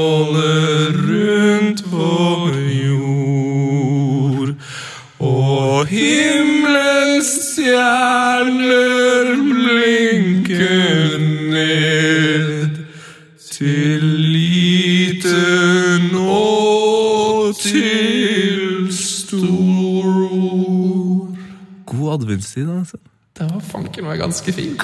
[23.37, 24.83] Det var fanken meg ganske fint.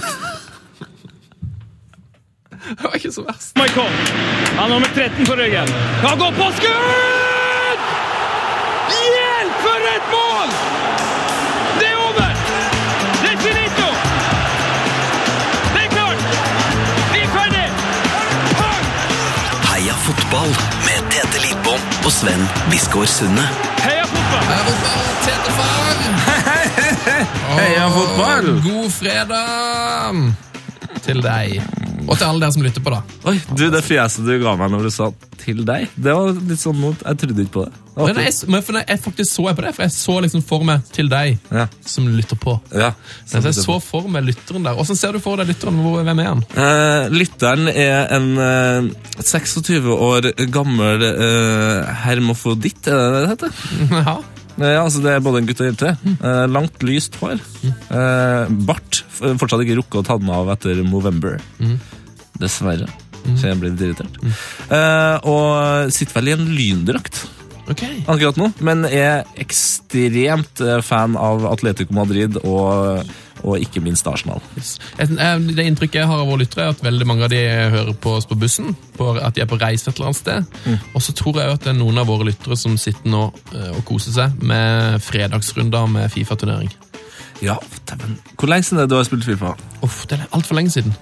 [2.68, 3.54] Det var ikke så verst.
[3.60, 3.92] Michael.
[4.58, 5.68] Han har nummer 13 på ryggen.
[6.04, 7.84] Han går på skudd!
[8.98, 10.50] Hjelp, for et mål!
[11.80, 12.32] Det er over!
[13.22, 13.88] Det er finito!
[15.74, 16.22] Det er klart!
[17.14, 17.68] Vi er ferdig!
[19.70, 20.52] Heia fotball
[20.88, 23.48] med Tete Lippon og Sven Biskår Sunde.
[23.86, 24.44] Heia fotball!
[24.52, 26.17] Heia fotball, Tete far!
[26.78, 28.52] Heia fotball!
[28.66, 30.22] God fredag
[31.08, 31.58] til deg.
[32.08, 33.02] Og til alle dere som lytter på, da.
[33.28, 36.60] Oi, du, Det fjeset du ga meg når du sa 'til deg', det var litt
[36.60, 37.74] sånn mot Jeg trodde ikke på det.
[37.96, 40.42] det Men jeg, men for jeg faktisk så jeg på det, for jeg så liksom
[40.44, 41.68] for meg til deg Ja.
[41.86, 42.60] som lytter på.
[42.76, 42.92] Ja,
[43.26, 44.76] Så jeg så for meg lytteren der.
[44.76, 45.78] Åssen ser du for deg lytteren?
[45.80, 46.44] Hvem er han?
[46.56, 50.22] Eh, lytteren er en eh, 26 år
[50.52, 53.52] gammel eh, hermofoditt, er det det heter?
[54.06, 54.18] Ja.
[54.58, 55.92] Eh, Ja, altså Det er både en gutt og en jente.
[56.24, 57.40] Eh, langt, lyst hår.
[57.92, 59.04] Eh, bart.
[59.20, 61.40] Fortsatt ikke rukket å ta den av etter Movember.
[62.40, 62.88] Dessverre.
[63.36, 64.20] Så jeg blir litt irritert.
[64.72, 67.26] Eh, og sitter vel i en lyndrakt
[67.68, 67.82] Ok.
[68.08, 73.04] akkurat nå, men er ekstremt fan av Atletico Madrid og,
[73.44, 74.42] og ikke minst Arsenal.
[74.56, 75.08] Eh,
[75.40, 77.42] Det inntrykket jeg har av våre lyttere, er at veldig mange av de
[77.74, 78.76] hører på oss på bussen.
[78.98, 80.46] På, at de er på reise et eller annet sted.
[80.66, 80.80] Mm.
[80.94, 83.72] Og så tror jeg at det er noen av våre lyttere som sitter nå eh,
[83.78, 86.72] og koser seg med fredagsrunder med Fifa-turnering.
[87.42, 87.54] Ja,
[88.00, 89.52] men Hvor lenge siden er det du har spilt Fifa?
[89.86, 90.96] Uff, det er altfor lenge siden.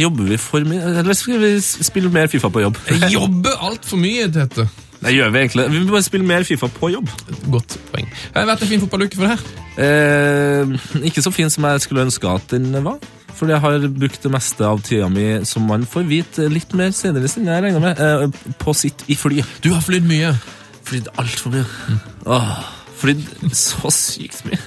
[0.00, 2.78] Jobber vi for mye, eller skal vi spille mer Fifa på jobb?
[2.90, 4.66] Jeg jobber altfor mye, Tete.
[4.98, 5.66] Det gjør vi egentlig.
[5.70, 7.10] Vi må bare spille mer Fifa på jobb.
[7.52, 8.08] Godt poeng.
[8.08, 9.44] Det har vært en fin fotballuke for det her.
[9.78, 12.98] Eh, ikke så fin som jeg skulle ønske at den var.
[13.38, 16.90] Fordi jeg har brukt det meste av tida mi, som man får vite litt mer
[16.96, 19.44] senere, siden jeg regner med, eh, på sitt i fly.
[19.62, 20.32] Du har flydd mye.
[20.88, 21.64] Flydd altfor mye.
[22.26, 22.58] Åh,
[22.98, 23.24] flydd
[23.64, 24.58] så sykt mye.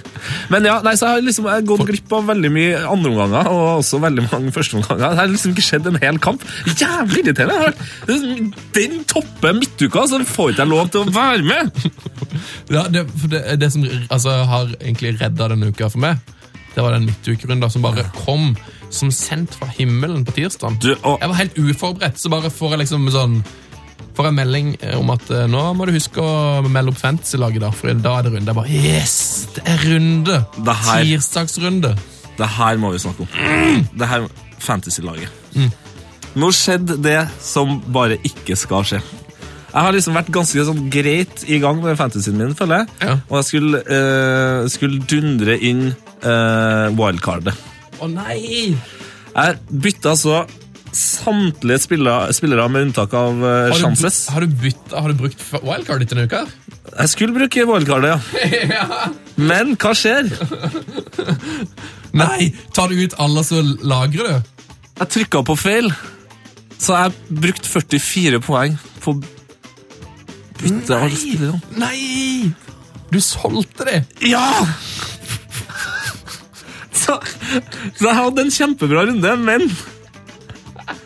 [0.54, 3.50] Men ja, nei, så jeg har liksom jeg har gått glipp av veldig mye andreomganger,
[3.52, 5.02] og også veldig mange førsteomganger.
[5.04, 6.46] Det har liksom ikke skjedd en hel kamp.
[6.78, 7.72] Jævlig irriterende!
[7.72, 11.72] Er- Den topper midtuka, så får ikke jeg lov til å være med!
[12.72, 16.22] Ja, det, det, det som altså, har egentlig redda denne uka for meg,
[16.72, 18.54] det var den midtukerunda som bare kom
[18.94, 20.78] som sendt fra himmelen på tirsdag.
[20.86, 23.36] Jeg var helt uforberedt, så bare får jeg liksom sånn
[24.18, 27.62] Får jeg melding eh, om at eh, nå må du huske å melde opp fantasy-laget,
[27.64, 28.52] da, for da er det runde.
[28.52, 29.16] Jeg bare Yes!
[29.56, 30.40] Det er runde!
[30.58, 31.94] Det her- Tirsdagsrunde.
[32.42, 33.88] det her må vi snakke om.
[33.96, 34.28] Det her
[34.60, 35.30] fantasy-laget.
[36.36, 39.02] Nå skjedde det som bare ikke skal skje.
[39.72, 42.88] Jeg har liksom vært ganske sånn greit i gang med fantasyen min, føler jeg.
[43.08, 43.14] Ja.
[43.30, 47.56] Og jeg skulle, eh, skulle dundre inn eh, wildcardet.
[48.04, 48.76] Å nei!
[49.32, 50.42] Jeg bytta altså
[50.96, 54.18] samtlige spillere, spillere med unntak av uh, Har du, Chances.
[54.34, 56.42] har, du bytt, har du brukt wildcard denne uka?
[56.92, 58.32] Jeg skulle bruke wildcardet,
[58.76, 58.88] ja.
[59.40, 60.28] Men hva skjer?
[62.22, 62.50] Nei!
[62.76, 64.58] Tar du ut alle, så lagrer du?
[65.02, 65.88] Jeg trykka på feil,
[66.82, 69.16] så jeg brukte 44 poeng på
[70.62, 71.62] bytte av spillerne.
[71.80, 72.52] Nei!
[73.12, 74.04] Du solgte det!
[74.32, 74.46] Ja!
[77.02, 77.16] Så,
[77.98, 79.64] så jeg hadde en kjempebra runde, men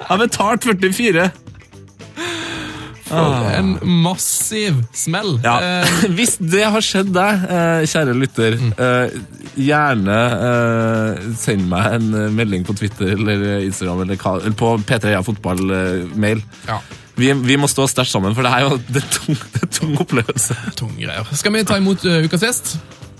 [0.09, 1.31] jeg betalte 44.
[3.05, 5.35] For en massiv smell.
[5.45, 5.59] Ja.
[5.61, 9.17] Eh, Hvis det har skjedd deg, eh, kjære lytter, eh,
[9.61, 10.17] gjerne
[10.49, 15.13] eh, send meg en eh, melding på Twitter eller Instagram eller, hva- eller på P3
[15.29, 16.41] Fotball-mail.
[16.67, 16.79] ja,
[17.15, 19.71] Vi, vi må stå sterkt sammen, for det er jo det er tung, det er
[19.77, 20.57] tung opplevelse.
[20.75, 21.29] tung greier.
[21.37, 22.73] Skal vi ta imot uh, ukas gjest?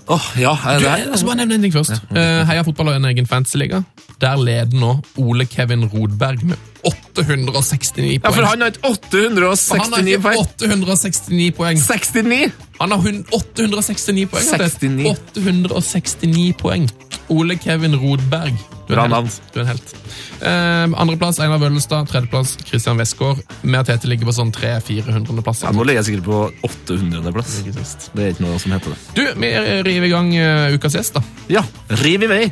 [0.08, 1.90] Åh, ja, er Du, jeg skal bare nevne en ting først.
[2.14, 3.82] Eh, Heia Fotball har en egen fantasyliga.
[4.20, 8.34] Der leder nå Ole Kevin Rodberg med 869 Ja, poeng.
[8.34, 10.38] for han har ikke Han har 869 ikke poeng.
[10.38, 11.78] 869 poeng.
[11.78, 12.52] 69!
[12.80, 12.98] Han har
[13.32, 14.44] 869 poeng.
[14.44, 15.06] 69.
[15.34, 16.90] 869 poeng.
[17.28, 18.75] Ole Kevin Rodberg.
[18.86, 19.08] Du er.
[19.52, 19.94] Du er en helt.
[20.40, 22.06] Eh, Andreplass Einar Vøllestad.
[22.10, 23.40] Tredjeplass Christian Westgård.
[23.62, 25.64] Med at Tete ligger på sånn 300-400 plass.
[25.66, 27.34] Ja, nå ligger jeg sikkert på 800.
[27.34, 27.56] plass.
[27.66, 28.10] Det, sist.
[28.14, 29.00] Det er ikke noe som heter det.
[29.18, 29.52] Du, vi
[29.88, 31.24] river i gang uh, ukas gjest, da.
[31.58, 31.64] Ja,
[32.04, 32.44] riv i vei.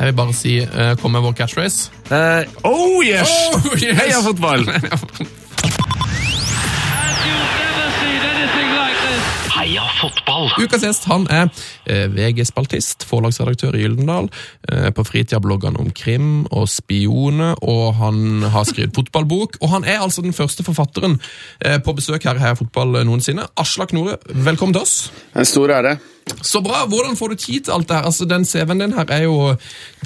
[0.00, 1.92] Jeg vil bare si uh, kom med vår catchphrase.
[2.10, 3.30] Uh, oh yes!
[3.54, 4.00] Oh, yes!
[4.00, 4.66] Heia fotball!
[9.70, 10.48] Heia fotball.
[10.58, 11.44] Ukas gjest han er
[11.86, 14.26] eh, VG-spaltist, forlagsredaktør i Gyldendal.
[14.66, 19.60] Eh, på fritida blogger han om krim og spioner, og han har skrevet fotballbok.
[19.62, 21.20] Og han er altså den første forfatteren
[21.62, 23.46] eh, på besøk her i Heia Fotball noensinne.
[23.62, 24.96] Aslak Nore, velkommen til oss.
[25.38, 26.00] En stor ære.
[26.42, 26.84] Så bra!
[26.88, 28.06] Hvordan får du tid til alt det her?
[28.08, 29.56] Altså, Den CV-en din her er jo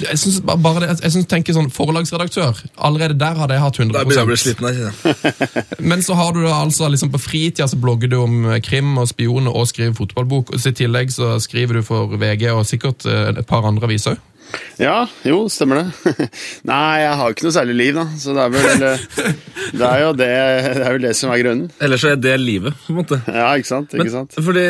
[0.00, 2.58] Jeg synes bare det, jeg synes, tenker sånn Forlagsredaktør.
[2.78, 5.82] Allerede der hadde jeg hatt 100 Da begynner jeg å bli sliten her.
[5.90, 8.96] Men så har du da altså liksom på fritida så blogger du om eh, krim
[8.98, 10.54] og spioner og skriver fotballbok.
[10.54, 14.16] Og I tillegg så skriver du for VG og sikkert eh, et par andre aviser
[14.16, 14.30] òg.
[14.80, 16.14] Ja, jo, stemmer det.
[16.70, 18.06] Nei, jeg har jo ikke noe særlig liv, da.
[18.18, 18.84] Så det er vel
[19.78, 20.30] Det er jo det,
[20.78, 21.70] det, er det som er grunnen.
[21.82, 23.20] Ellers så er det livet, på en måte.
[23.30, 23.94] Ja, ikke sant?
[23.94, 24.36] ikke Men, sant?
[24.46, 24.64] fordi,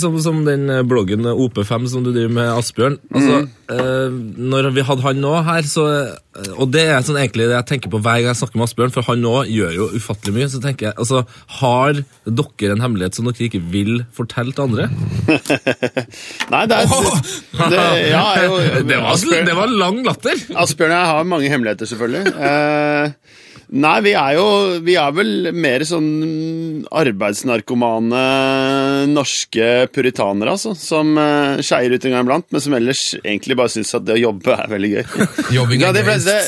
[0.00, 3.36] som, som den bloggen OP5 som du driver med Asbjørn altså,
[3.72, 4.16] eh,
[4.50, 7.68] Når vi hadde han nå her, så eh, Og det er sånn egentlig det jeg
[7.74, 10.50] tenker på hver gang jeg snakker med Asbjørn, for han nå gjør jo ufattelig mye.
[10.52, 11.24] Så tenker jeg, altså,
[11.60, 14.88] Har dere en hemmelighet som dere ikke vil fortelle til andre?
[16.52, 16.90] Nei, det er
[17.70, 20.42] det, ja, jo, Det var, Asbjørn, det var lang latter!
[20.64, 22.32] Asbjørn og jeg har mange hemmeligheter, selvfølgelig.
[22.34, 23.38] Uh,
[23.84, 24.46] nei, vi er jo
[24.86, 26.08] Vi er vel mer sånn
[27.00, 28.22] arbeidsnarkomane
[29.12, 30.74] norske puritanere, altså.
[30.78, 34.16] Som uh, skeier ut en gang iblant, men som ellers egentlig bare syns at det
[34.18, 35.04] å jobbe er veldig gøy.
[35.58, 36.38] Jobbing Ja, er de, fleste,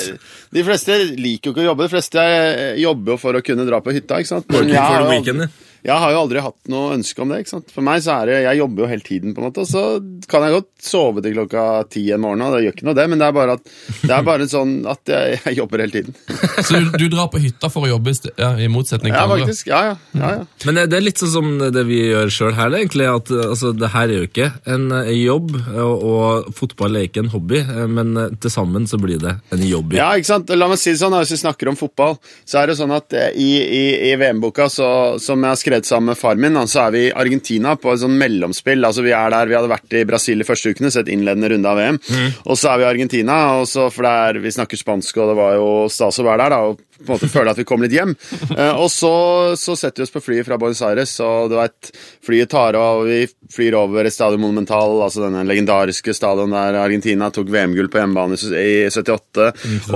[0.57, 1.89] de fleste liker jo ikke å jobbe.
[1.89, 4.23] De fleste eh, jobber jo for å kunne dra på hytta.
[4.23, 4.49] ikke sant?
[4.53, 7.41] Working jeg for the weekend, aldri- jeg har jo aldri hatt noe ønske om det.
[7.43, 7.71] ikke sant?
[7.75, 9.83] For meg så er det, Jeg jobber jo hele tiden, på en måte, og så
[10.31, 12.43] kan jeg godt sove til klokka ti en morgen.
[12.47, 14.75] og Det gjør ikke noe det, men det er bare, at, det er bare sånn
[14.87, 16.15] at jeg, jeg jobber hele tiden.
[16.67, 19.25] Så du, du drar på hytta for å jobbe, i ja, i motsetning til Ja,
[19.27, 19.41] andre?
[19.47, 19.67] faktisk.
[19.73, 19.97] Ja, ja.
[20.21, 20.47] ja, ja.
[20.69, 23.09] Men det det er litt sånn som det vi gjør sjøl her, egentlig.
[23.11, 24.87] At altså, det her er jo ikke en
[25.17, 29.67] jobb, og, og fotball er ikke en hobby, men til sammen så blir det en
[29.67, 29.97] jobb.
[29.99, 30.53] Ja, ikke sant?
[30.55, 33.13] La meg si det sånn, Hvis vi snakker om fotball, så er det sånn at
[33.19, 36.87] eh, i, i, i VM-boka, så- som jeg har skrevet sammen med far min, så
[36.87, 38.85] er vi i Argentina på et sånn mellomspill.
[38.85, 41.69] altså Vi er der, vi hadde vært i Brasil i første ukene, sett innledende runde
[41.73, 42.01] av VM.
[42.47, 45.33] Og så er vi i Argentina, og så, for det er, vi snakker spansk, og
[45.33, 46.57] det var jo stas å være der.
[46.57, 48.15] da, og på en måte føle at vi kom litt hjem.
[48.57, 49.13] Eh, og så,
[49.59, 51.93] så setter vi oss på flyet fra Buenos Aires, og du vet,
[52.25, 57.29] flyet tar av, og vi flyr over Estadio Monumental, altså denne legendariske stadion der Argentina
[57.35, 59.49] tok VM-gull på hjemmebane i 78.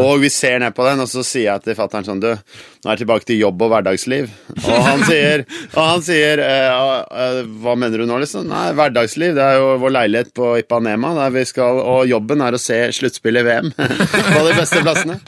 [0.02, 2.88] Og vi ser ned på den, og så sier jeg til fatter'n sånn Du, nå
[2.88, 4.30] er jeg tilbake til jobb og hverdagsliv.
[4.62, 5.44] Og han sier,
[5.74, 6.76] og han sier eh,
[7.22, 8.46] eh, Hva mener du nå, liksom?
[8.50, 12.56] Nei, hverdagsliv, det er jo vår leilighet på Ipanema, der vi skal Og jobben er
[12.56, 13.72] å se sluttspill i VM
[14.34, 15.18] på de beste plassene.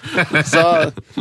[0.48, 0.64] Så,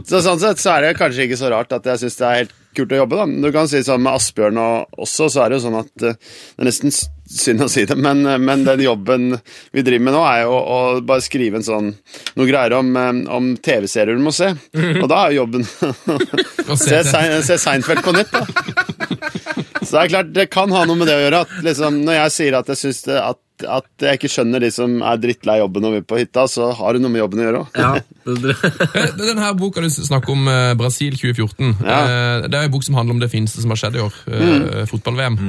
[0.03, 2.41] så sånn sett så er det kanskje ikke så rart at jeg syns det er
[2.41, 3.25] helt kult å jobbe, da.
[3.47, 6.17] Du kan si sånn med Asbjørn og også, så er det jo sånn at eh,
[6.17, 9.31] det er nesten synd å si det, men, eh, men den jobben
[9.75, 11.93] vi driver med nå, er jo å, å bare skrive en sånn
[12.37, 14.53] noe greier om, eh, om TV-serier du må se.
[15.01, 15.65] Og da er jo jobben
[16.87, 19.65] se se Seinfeld på nytt, da.
[19.81, 21.43] Så det er klart, det kan ha noe med det å gjøre.
[21.47, 24.67] At liksom, når jeg sier at jeg synes det at at jeg ikke skjønner de
[24.69, 27.39] som er drittlei jobben når vi er på hytta, så har det noe med jobben
[27.41, 27.79] å gjøre òg.
[27.81, 27.87] Ja,
[28.27, 31.97] Eh, Den her boka du snakker om, eh, Brasil 2014, Ja.
[32.03, 34.13] eh, det er en bok som handler om det fineste som har skjedd i år.
[34.29, 34.85] Mm.
[34.91, 35.39] Fotball-VM.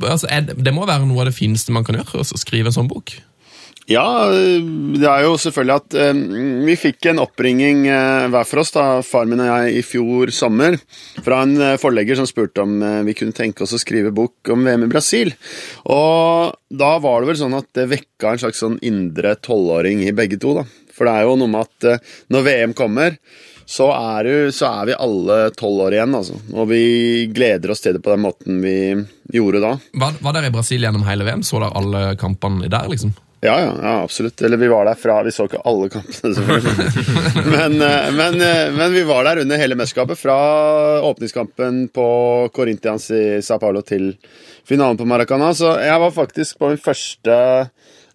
[0.00, 2.72] Altså, er det, det må være noe av det fineste man kan gjøre, å skrive
[2.72, 3.12] en sånn bok?
[3.90, 6.20] Ja, det er jo selvfølgelig at eh,
[6.68, 10.30] vi fikk en oppringing eh, hver for oss, da, far min og jeg, i fjor
[10.34, 10.76] sommer,
[11.24, 14.52] fra en eh, forlegger som spurte om eh, vi kunne tenke oss å skrive bok
[14.54, 15.34] om VM i Brasil.
[15.90, 20.14] Og da var det vel sånn at det vekka en slags sånn indre tolvåring i
[20.14, 20.66] begge to, da.
[20.92, 23.18] For det er jo noe med at eh, når VM kommer,
[23.72, 26.38] så er, jo, så er vi alle tolv år igjen, altså.
[26.54, 26.82] Og vi
[27.34, 28.76] gleder oss til det på den måten vi
[29.34, 29.74] gjorde da.
[30.04, 31.42] Var, var dere i Brasil gjennom hele VM?
[31.46, 33.14] Så dere alle kampene der, liksom?
[33.44, 34.42] Ja, ja, ja, absolutt.
[34.42, 37.06] Eller vi var der fra Vi så ikke alle kampene, selvfølgelig.
[37.56, 40.20] men, eh, men, eh, men vi var der under hele mesterskapet.
[40.20, 40.36] Fra
[41.02, 42.06] åpningskampen på
[42.54, 44.12] Corinthians i Sa Paulo til
[44.68, 45.50] finalen på Maracana.
[45.58, 47.40] Så jeg var faktisk på min første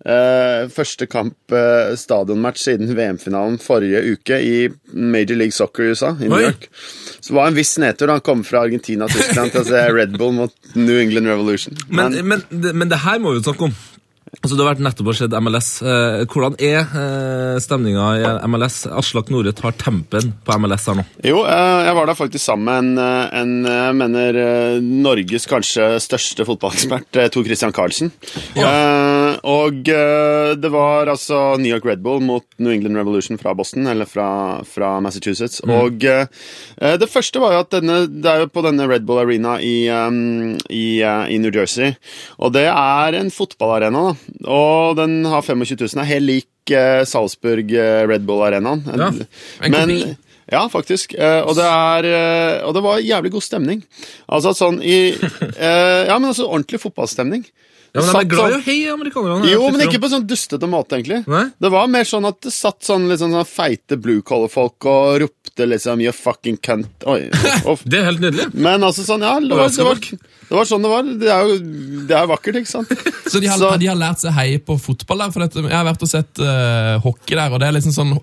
[0.07, 4.55] eh, første kamp eh, stadionmatch siden VM-finalen forrige uke i
[4.93, 6.69] Major League Soccer i USA, i New York.
[7.19, 8.15] Så det var en viss nedtur.
[8.15, 11.75] Han kom fra Argentina og Tyskland til å se Red Bull mot New England Revolution.
[11.91, 13.77] Men, men, men det her må vi jo snakke om.
[14.41, 15.69] Altså, Du har vært nettopp og sett MLS.
[15.81, 18.81] Eh, hvordan er eh, stemninga i MLS?
[18.99, 21.05] Aslak Nore tar tempen på MLS her nå.
[21.25, 24.39] Jo, eh, jeg var der faktisk sammen med en, en mener
[24.83, 28.11] Norges kanskje største fotballekspert, Tor Christian Karlsen.
[28.57, 33.53] Eh, og uh, det var altså New York Red Bull mot New England Revolution fra
[33.57, 35.61] Boston, eller fra, fra Massachusetts.
[35.67, 36.27] Og eh,
[36.81, 39.57] eh, det første var jo at denne, det er jo på denne Red Bull Arena
[39.63, 41.93] i, um, i, uh, i New Jersey.
[42.37, 44.37] Og det er en fotballarena, da.
[44.47, 46.01] Og den har 25 000.
[46.01, 46.47] Er helt lik
[47.07, 47.69] Salzburg
[48.09, 48.81] Red Bull Arenaen.
[48.91, 49.11] Ja,
[49.63, 49.93] en Men
[50.51, 51.13] ja, faktisk.
[51.15, 52.07] Og, det er,
[52.67, 53.85] og det var jævlig god stemning.
[54.27, 57.45] Altså sånn i Ja, men altså ordentlig fotballstemning.
[57.97, 59.49] Ja, men De er glad i sånn- å heie amerikanerne.
[59.49, 61.23] Jo, men ikke på sånn dustete måte, egentlig.
[61.27, 61.45] Nei?
[61.59, 65.65] Det var mer sånn at det satt sånn liksom, sånn, feite blue collar-folk og ropte
[65.65, 67.05] liksom 'you fucking cunt'.
[67.09, 67.29] Oi.
[67.89, 68.53] Det er helt nydelig.
[68.53, 69.97] Men altså sånn, ja, det var, det var,
[70.47, 71.03] det var sånn det var.
[71.19, 71.55] Det er jo
[72.07, 72.91] det er vakkert, ikke sant?
[73.31, 75.31] Så de har, Så- de har lært seg heie på fotball der?
[75.35, 78.13] For dette, jeg har vært og sett uh, hockey der, og det er liksom sånn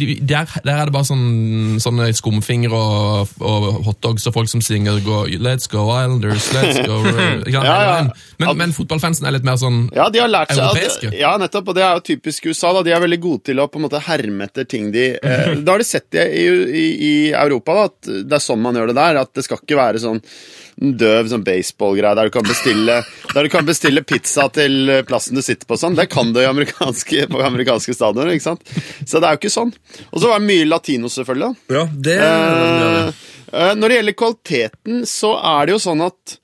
[0.00, 4.62] de, der, der er det bare sånn, sånne skumfingre og, og hotdogs og folk som
[4.64, 7.02] synger go, 'Let's go Islanders', 'Let's go
[7.54, 8.08] Ja, ja.
[8.40, 11.12] Men, men fotballfansen er litt mer sånn Ja, de har lært seg at, Europeiske.
[11.20, 12.72] Ja, nettopp, og det er jo typisk USA.
[12.78, 15.54] da, De er veldig gode til å på en måte herme etter ting de eh,
[15.60, 18.74] Da har de sett det i, i, i Europa, da, at det er sånn man
[18.80, 19.20] gjør det der.
[19.26, 20.22] At det skal ikke være sånn
[20.76, 22.96] døv sånn baseballgreie der du kan bestille
[23.34, 25.78] Der du kan bestille pizza til plassen du sitter på.
[25.78, 28.32] sånn, Det kan du i amerikanske, på amerikanske stadioner.
[28.34, 28.62] ikke sant?
[29.06, 29.72] Så det er jo ikke sånn.
[30.12, 31.56] Og så var det mye latino, selvfølgelig.
[31.70, 33.12] Ja, det Eh,
[33.52, 36.38] eh, når det gjelder kvaliteten, så er det jo sånn at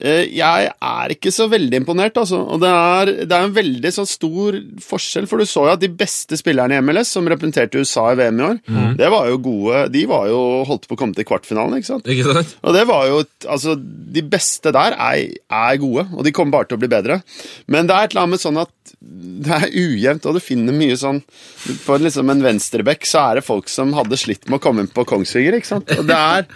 [0.00, 2.40] jeg er ikke så veldig imponert, altså.
[2.54, 5.82] Og det er, det er en veldig sånn stor forskjell, for du så jo at
[5.82, 8.60] de beste spillerne i MLS som representerte USA i VM i år,
[8.98, 12.10] det var jo gode De var jo holdt på å komme til kvartfinalen, ikke sant?
[12.10, 12.56] Ikke sant?
[12.62, 16.68] Og det var jo Altså, de beste der er, er gode, og de kommer bare
[16.70, 17.20] til å bli bedre.
[17.70, 18.72] Men det er et eller annet med sånn at
[19.44, 21.18] det er ujevnt, og du finner mye sånn
[21.84, 24.90] For liksom en venstrebekk så er det folk som hadde slitt med å komme inn
[24.92, 25.92] på Kongsvinger, ikke sant?
[25.96, 26.46] Og det er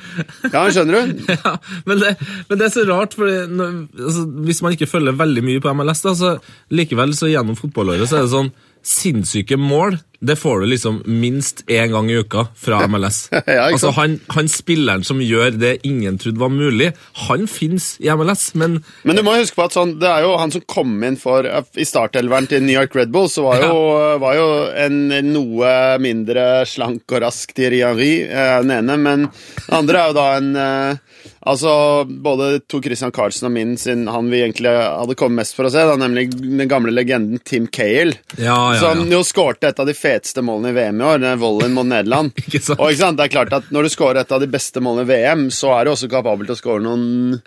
[0.53, 1.25] Ja, skjønner du?
[1.39, 1.55] Ja,
[1.89, 2.15] men det,
[2.49, 6.03] men det er så rart, for altså, hvis man ikke følger veldig mye på MLS,
[6.05, 6.35] da, så
[6.75, 8.53] likevel så gjennom fotballåret så er det sånn
[8.89, 13.29] Sinnssyke mål det får du liksom minst én gang i uka fra MLS.
[13.31, 16.93] Ja, altså han, han spilleren som gjør det ingen trodde var mulig,
[17.29, 20.35] han fins i MLS, men Men du må huske på at sånn, det er jo
[20.41, 23.79] han som kom inn for I startelveren til New York Red Bull, så var jo,
[24.23, 24.99] var jo en
[25.31, 25.73] noe
[26.03, 30.29] mindre slank og rask Thierry Henry, eh, den ene, men den andre er jo da
[30.39, 31.05] en eh,
[31.49, 35.69] Altså, både Tor Christian Carlsen og min sin han vi egentlig hadde kommet mest for
[35.69, 38.19] å se, da, nemlig den gamle legenden Tim Cale.
[38.37, 41.41] Ja, ja, Som jo skårte et av de feteste målene i VM i år, den
[41.43, 42.33] volleyen mot Nederland.
[42.45, 42.81] Ikke sant?
[42.81, 45.07] Og ikke sant, det er klart at Når du scorer et av de beste målene
[45.07, 47.39] i VM, så er du også kapabel til å score noen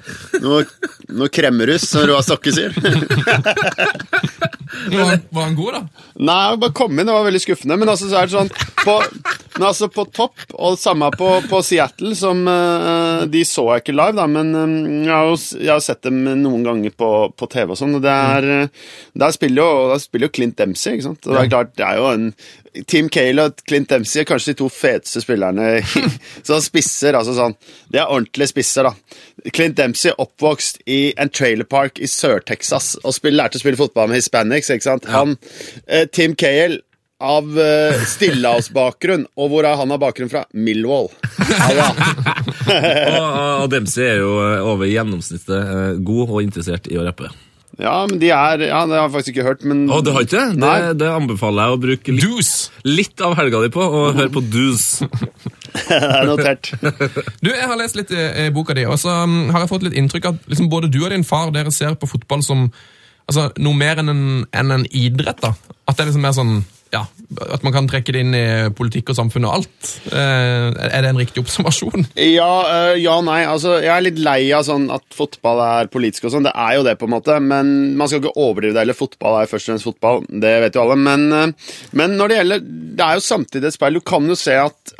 [0.43, 0.63] noe,
[1.11, 2.75] noe kremmerus, som Roar Stokke sier.
[4.71, 6.05] Var, var han god, da?
[6.23, 7.77] Nei, bare kom inn, det var veldig skuffende.
[7.79, 8.51] Men altså, så er det sånn
[8.81, 8.95] På,
[9.57, 13.95] men altså, på topp, og samme på, på Seattle, som uh, De så jeg ikke
[13.97, 17.49] live, da, men um, jeg, har jo, jeg har sett dem noen ganger på, på
[17.51, 18.87] TV og sånn, og det er eh,
[19.21, 21.27] Der spiller jo, der spiller jo Clint Dempsey, ikke sant?
[21.27, 22.29] Og det er klart, det er jo en
[22.88, 25.81] Tim Cale og Clint Dempsey er kanskje de to feteste spillerne
[26.48, 27.55] Så spisser, altså sånn
[27.91, 29.51] De er ordentlige spisser, da.
[29.51, 34.22] Clint Dempsey oppvokst i en trailerpark i Sør-Texas og spiller, lærte å spille fotball med
[34.22, 35.10] hispanics, ikke sant?
[35.12, 35.36] Han,
[35.88, 36.79] eh, Tim Cale
[37.22, 40.43] av uh, stillehavsbakgrunn, og hvor er han av bakgrunn fra?
[40.58, 41.12] Millwall.
[41.38, 41.91] Ja,
[43.20, 43.27] og,
[43.62, 47.29] og Dempsey er jo eh, over gjennomsnittet eh, god og interessert i å rappe.
[47.79, 50.25] Ja, men de er Ja, det har jeg faktisk ikke hørt, men Å, det har
[50.25, 50.59] ikke det?
[50.59, 50.73] Nei.
[50.83, 52.71] Det, det anbefaler jeg å bruke litt, Deuce!
[52.87, 54.87] litt av helga di på, og høre på Doos.
[55.87, 56.71] det er notert.
[57.41, 59.87] Du, Jeg har lest litt i, i boka di, og så um, har jeg fått
[59.87, 62.67] litt inntrykk av at liksom, både du og din far dere ser på fotball som
[63.29, 65.41] altså, noe mer enn en, enn en idrett.
[65.43, 65.53] da.
[65.87, 66.55] At det er liksom mer sånn,
[66.91, 67.05] ja,
[67.53, 68.45] at man kan trekke det inn i
[68.75, 69.91] politikk og samfunn og alt.
[70.12, 72.10] Eh, er det en riktig observasjon?
[72.19, 72.50] Ja,
[72.91, 73.39] øh, ja nei.
[73.48, 76.50] Altså, jeg er litt lei av sånn at fotball er politisk og sånn.
[76.50, 78.83] Det er jo det, på en måte, men man skal ikke overdrive det.
[78.83, 81.00] Eller fotball er først og fremst fotball, det vet jo alle.
[81.00, 83.98] Men, øh, men når det gjelder Det er jo samtidig et speil.
[83.98, 84.95] Du kan jo se at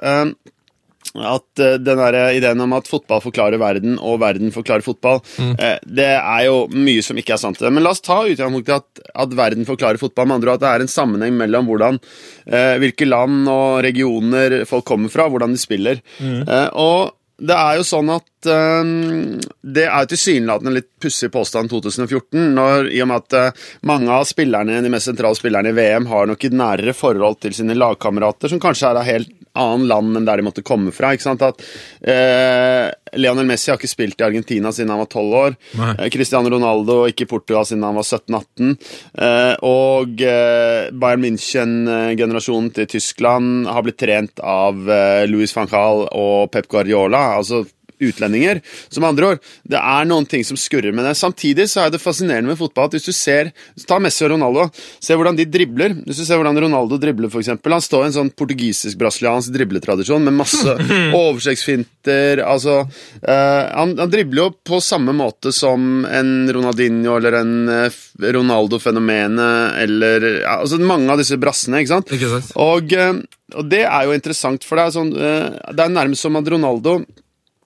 [1.16, 5.56] at eh, den der ideen om at fotball forklarer verden, og verden forklarer fotball, mm.
[5.86, 7.62] det er jo mye som ikke er sant.
[7.62, 10.30] Men la oss ta utgangspunktet at, at verden forklarer fotball.
[10.30, 12.00] Med andre ord at det er en sammenheng mellom hvordan,
[12.48, 16.04] eh, hvilke land og regioner folk kommer fra, hvordan de spiller.
[16.22, 16.46] Mm.
[16.80, 22.92] og det er jo sånn at um, Det er tilsynelatende litt pussig påstand 2014, når,
[22.94, 26.30] i og med at uh, mange av spillerne, de mest sentrale spillerne i VM har
[26.30, 30.28] nok et nærere forhold til sine lagkamerater, som kanskje er av helt annet land enn
[30.28, 31.12] der de måtte komme fra.
[31.14, 31.44] ikke sant?
[31.44, 31.60] At
[32.08, 32.88] eh,
[33.20, 35.58] Lionel Messi har ikke spilt i Argentina siden han var 12 år.
[35.80, 35.92] Nei.
[35.98, 38.72] Eh, Cristiano Ronaldo ikke i Portugal siden han var 17-18.
[39.28, 44.80] Eh, og Bayern München-generasjonen til Tyskland har blitt trent av
[45.30, 47.26] Louis van Gaal og Pep Guardiola.
[47.38, 47.64] Altså
[48.02, 48.62] utlendinger.
[48.90, 51.16] Som andre ord, det er noen ting som skurrer med det.
[51.20, 53.52] Samtidig så er det fascinerende med fotball at hvis du ser
[53.88, 54.68] Ta Messi og Ronaldo.
[55.04, 55.96] Se hvordan de dribler.
[56.06, 57.52] Hvis du ser hvordan Ronaldo dribler, f.eks.
[57.54, 60.76] Han står i en sånn portugisisk-brasiliansk dribletradisjon med masse
[61.22, 62.44] oversiktsfinter.
[62.46, 68.00] Altså uh, han, han dribler jo på samme måte som en Ronaldinho eller en eh,
[68.34, 72.12] Ronaldo-fenomenet eller ja, altså Mange av disse brassene, ikke sant?
[72.16, 72.52] Ikke sant?
[72.62, 73.20] Og, eh,
[73.58, 76.50] og det er jo interessant, for det er, sånn, uh, det er nærmest som at
[76.52, 77.02] Ronaldo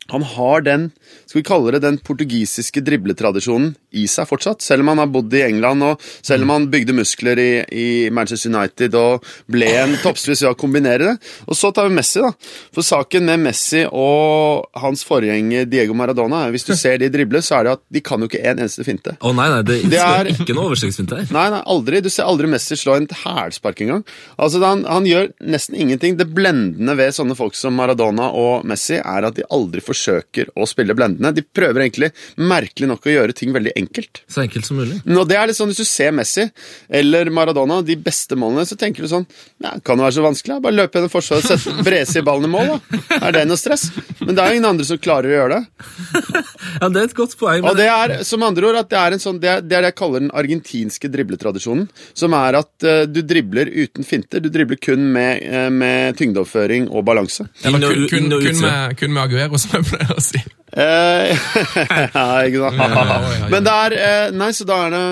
[0.10, 0.92] han har den
[1.36, 4.62] skal vi kalle det den portugisiske dribletradisjonen i seg fortsatt.
[4.64, 7.88] Selv om han har bodd i England, og selv om han bygde muskler i, i
[8.14, 11.16] Manchester United og ble en toppspiss ved å kombinere det.
[11.50, 12.32] Og så tar vi Messi, da.
[12.76, 17.60] For saken med Messi og hans forgjenger Diego Maradona Hvis du ser de drible, så
[17.60, 19.18] er det at de kan jo ikke en eneste finte.
[19.20, 21.28] Å nei, nei, det, Det er- ikke noe oversiktsfint her.
[21.36, 22.02] Nei, nei, aldri.
[22.06, 24.06] Du ser aldri Messi slå en hælspark engang.
[24.40, 26.16] Altså, han, han gjør nesten ingenting.
[26.20, 30.68] Det blendende ved sånne folk som Maradona og Messi er at de aldri forsøker å
[30.70, 31.25] spille blendende.
[31.34, 34.22] De prøver egentlig, merkelig nok, å gjøre ting veldig enkelt.
[34.32, 35.00] Så enkelt som mulig.
[35.06, 36.46] Nå, det er litt sånn, Hvis du ser Messi
[36.90, 39.26] eller Maradona, de beste målene, så tenker du sånn
[39.64, 40.60] ja, Kan det være så vanskelig?
[40.64, 43.02] Bare løpe gjennom forsvaret og sette- brese i ballen i mål, da.
[43.22, 43.88] Er det noe stress?
[44.22, 45.64] Men det er jo ingen andre som klarer å gjøre det.
[46.76, 47.64] Ja, Det er et godt poeng.
[47.70, 49.86] Og det er som andre ord, at det er, en sånn, det er det er
[49.86, 51.86] det jeg kaller den argentinske dribletradisjonen.
[52.18, 54.44] Som er at uh, du dribler uten finter.
[54.44, 57.48] Du dribler kun med, uh, med tyngdeoverføring og balanse.
[57.64, 60.44] Eller kun, kun, kun, med, kun med Aguero, som jeg pleier å si.
[60.76, 61.15] Eh,
[62.16, 63.50] ja, ikke sant?
[63.52, 65.04] Men det er eh, Nei, så da er det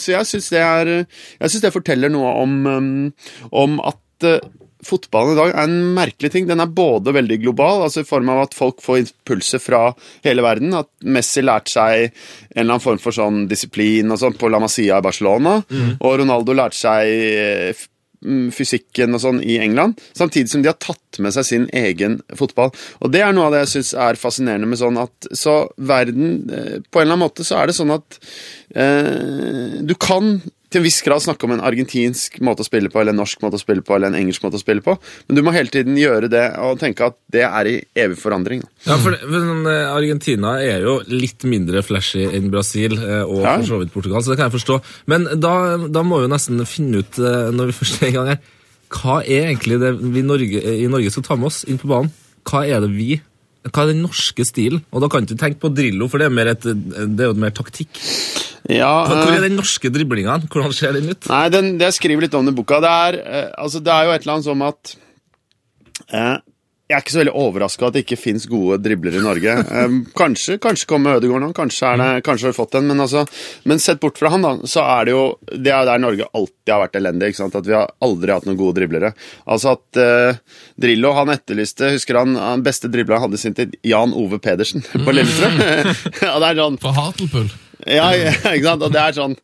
[0.00, 2.92] Så jeg syns det er Jeg synes det forteller noe om, um,
[3.64, 4.44] om at eh,
[4.86, 6.44] Fotballen i dag er en merkelig ting.
[6.46, 9.80] Den er både veldig global, altså i form av at folk får impulser fra
[10.22, 10.76] hele verden.
[10.78, 14.60] At Messi lærte seg en eller annen form for sånn disiplin og sånn på La
[14.62, 15.56] Masia i Barcelona.
[15.96, 17.95] Og Ronaldo lærte seg eh, mm,
[18.54, 22.72] fysikken og sånn i England, samtidig som de har tatt med seg sin egen fotball.
[23.00, 26.50] Og det er noe av det jeg syns er fascinerende med sånn at Så verden
[26.52, 28.18] eh, På en eller annen måte så er det sånn at
[28.76, 30.38] eh, du kan
[30.76, 33.40] til en viss grad snakke om en argentinsk måte å spille på, eller en norsk
[33.44, 35.72] måte å spille på, eller en engelsk måte å spille på, men du må hele
[35.72, 38.62] tiden gjøre det og tenke at det er i evig forandring.
[38.84, 43.56] Ja, for, eh, Argentina er jo litt mindre flashy enn Brasil eh, og Ja.
[43.56, 44.80] for så vidt Portugal, så det kan jeg forstå.
[45.06, 45.54] Men da,
[45.88, 48.40] da må vi jo nesten finne ut, eh, når vi først er i gang her,
[48.92, 52.12] hva er egentlig det vi Norge, i Norge skal ta med oss inn på banen?
[52.46, 53.20] Hva er det vi
[53.66, 54.84] hva er den norske stilen?
[54.94, 57.32] Og da kan du ikke tenke på Drillo, for det er, mer et, det er
[57.32, 57.98] jo mer taktikk.
[58.72, 60.40] Ja, Hvor eh, er den norske driblinga?
[60.50, 61.28] Hvordan ser den ut?
[61.30, 62.80] Nei, den, det jeg skriver litt om den i boka.
[62.82, 64.92] Det er, eh, altså, det er jo et eller annet som at
[66.10, 66.36] eh,
[66.86, 69.54] Jeg er ikke så veldig overraska at det ikke fins gode driblere i Norge.
[69.76, 73.02] Eh, kanskje kanskje kommer Ødegaard nå, kanskje, er det, kanskje har vi fått en, men,
[73.04, 73.22] altså,
[73.70, 76.72] men sett bort fra han, da, så er det jo Det er der Norge alltid
[76.72, 77.34] har vært elendig.
[77.46, 79.12] At vi har aldri hatt noen gode driblere.
[79.46, 80.40] Altså at eh,
[80.82, 83.78] Drillo han etterlyste Husker han han beste dribleren han hadde sin tid?
[83.86, 85.62] Jan Ove Pedersen på Lillestrøm.
[86.26, 87.54] ja, det er sånn På Hartlepool.
[87.84, 88.82] Ja, ja, ikke sant?
[88.86, 89.36] Og det er sånn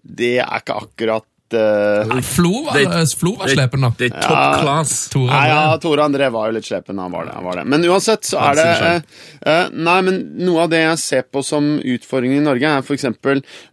[0.00, 3.88] Det er ikke akkurat Nei, Flo var, Det- Flo var slepen, da.
[3.98, 4.92] Det er top class.
[5.10, 5.80] Tore Nei, ja, André.
[5.82, 7.00] Tore André var jo litt slepen.
[7.02, 7.64] Han var det, han var det.
[7.72, 9.00] Men uansett så er det eh,
[9.50, 13.08] eh, Nei, men noe av det jeg ser på som utfordringen i Norge, er f.eks.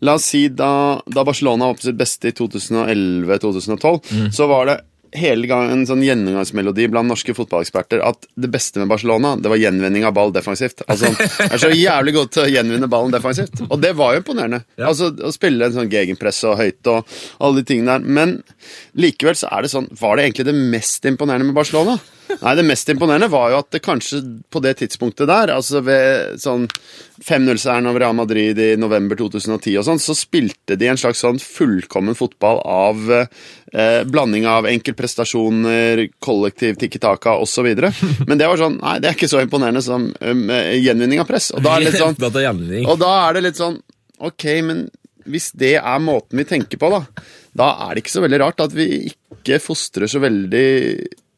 [0.01, 0.71] La oss si da,
[1.05, 4.79] da Barcelona var på sitt beste i 2011-2012, så var det
[5.15, 9.61] hele gang, en sånn gjennomgangsmelodi blant norske fotballeksperter at det beste med Barcelona, det var
[9.61, 10.83] gjenvinning av ball defensivt.
[10.87, 13.63] Altså, det er så jævlig godt til å gjenvinne ballen defensivt.
[13.69, 14.63] Og det var jo imponerende.
[14.81, 18.11] Altså, Å spille en sånn gegenpress og høyt og alle de tingene der.
[18.19, 18.37] Men
[18.97, 21.97] likevel så er det sånn Var det egentlig det mest imponerende med Barcelona?
[22.41, 24.19] Nei, det mest imponerende var jo at det kanskje
[24.51, 26.67] på det tidspunktet der, altså ved sånn
[27.23, 31.39] 5-0-seieren over Real Madrid i november 2010 og sånn, så spilte de en slags sånn
[31.41, 37.71] fullkommen fotball av eh, blanding av enkeltprestasjoner, kollektiv tikki taka osv.
[38.27, 40.41] Men det var sånn Nei, det er ikke så imponerende som um,
[40.77, 41.49] gjenvinning av press.
[41.55, 42.17] Og da er det litt sånn
[42.91, 43.79] og da er det litt sånn
[44.27, 44.87] Ok, men
[45.29, 47.03] hvis det er måten vi tenker på, da,
[47.57, 50.67] da er det ikke så veldig rart at vi ikke fostrer så veldig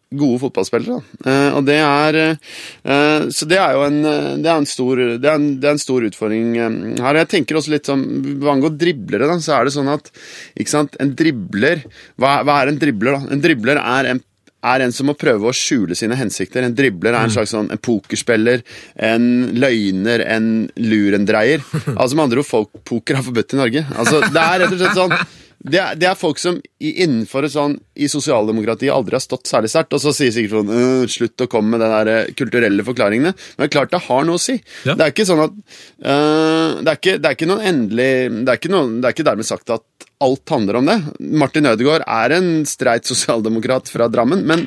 [0.10, 1.02] gode fotballspillere.
[1.26, 5.02] Eh, og det er eh, Så det er jo en, eh, det er en, stor,
[5.22, 7.20] det er en, det er en stor utfordring eh, her.
[7.22, 8.08] Jeg tenker også litt sånn
[8.42, 10.10] Hva angår driblere, da, så er det sånn at
[10.58, 11.86] ikke sant, en dribler
[12.18, 13.36] hva, hva er en dribler, da?
[13.36, 14.26] En dribler er en
[14.60, 16.66] er en som må prøve å skjule sine hensikter.
[16.68, 18.60] En dribler er en slags sånn, en pokerspiller,
[19.08, 21.64] en løgner, en lurendreier.
[22.00, 23.86] Altså med andre ord, folk, poker er forbudt i Norge.
[23.96, 25.16] Altså, det er rett og slett sånn
[25.60, 29.72] det er, det er folk som innenfor et sånn, i sosialdemokratiet aldri har stått særlig
[29.74, 32.86] sterkt, og så sier sikkert sånn uh, Slutt å komme med de der eh, kulturelle
[32.88, 33.34] forklaringene.
[33.36, 34.56] Men det er klart det har noe å si.
[34.88, 34.96] Ja.
[34.96, 38.12] Det er ikke sånn at uh, det, er ikke, det er ikke noen endelig
[38.46, 40.98] det er ikke, noen, det er ikke dermed sagt at alt handler om det.
[41.44, 44.66] Martin Ødegaard er en streit sosialdemokrat fra Drammen, men,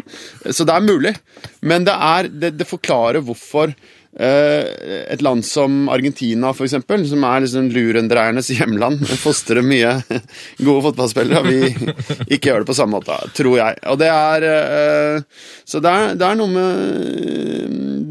[0.48, 1.16] så det er mulig.
[1.64, 3.72] Men det, er, det, det forklarer hvorfor
[4.12, 9.94] et land som Argentina, eksempel, som er liksom lurendreiernes hjemland, fostrer mye
[10.61, 11.40] gode fotballspillere.
[11.40, 11.72] og Vi
[12.37, 13.81] ikke gjør det på samme måte, tror jeg.
[13.88, 18.01] Og det er eh, Så det er, det er noe med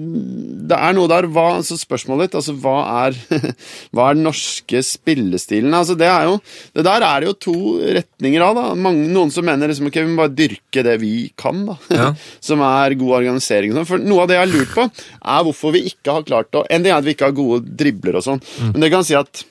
[0.72, 3.18] det er noe der hva, altså Spørsmålet ditt, altså hva er,
[3.94, 5.74] hva er den norske spillestilen?
[5.76, 6.38] Altså Det jo,
[6.78, 7.56] det der er det jo to
[8.00, 8.56] retninger av.
[8.58, 11.78] da Mange, Noen som mener liksom, ok, vi må bare dyrke det vi kan, da
[12.02, 12.10] Ja.
[12.40, 13.74] som er god organisering.
[13.76, 13.90] og sånn.
[13.92, 14.88] For Noe av det jeg har lurt på,
[15.36, 17.76] er hvorfor vi ikke har klart å En ting er at vi ikke har gode
[17.78, 19.44] dribler og sånn, men det kan si at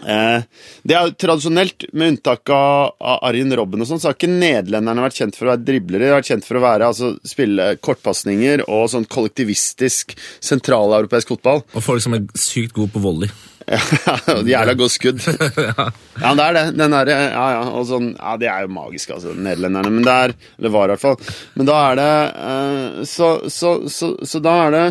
[0.00, 2.94] det er jo Tradisjonelt, med unntak av,
[3.28, 6.06] Arjen Robben, og sånn, så har ikke nederlenderne vært kjent for å være driblere.
[6.06, 11.64] De har vært kjent for å være, altså, spille kortpasninger og sånn kollektivistisk sentraleuropeisk fotball.
[11.74, 13.32] Og folk som er sykt gode på volley.
[14.50, 15.20] Jævla godt skudd.
[16.24, 16.64] ja, det er det.
[16.78, 19.92] Den der, ja, ja, og sånn, ja, Det er jo magisk, altså, nederlenderne.
[19.94, 21.34] Men det er, Eller var i hvert fall.
[21.58, 22.12] Men da er det
[22.50, 24.84] eh, så, så, så, så da er det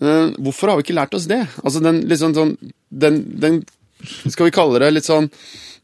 [0.00, 1.42] eh, Hvorfor har vi ikke lært oss det?
[1.62, 2.56] Altså den liksom sånn
[2.94, 3.64] den, den
[4.04, 5.30] Skal vi kalle det litt sånn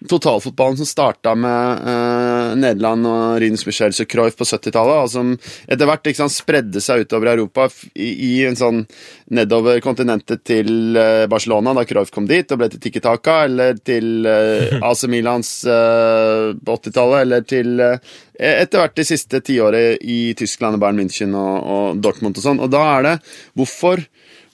[0.08, 5.32] totalfotballen som starta med eh, Nederland og Rinus Michels og Cruyff på 70-tallet, og som
[5.68, 8.80] etter hvert sant, spredde seg utover Europa i, i en sånn
[9.36, 14.24] nedover kontinentet til eh, Barcelona, da Cruyff kom dit og ble til Taka, eller til
[14.28, 20.32] eh, AC Milans eh, på 80-tallet, eller til eh, etter hvert det siste tiåret i
[20.38, 22.62] Tyskland, Bayern München og, og Dortmund og sånn.
[22.64, 23.14] Og da er det
[23.58, 24.00] Hvorfor?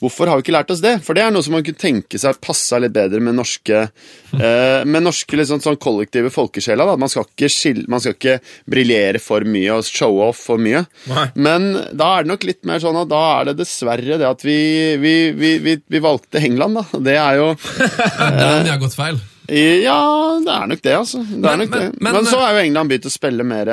[0.03, 0.97] Hvorfor har vi ikke lært oss det?
[1.07, 3.79] For det er noe som man kunne tenke seg passa litt bedre med norske
[4.37, 6.85] eh, Med norske liksom, sånn kollektive folkesjela.
[6.89, 6.97] Da.
[7.01, 10.85] Man skal ikke, skille- man skal ikke briljere for mye og showe off for mye.
[11.09, 11.27] Nei.
[11.37, 14.45] Men da er det nok litt mer sånn at da er det dessverre det at
[14.45, 14.59] vi,
[15.01, 17.01] vi, vi, vi, valgte England, da.
[17.09, 17.49] Det er jo
[18.37, 19.19] Den har gått feil.
[19.49, 21.21] Ja, det er nok det, altså.
[21.23, 21.81] Det er Men- nok det.
[21.81, 23.67] men- Men, men- så er jo England begynt å spille mer,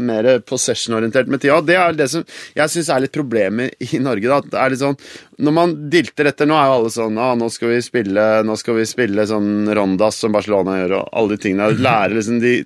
[0.00, 1.60] mer possession-orientert med tida.
[1.64, 2.24] Det er det som
[2.56, 4.22] jeg syns er litt problemet i Norge.
[4.28, 4.98] da, det er litt sånn,
[5.40, 8.56] Når man dilter etter Nå er jo alle sånn ah, nå skal vi spille nå
[8.58, 11.78] skal vi spille sånn Rondas som Barcelona gjør, og alle de tingene.
[11.78, 12.64] Lære liksom de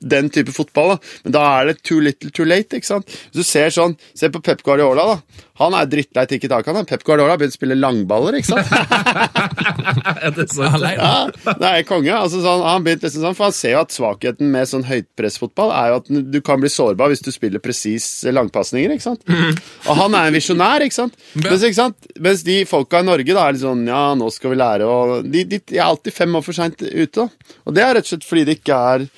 [0.00, 0.98] den type fotball, da.
[1.24, 2.76] Men da er det too little too late.
[2.76, 3.06] ikke sant?
[3.32, 5.06] Hvis du ser sånn, Se på Pep Guardiola.
[5.16, 5.42] da.
[5.56, 6.74] Han er drittlei tikki taka.
[6.84, 8.36] Pep Guardiola har begynt å spille langballer.
[8.36, 8.66] ikke sant?
[10.20, 10.82] Er det sant?
[10.84, 12.12] Ja, det er konge.
[12.12, 15.72] altså sånn, han begynte liksom sånn, for han ser jo at Svakheten med sånn høytpressfotball
[15.72, 18.92] er jo at du kan bli sårbar hvis du spiller presis langpasninger.
[18.96, 19.24] ikke sant?
[19.86, 20.84] Og han er en visjonær.
[20.86, 21.16] ikke sant?
[21.40, 22.10] Mens, ikke sant?
[22.20, 25.22] Mens de folka i Norge da er litt sånn Ja, nå skal vi lære å
[25.24, 27.24] de, de, de er alltid fem år for seint ute.
[27.26, 27.28] da.
[27.66, 29.08] Og det er rett og slett fordi det ikke er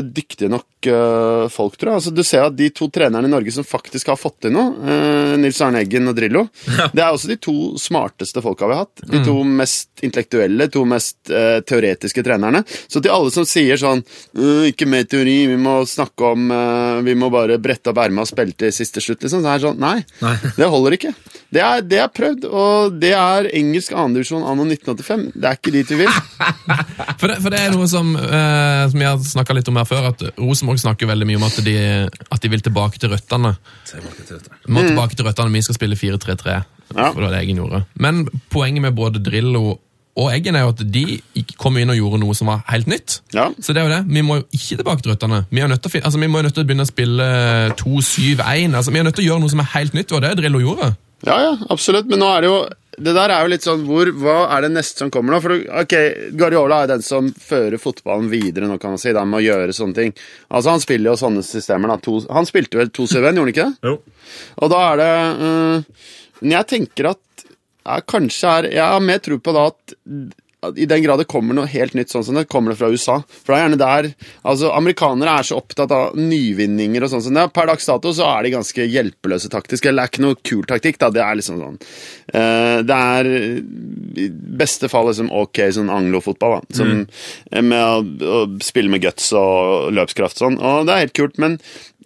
[0.00, 2.00] dyktige nok eh, folk, tror jeg.
[2.00, 4.72] Altså, du ser at de to trenerne i Norge som faktisk har fått til noe,
[4.88, 6.46] eh, Nils Arne Eggen og Drillo,
[6.94, 9.04] det er også de to smarteste folka vi har hatt.
[9.12, 12.62] De to mest intellektuelle, to mest eh, teoretiske trenerne.
[12.88, 14.00] Så til alle som sier sånn
[14.36, 18.24] «Øh, Ikke mer teori, vi må snakke om eh, Vi må bare brette opp ermet
[18.24, 19.44] og spille til siste slutt, liksom.
[19.44, 19.98] Så er det sånn Nei,
[20.56, 21.12] det holder ikke.
[21.54, 25.26] Det er, det er prøvd, og det er engelsk andredivisjon anno 1985.
[25.36, 26.18] Det er ikke dit vi vil.
[27.20, 29.86] For det, for det er noe som, eh, som jeg har snakka litt om her
[29.88, 31.76] før, at Rosenborg snakker veldig mye om at de,
[32.34, 33.54] at de vil tilbake til røttene.
[33.94, 36.58] Vi må tilbake til røttene, vi skal spille 4-3-3.
[36.92, 37.08] Ja.
[37.08, 37.82] For det var det Eggen gjorde.
[37.94, 39.78] Men poenget med både Drillo
[40.16, 41.18] og Eggen er jo at de
[41.60, 43.18] kom inn og gjorde noe som var helt nytt.
[43.36, 43.50] Ja.
[43.60, 44.02] Så det er jo det.
[44.08, 45.42] Vi må jo ikke tilbake til røttene.
[45.50, 47.26] Vi er nødt til å, altså, vi må jo nødt til å begynne å spille
[47.80, 48.76] 2-7-1.
[48.78, 50.40] Altså, vi er nødt til å gjøre noe som er helt nytt, og det er
[50.40, 50.94] Drillo gjorde.
[51.24, 52.10] Ja, ja, absolutt.
[52.10, 52.58] Men nå er det jo
[52.96, 55.40] Det der er jo litt sånn hvor, Hva er det neste som kommer nå?
[55.44, 55.94] For ok,
[56.36, 59.12] Guardiola er den som fører fotballen videre nå, kan man si.
[59.16, 60.14] Da, med å gjøre sånne ting.
[60.48, 61.92] Altså, Han spiller jo sånne systemer.
[61.92, 61.98] Da.
[62.04, 63.90] To, han spilte vel 2-7-1, gjorde han ikke det?
[63.90, 64.32] Jo.
[64.60, 65.12] Og da er det
[65.48, 66.08] øh,
[66.42, 67.46] Men jeg tenker at
[67.86, 69.96] ja, kanskje er Jeg har mer tro på da at
[70.76, 73.18] i den grad det kommer noe helt nytt, sånn som det, kommer det fra USA.
[73.28, 74.08] For det er gjerne der
[74.48, 77.44] altså Amerikanere er så opptatt av nyvinninger og sånn som det.
[77.54, 79.86] Per dags dato så er de ganske hjelpeløse taktisk.
[79.86, 81.10] Eller det er ikke noe kul taktikk, da.
[81.14, 83.30] Det er liksom sånn uh, Det er
[84.16, 84.28] i
[84.62, 86.78] beste fall liksom ok sånn anglofotball, da.
[86.80, 87.66] Som, mm.
[87.68, 90.58] Med å, å spille med guts og løpskraft sånn.
[90.58, 91.60] Og det er helt kult, men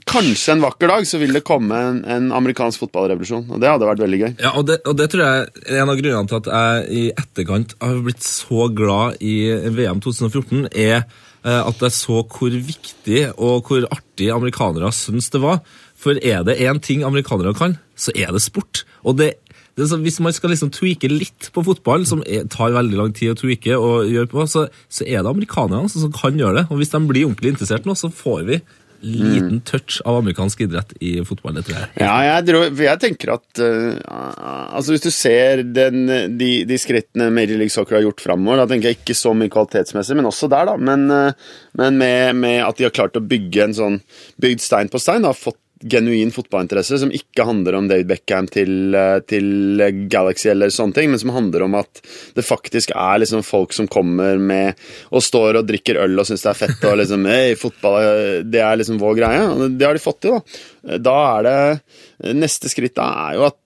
[0.08, 3.48] Kanskje en vakker dag så vil det komme en, en amerikansk fotballrevolusjon.
[3.52, 4.30] Og det hadde vært veldig gøy.
[4.42, 7.02] Ja, og det, og det tror jeg er en av grunnene til at jeg i
[7.12, 9.36] etterkant har blitt så glad i
[9.76, 15.42] VM 2014, er eh, at jeg så hvor viktig og hvor artig amerikanere syns det
[15.44, 15.62] var.
[16.00, 18.84] For er det én ting amerikanere kan, så er det sport.
[19.04, 19.34] Og det,
[19.76, 23.76] Hvis man skal liksom tweake litt på fotball, som tar veldig lang tid å tweake,
[23.78, 26.66] og gjøre på, så, så er det amerikanerne som kan gjøre det.
[26.70, 28.60] Og hvis de blir ordentlig interessert nå, så får vi
[29.00, 31.54] liten touch av amerikansk idrett i fotball.
[31.58, 31.88] det tror jeg.
[32.02, 36.04] Ja, jeg, tror, jeg tenker at uh, altså Hvis du ser den,
[36.38, 39.52] de, de skrittene Major League Soccer har gjort framover, da tenker jeg ikke så mye
[39.52, 40.76] kvalitetsmessig, men også der, da.
[40.90, 43.98] Men, uh, men med, med at de har klart å bygge en sånn
[44.42, 48.92] bygd stein på stein, da, fått genuin fotballinteresse som ikke handler om David Beckham til,
[48.94, 49.80] uh, til
[50.12, 52.02] Galaxy eller sånne ting, men som handler om at
[52.36, 56.44] det faktisk er liksom folk som kommer med og står og drikker øl og syns
[56.44, 59.48] det er fett og liksom Hei, fotball, uh, det er liksom vår greie.
[59.48, 61.00] Og det har de fått til, da.
[61.00, 63.56] Da er det Neste skritt da er jo at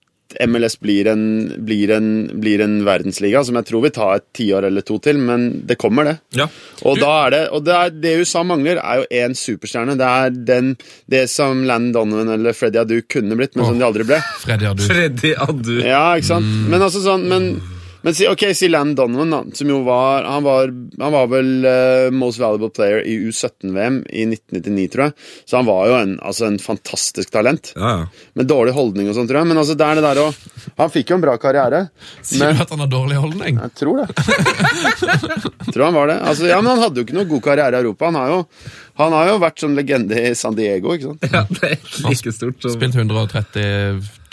[0.47, 1.25] MLS blir en,
[1.65, 2.09] blir, en,
[2.41, 5.79] blir en verdensliga, som jeg tror vil ta et tiår eller to til, men det
[5.81, 6.15] kommer, det.
[6.41, 6.49] Ja.
[6.83, 9.97] Og, da er det, og det, er, det USA mangler, er jo én superstjerne.
[9.99, 10.73] Det er den,
[11.11, 14.19] det som Landon Donovan eller Freddy Adu kunne blitt, men som de aldri ble.
[14.43, 14.83] Freddy, Adu.
[14.85, 15.77] Freddy Adu.
[15.81, 16.51] Ja, ikke sant?
[16.69, 17.55] Men altså sånn, men,
[18.05, 20.69] men si, ok, si Landon Donovan, da, som jo var Han var,
[21.01, 25.15] han var vel uh, Most Valuable Player i U17-VM i 1999, tror jeg.
[25.49, 27.71] Så han var jo en, altså en fantastisk talent.
[27.75, 28.29] Ja, ja.
[28.37, 29.49] Med dårlig holdning og sånn, tror jeg.
[29.49, 30.27] Men altså, det er det der å
[30.83, 31.81] Han fikk jo en bra karriere.
[32.21, 33.57] Sier du at han har dårlig holdning?
[33.65, 34.07] Jeg tror det.
[34.15, 36.17] Jeg tror han var det.
[36.29, 38.09] Altså, ja, Men han hadde jo ikke noe god karriere i Europa.
[38.11, 38.39] Han har jo,
[39.01, 41.25] han har jo vært sånn legende i San Diego, ikke sant?
[41.31, 42.61] ja, det er ikke like stort.
[42.61, 42.99] som- Spilt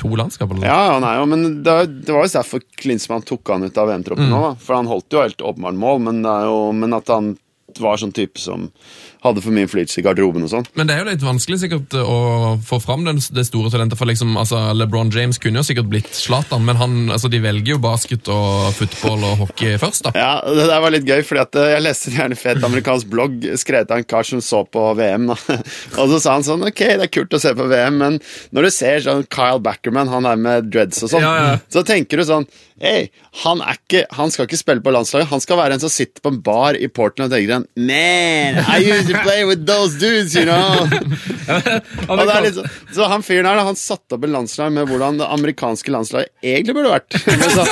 [0.02, 0.66] 132 landskap, eller?
[0.66, 4.42] Ja, nei, men det, det var jo derfor Klinsmann tok han ut av VM-troppen nå,
[4.48, 4.52] da.
[4.60, 7.34] For han holdt jo helt åpenbart mål, men, det jo, men at han
[7.80, 8.70] var sånn type som
[9.22, 10.64] hadde for mye innflytelse i garderoben og sånn.
[10.78, 12.16] Men det er jo litt vanskelig sikkert å
[12.66, 13.98] få fram den, det store talentet.
[14.00, 17.76] for liksom, altså, LeBron James kunne jo sikkert blitt Zlatan, men han, altså, de velger
[17.76, 20.08] jo basket og football og hockey først.
[20.08, 20.12] da.
[20.18, 23.12] Ja, det der var litt gøy, fordi at eh, jeg leste en gjerne fet amerikansk
[23.12, 25.30] blogg skrevet av en kar som så på VM.
[25.30, 25.38] da.
[26.02, 28.18] Og så sa han sånn Ok, det er kult å se på VM, men
[28.54, 31.56] når du ser sånn Kyle Backerman, han er med dreads og sånn, Ja, ja.
[31.72, 32.48] så tenker du sånn
[32.82, 33.12] Hey,
[33.44, 35.28] han, er ikke, han skal ikke spille på landslaget.
[35.30, 38.58] Han skal være en som sitter på en bar i Portland og tenker sånn Man,
[38.58, 40.86] I used to play with those dudes, you know.
[42.08, 45.20] Og det er liksom, så, han fyren her, han satte opp en landslag med hvordan
[45.20, 47.18] det amerikanske landslaget egentlig burde vært.
[47.42, 47.64] Med, så,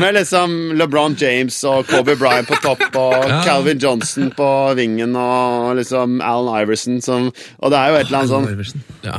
[0.00, 5.74] med liksom LeBron James og Kobe Bryant på topp og Calvin Johnson på vingen og
[5.78, 8.84] liksom Alan Iverson som Og det er jo et eller annet sånn.
[9.04, 9.18] Ja,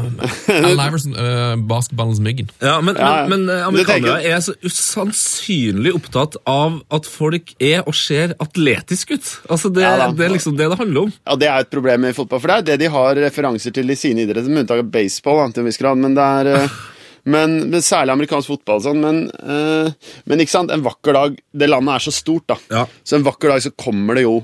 [0.56, 2.50] Allen Iverson, uh, basketballens myggen.
[2.64, 3.28] Ja, men, Ja, ja.
[3.30, 9.16] men, men eh, amerikanere er så usannsynlig opptatt av at folk er og ser atletisk
[9.16, 9.34] ut.
[9.50, 11.14] Altså, det, Ja det er liksom det det handler om.
[11.26, 13.94] Ja, Det er et problem i fotball, for det er det de har referanser til
[13.94, 15.44] i sine idretter, med unntak av baseball.
[15.54, 16.80] Til en viss grad, men det er eh,
[17.36, 18.82] men, men Særlig amerikansk fotball.
[18.86, 22.60] Sånn, men, eh, men ikke sant, en vakker dag Det landet er så stort, da.
[22.74, 22.88] Ja.
[23.04, 24.42] Så en vakker dag så kommer det jo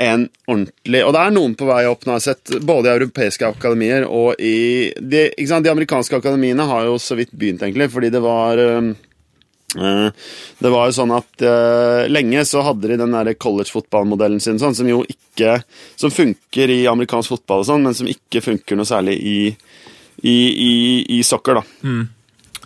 [0.00, 2.92] en ordentlig Og det er noen på vei opp nå, jeg har sett, både i
[2.94, 7.64] europeiske akademier og i De, ikke sant, de amerikanske akademiene har jo så vidt begynt,
[7.66, 8.92] egentlig, fordi det var Eh,
[9.74, 14.88] Det var jo sånn at eh, lenge så hadde de den college-fotballmodellen sin, sånn, som
[14.90, 15.60] jo ikke
[15.94, 19.36] Som funker i amerikansk fotball og sånn, men som ikke funker noe særlig i,
[20.26, 20.72] i, i,
[21.18, 21.62] i soccer, da.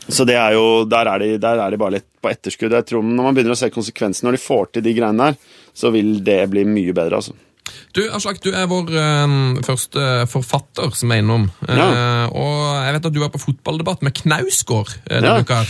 [0.09, 2.73] Så det er jo, der er, de, der er de bare litt på etterskudd.
[2.77, 5.39] Jeg tror Når man begynner å se konsekvensene når de får til de greiene der,
[5.77, 7.37] så vil det bli mye bedre, altså.
[7.95, 11.47] Du, Aslak, du er vår eh, første forfatter som er innom.
[11.69, 12.27] Eh, Ja.
[12.29, 15.41] og jeg vet at du var på fotballdebatt med Knausgård uh, denne Ja.
[15.41, 15.63] uka.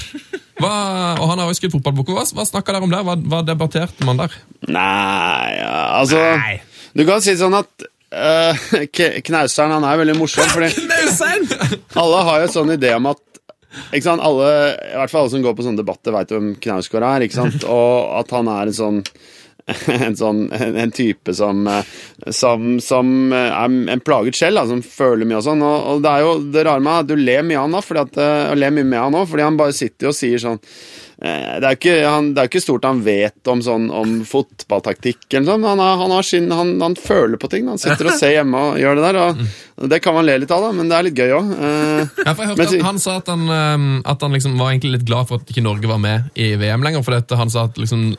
[0.61, 0.73] Hva,
[1.19, 2.13] og han har jo skrevet fotballbok.
[2.15, 3.03] Hva, hva snakka dere om der?
[3.07, 4.35] Hva, hva debatterte man der?
[4.71, 6.21] Nei, ja, altså
[6.95, 8.55] Du kan si sånn at uh,
[9.27, 10.71] Knauseren han er veldig morsom, fordi
[12.03, 13.21] alle har jo sånn idé om at
[13.91, 14.23] ikke sant?
[14.23, 14.49] Alle,
[14.93, 17.25] I hvert fall alle som går på sånne debatter, veit hvem Knausgård er.
[17.27, 17.65] ikke sant?
[17.67, 19.01] Og at han er en sånn
[19.89, 21.93] en, sånn, en, type som, eh,
[22.29, 25.65] som, som eh, er en plaget sjel, som føler mye og sånn.
[25.65, 27.85] Og, og det er jo det rare med at du ler mye av han da,
[27.85, 30.43] fordi at, eh, og ler mye med han òg, fordi han bare sitter og sier
[30.43, 30.61] sånn
[31.21, 35.27] det er, ikke, han, det er ikke stort han vet om, sånn, om fotballtaktikk.
[35.31, 35.67] eller sånn.
[35.69, 37.69] Han, har, han, har sin, han, han føler på ting.
[37.71, 39.21] Han sitter og ser hjemme og gjør det der.
[39.85, 41.53] Og det kan man le litt av, da, men det er litt gøy òg.
[42.25, 45.29] Ja, si- at Han sa at han, eh, at han liksom var egentlig litt glad
[45.31, 47.03] for at ikke Norge var med i VM lenger.
[47.07, 48.17] for dette, Han sa at liksom,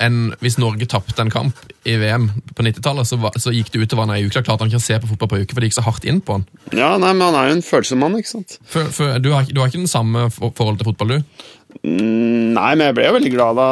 [0.00, 4.06] en, hvis Norge tapte en kamp i VM på 90-tallet, så, så gikk det utover
[4.06, 4.34] han ei uke.
[4.38, 6.06] Da klarte han ikke å se på fotball på uke, for det gikk så hardt
[6.08, 6.46] inn på han.
[6.74, 8.58] ja, nei, men han er jo en følsom mann, ikke sant.
[8.66, 11.48] For, for, du, har, du har ikke den samme forhold til fotball, du?
[11.82, 13.68] Mm, Nei, men jeg ble jo veldig glad da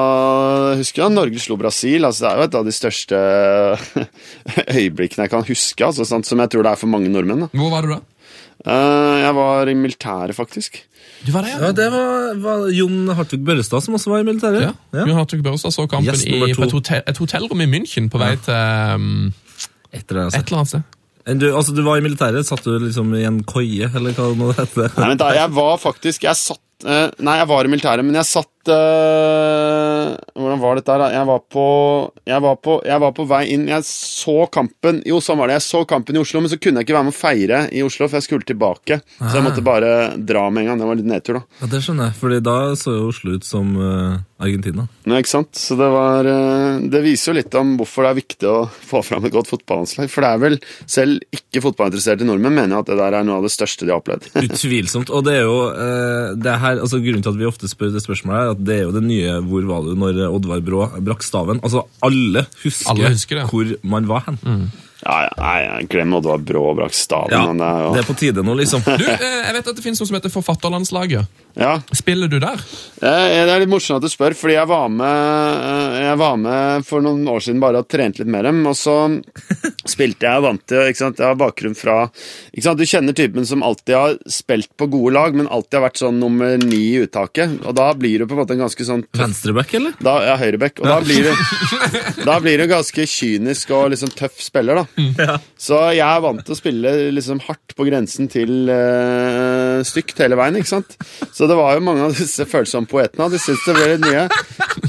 [0.73, 2.07] Jeg husker da Norge slo Brasil.
[2.09, 3.19] altså Det er jo et av de største
[4.81, 6.27] øyeblikkene jeg kan huske, altså, sant?
[6.27, 7.45] som jeg tror det er for mange nordmenn.
[7.45, 7.51] da.
[7.61, 8.01] Hvor var du da?
[8.61, 10.81] Eh, jeg var i militæret, faktisk.
[11.27, 14.63] Du var det, Ja, Det var, var Jon Hartvig Børrestad som også var i militæret.
[14.93, 15.05] Ja.
[15.05, 18.21] Jon Hartvig Børrestad så kampen yes, i, på et, hotell, et hotellrom i München på
[18.21, 18.55] vei til
[18.97, 19.33] um,
[19.93, 20.83] et eller annet sted.
[21.39, 24.57] Du, altså, du var i militæret, satt du liksom i en koie, eller hva det
[24.65, 24.91] heter?
[24.97, 28.17] Nei, vent da, jeg var faktisk Jeg satt uh, Nei, jeg var i militæret, men
[28.19, 31.03] jeg satt uh, Hvordan var dette her?
[31.05, 31.11] da?
[31.15, 31.67] Jeg var på
[32.31, 35.59] jeg var på, jeg var på vei inn Jeg så kampen Jo, sånn var det.
[35.59, 37.85] Jeg så kampen i Oslo, men så kunne jeg ikke være med å feire i
[37.87, 39.01] Oslo, for jeg skulle tilbake.
[39.19, 40.81] Så jeg måtte bare dra med en gang.
[40.81, 41.61] Det var litt nedtur, da.
[41.63, 44.87] Ja, Det skjønner jeg, fordi da så jo Oslo ut som eh, Argentina.
[45.05, 45.53] Ja, ikke sant?
[45.59, 49.03] Så det var eh, Det viser jo litt om hvorfor det er viktig å få
[49.07, 50.11] fram et godt fotballandslag.
[50.13, 50.59] For det er vel
[50.91, 54.03] Selv ikke fotballinteresserte nordmenn mener at det der er noe av det største de har
[54.03, 54.31] opplevd.
[54.49, 55.13] Utvilsomt.
[55.13, 58.05] Og det er jo eh, det her, altså Grunnen til at vi ofte spør det
[58.05, 61.25] spørsmålet, er at det er jo det nye 'Hvor var du når Oddvar Brå brakk
[61.25, 64.39] staven?' Altså, alle husker, Alle husker hvor man var hen.
[64.45, 64.57] Ja,
[65.01, 67.33] ja, nei, glem Oddvar Brå og staven.
[67.33, 68.83] Ja, men det er det er på tide nå, liksom.
[69.01, 71.39] Du, eh, jeg vet at det finnes noe som heter Forfatterlandslaget.
[71.61, 71.73] ja.
[71.97, 72.61] Spiller du der?
[73.01, 76.85] Det er litt morsomt at du spør, fordi jeg var med, eh, jeg var med
[76.87, 78.97] for noen år siden bare og trente litt med dem, og så
[79.89, 81.21] spilte jeg og vant til ikke sant?
[81.23, 81.97] Jeg har bakgrunn fra
[82.53, 82.81] ikke sant?
[82.81, 86.21] Du kjenner typen som alltid har spilt på gode lag, men alltid har vært sånn
[86.21, 89.25] nummer ni i uttaket, og da blir du på en måte en ganske sånn tøff
[89.25, 89.97] Venstreback, eller?
[90.05, 90.85] da, ja, høyrebekk.
[90.85, 91.81] Og da blir, du,
[92.29, 94.87] da blir du ganske kynisk og liksom tøff spiller, da.
[95.61, 100.39] Så jeg er vant til å spille liksom hardt på grensen til uh, stygt hele
[100.39, 100.97] veien, ikke sant.
[101.33, 103.31] Så det var jo mange av disse følsomme poetene.
[103.33, 104.27] De syntes det ble litt mye.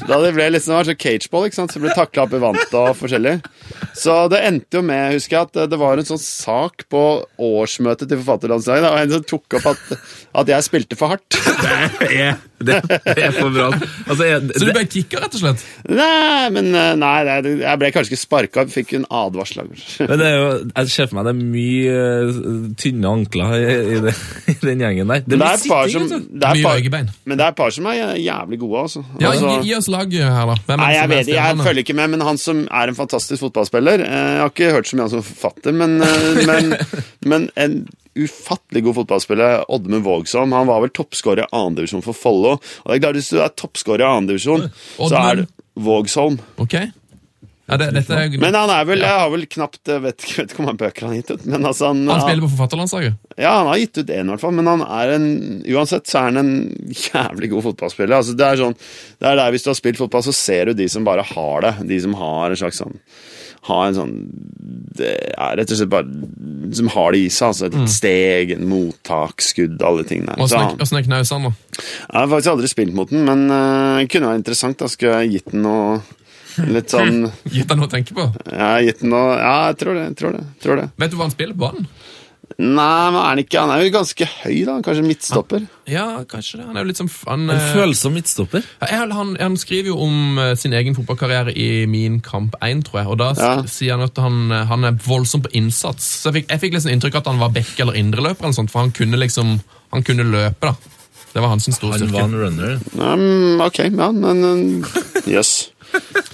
[0.10, 1.76] Da det ble liksom, det var så cageball, ikke sant.
[1.76, 3.38] Så ble takla opp i vantet og forskjellig.
[3.98, 7.04] Så det endte jo med, husker jeg, at det var en sånn sak på
[7.42, 8.88] årsmøtet til Forfatterlandslaget.
[8.88, 9.84] Var en som tok opp at,
[10.44, 11.40] at jeg spilte for hardt.
[11.62, 13.68] Det er, det, det er for bra.
[14.08, 15.64] Altså, jeg, Så du ble kicka, rett og slett?
[15.90, 17.14] Nei, men eh, nei,
[17.62, 19.70] jeg ble kanskje ikke sparka, fikk en advarsel.
[19.72, 22.42] men det er jo, jeg ser for meg det er mye eh,
[22.82, 23.64] tynne ankler i,
[23.98, 24.16] i, det,
[24.54, 25.24] i den gjengen der.
[25.26, 26.22] Det Men det er et par som, altså.
[26.28, 29.06] det er Mye par, men det er et par som er jævlig gode, altså.
[29.20, 30.60] Ja, altså gi, gi oss lag her, da.
[30.68, 33.46] Hvem Nei, jeg vet ikke, jeg følger ikke med, men han som er en fantastisk
[33.46, 35.98] fotballspiller eh, Jeg har ikke hørt så mye han som forfatter, men,
[36.48, 36.78] men,
[37.32, 37.82] men en
[38.18, 42.58] ufattelig god fotballspiller, Oddmund Vågsholm, han var vel toppskårer i andredivisjon for Follo.
[42.60, 46.40] Og det er klart, Hvis du er toppskårer i andredivisjon, så er du det Vågsholm.
[46.60, 46.76] Ok.
[47.72, 50.58] Ja, det, dette Men han er vel Jeg har vel knapt Vet ikke, vet ikke
[50.58, 53.20] hvor mange bøker han har gitt ut, men altså han, han spiller på Forfatterlandslaget?
[53.38, 55.30] Ja, han har gitt ut én, i hvert fall, men han er en
[55.72, 56.52] Uansett så er han en
[56.92, 58.18] jævlig god fotballspiller.
[58.18, 60.82] Altså, det er sånn Det er der Hvis du har spilt fotball, så ser du
[60.82, 61.74] de som bare har det.
[61.94, 62.98] De som har en slags sånn
[63.70, 64.14] Har en sånn
[64.98, 67.52] Det er rett og slett bare Som har det i seg.
[67.52, 70.82] Altså et steg, en mottak, skudd, alle ting tingene der.
[70.82, 71.84] Åssen er knausene, da?
[72.08, 74.80] Jeg har faktisk aldri spilt mot den, men det uh, kunne være interessant.
[74.82, 76.02] Da skulle jeg gitt den noe
[76.68, 78.26] Litt sånn Gitt den noe å tenke på?
[78.52, 80.08] Ja, gitt den noe Ja, jeg tror det.
[80.10, 80.88] Jeg tror det, jeg tror det.
[81.04, 81.88] Vet du hva han spiller på banen?
[82.58, 84.76] Nei, men er han ikke Han er jo ganske høy, da.
[84.86, 85.68] Kanskje midtstopper.
[85.88, 86.66] Ja, kanskje det.
[86.68, 88.64] Han er jo litt som han, En eh, følsom midtstopper.
[88.82, 92.84] Ja, jeg- han, han skriver jo om eh, sin egen fotballkarriere i Min kamp 1,
[92.90, 93.08] tror jeg.
[93.08, 93.64] Og da Ja.
[93.68, 96.04] sier han at han, eh, han er voldsom på innsats.
[96.22, 98.54] Så jeg fikk, jeg fikk liksom inntrykk av at han var back eller indreløper, eller
[98.60, 99.60] sånt, for han kunne liksom
[99.94, 100.76] Han kunne løpe, da.
[101.34, 102.80] Det var hans store Han var en runner.
[103.00, 104.86] Um, ok, ja, men
[105.26, 105.28] Jøss.
[105.28, 105.72] Yes.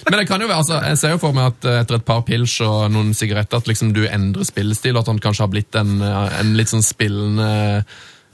[0.08, 2.06] Men det kan jo være, altså, jeg ser jo for meg at eh, etter et
[2.08, 5.52] par pils og noen sigaretter at liksom du endrer spillestil, og at han kanskje har
[5.52, 7.50] blitt en, eh, en litt sånn spillende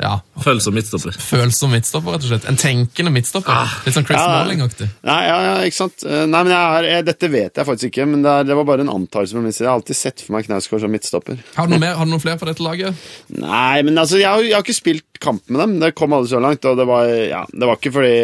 [0.03, 1.13] ja, Følsom midtstopper.
[1.21, 2.45] følsom midtstopper, rett og slett.
[2.49, 3.69] En tenkende midtstopper.
[3.85, 4.31] Litt sånn Chris Ja.
[4.41, 4.87] Malling-aktig.
[5.05, 6.03] Nei, ja, ja, ikke sant.
[6.03, 8.57] Eh, Nei, men jeg er, jeg, Dette vet jeg faktisk ikke, men det, er, det
[8.57, 9.37] var bare en antakelse.
[9.37, 9.63] fra min side.
[9.63, 11.39] Jeg har alltid sett for meg Knausgård som midtstopper.
[11.55, 13.05] Har du noe mer, har du noen flere fra dette laget?
[13.37, 15.77] Nei, men altså, jeg har, jeg har ikke spilt kamp med dem.
[15.85, 18.15] Det kom aldri så langt, og det var, ja, det var ikke fordi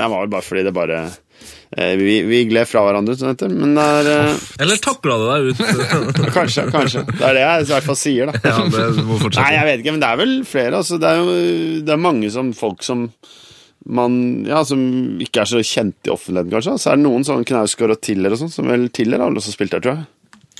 [0.00, 1.02] Det var bare fordi det bare
[1.70, 3.52] vi, vi gled fra hverandre, som det heter.
[3.54, 5.60] Men det er eh, Eller takla det deg ut?
[6.36, 7.04] Kanskje, kanskje.
[7.12, 8.40] Det er det jeg i hvert fall sier, da.
[8.42, 9.44] ja, det må fortsette.
[9.44, 10.80] Nei, jeg vet ikke, men det er vel flere.
[10.80, 11.36] Altså, det er jo
[11.86, 13.06] det er mange som folk som
[13.90, 14.16] man,
[14.48, 14.80] ja, som
[15.22, 16.76] ikke er så kjent i offentligheten, kanskje.
[16.82, 19.40] Så er det noen sånn Knausgård og Tiller og sånn, som vel Tiller har vel
[19.40, 20.08] også spilt der, tror jeg.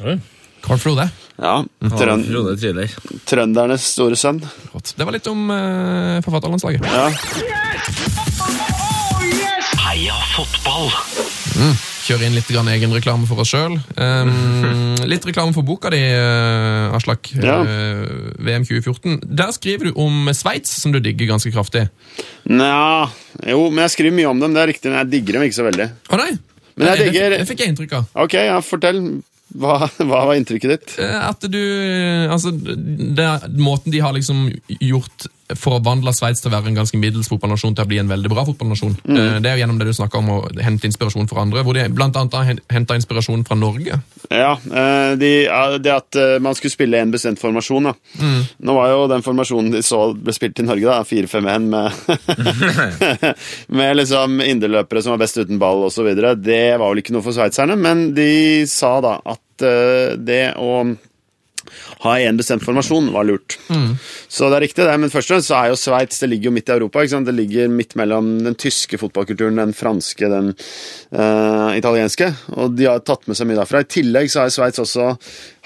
[0.06, 0.16] Oi.
[0.64, 1.06] Carl Frode.
[1.40, 1.58] Ja,
[1.98, 2.88] trøn, Frode.
[3.28, 4.42] Trøndernes store sønn.
[4.42, 6.84] Det var litt om uh, forfatterlandslaget.
[6.84, 8.28] Ja.
[10.00, 10.86] Heia fotball!
[12.06, 13.74] Kjøre inn litt grann egenreklame for oss sjøl.
[14.00, 14.30] Um,
[15.12, 17.28] litt reklame for boka di, uh, Aslak.
[17.36, 17.58] Ja.
[17.60, 19.18] Uh, VM 2014.
[19.28, 21.82] Der skriver du om Sveits, som du digger ganske kraftig.
[22.48, 23.10] Nja
[23.44, 25.58] Jo, men jeg skriver mye om dem, det er riktig, men jeg digger dem ikke
[25.58, 25.90] så veldig.
[26.08, 26.30] Å nei!
[26.80, 28.08] Men jeg det, digger- det fikk jeg inntrykk av.
[28.24, 29.02] Ok, ja, fortell.
[29.60, 30.96] Hva, hva var inntrykket ditt?
[31.02, 31.60] Eh, At du
[32.30, 33.28] Altså, det,
[33.60, 34.46] måten de har liksom
[34.80, 38.30] gjort forvandla Sveits til å være en ganske middels fotballnasjon til å bli en veldig
[38.32, 38.96] bra fotballnasjon.
[39.04, 39.16] Mm.
[39.16, 41.76] Eh, Det er jo gjennom det du snakker om å hente inspirasjon fra andre, hvor
[41.76, 43.98] de annet har henta inspirasjon fra Norge.
[44.30, 45.32] Ja, eh, de,
[45.82, 47.90] det at eh, man skulle spille en bestemt formasjon.
[47.90, 47.94] Da.
[48.58, 51.92] Nå var jo den formasjonen de så ble spilt i Norge, da, 4-5-1 med,
[53.80, 56.10] med liksom inderløpere som var best uten ball osv.
[56.40, 60.70] Det var vel ikke noe for sveitserne, men de sa da at det å
[62.00, 63.58] ha en bestemt formasjon var lurt.
[64.28, 64.96] Så det er riktig, det.
[65.02, 67.02] Men først og fremst så er jo Sveits det ligger jo midt i Europa.
[67.04, 67.28] ikke sant?
[67.28, 70.52] Det ligger midt mellom den tyske fotballkulturen, den franske, den
[71.12, 72.30] uh, italienske.
[72.56, 73.84] Og de har tatt med seg mye derfra.
[73.84, 75.12] I tillegg så er Sveits også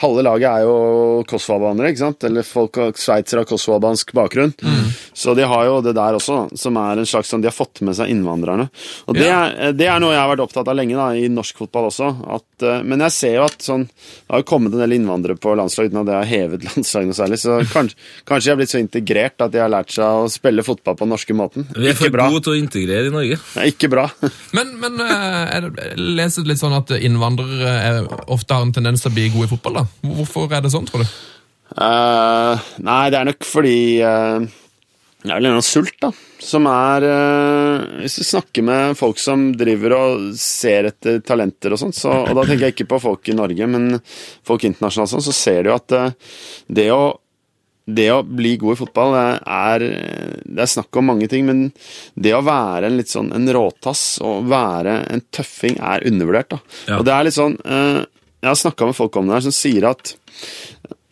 [0.02, 2.24] Halve laget er jo kosovo-albanere, ikke sant?
[2.26, 4.50] Eller folk sveitsere har kosovabansk bakgrunn.
[4.58, 4.88] bakgrunn.
[5.14, 7.80] Så de har jo det der også, som er en slags sånn De har fått
[7.86, 8.66] med seg innvandrerne.
[9.06, 9.44] Og det, Ja.
[9.54, 12.10] er, det er noe jeg har vært opptatt av lenge da, i norsk fotball også.
[12.26, 15.38] At, uh, men jeg ser jo at sånn Det har jo kommet en del innvandrere
[15.38, 17.40] på landslaget uten at det har hevet landslaget noe særlig.
[17.42, 17.98] Så kanskje,
[18.28, 21.14] kanskje har blitt så integrert at de har lært seg å spille fotball på den
[21.14, 21.68] norske måten.
[21.76, 23.38] Vi er for gode til å integrere i Norge.
[23.58, 24.08] Nei, ikke bra.
[24.56, 29.02] Men, men eh, er det, leser litt sånn at innvandrere er, ofte har en tendens
[29.02, 29.80] til å bli gode i fotball.
[29.80, 30.12] da.
[30.18, 31.14] Hvorfor er det sånn, tror du?
[31.74, 34.44] Uh, nei, det er nok fordi eh,
[35.24, 36.10] Det er vel en sult, da.
[36.44, 41.80] Som er eh, Hvis du snakker med folk som driver og ser etter talenter og
[41.80, 43.94] sånt, så, og da tenker jeg ikke på folk i Norge, men
[44.44, 46.34] folk internasjonalt, sånn, så ser du jo at eh,
[46.80, 47.04] det å
[47.84, 49.82] det å bli god i fotball det er,
[50.56, 51.66] det er snakk om mange ting, men
[52.16, 56.54] det å være en litt sånn en råtass og være en tøffing er undervurdert.
[56.54, 56.60] da.
[56.88, 56.96] Ja.
[56.96, 58.00] Og det er litt sånn eh,
[58.40, 60.14] Jeg har snakka med folk om det her som sier at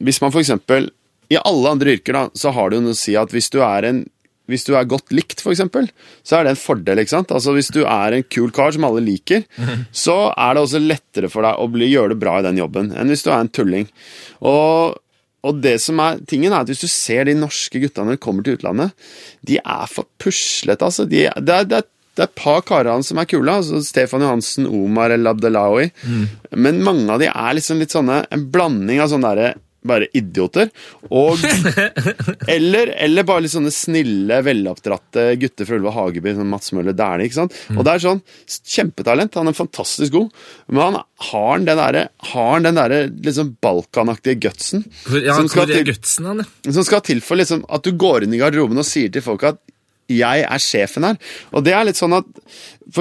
[0.02, 0.54] hvis man f.eks.
[1.32, 3.62] I alle andre yrker da, så har det jo noe å si at hvis du
[3.64, 4.02] er en
[4.50, 5.86] hvis du er godt likt, eksempel,
[6.26, 7.00] så er det en fordel.
[7.00, 7.30] ikke sant?
[7.34, 9.46] Altså Hvis du er en kul kar som alle liker,
[10.04, 12.90] så er det også lettere for deg å bli, gjøre det bra i den jobben
[12.96, 13.88] enn hvis du er en tulling.
[14.48, 14.98] Og,
[15.46, 18.24] og det som er tingen er at Hvis du ser de norske gutta når de
[18.26, 18.92] kommer til utlandet,
[19.46, 20.84] de er for puslete.
[20.84, 21.06] altså.
[21.06, 23.58] De, det, er, det, er, det er et par karer som er kule.
[23.62, 25.92] altså Stefan Johansen, Omar El Abdelawi.
[26.50, 29.52] Men mange av de er liksom litt sånne en blanding av sånne derre
[29.88, 30.70] bare idioter.
[31.10, 31.40] Og
[32.54, 37.28] eller, eller bare litt sånne snille, veloppdratte gutter fra Ulva Hageby, sånn Mats Møller Dæhlie.
[37.28, 37.56] ikke sant?
[37.76, 38.22] Og det er sånn
[38.76, 39.38] kjempetalent.
[39.40, 41.00] Han er fantastisk god, men han
[41.32, 44.86] har den derre har han den derre liksom balkanaktige gutsen.
[45.22, 46.74] Ja, som, skal til, gutsen han, ja?
[46.74, 49.46] som skal til for liksom at du går inn i garderoben og sier til folk
[49.50, 49.60] at
[50.16, 51.18] jeg er sjefen her.
[51.52, 52.26] Og det er litt sånn at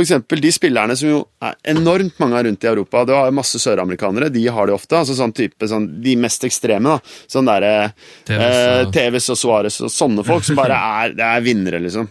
[0.01, 3.59] eksempel de spillerne som jo er enormt mange er rundt i Europa har jo masse
[3.59, 4.95] søramerikanere, de har det ofte.
[4.99, 6.99] altså sånn type, sånn, De mest ekstreme, da.
[7.28, 7.93] Sånn derre
[8.30, 12.07] eh, og- Tevez og Suárez og sånne folk som bare er, det er vinnere, liksom.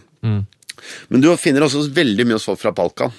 [1.09, 3.11] Men du finner også veldig mye hos folk fra Balkan.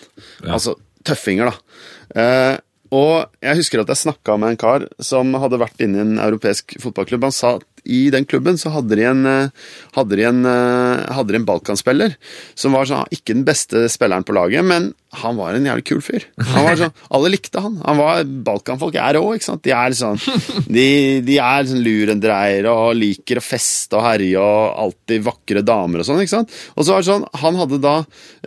[0.46, 2.20] Altså tøffinger, da.
[2.20, 2.56] Eh,
[2.92, 6.18] og jeg husker at jeg snakka med en kar som hadde vært inne i en
[6.20, 7.22] europeisk fotballklubb.
[7.24, 11.12] Han sa at i den klubben så hadde de en, eh, hadde de en, eh,
[11.16, 12.16] hadde de en balkanspiller
[12.54, 16.00] som var sånn, ikke den beste spilleren på laget, men han var en jævlig kul
[16.00, 16.24] fyr.
[16.54, 17.74] Han var sånn, Alle likte han.
[17.84, 19.62] Han var Balkanfolk er òg, ikke sant.
[19.66, 20.16] De er sånn
[20.72, 26.00] De, de er sånn lurendreiere og liker å feste og herje og alltid vakre damer
[26.00, 26.56] og sånn, ikke sant.
[26.76, 27.94] Og så var det sånn, han hadde da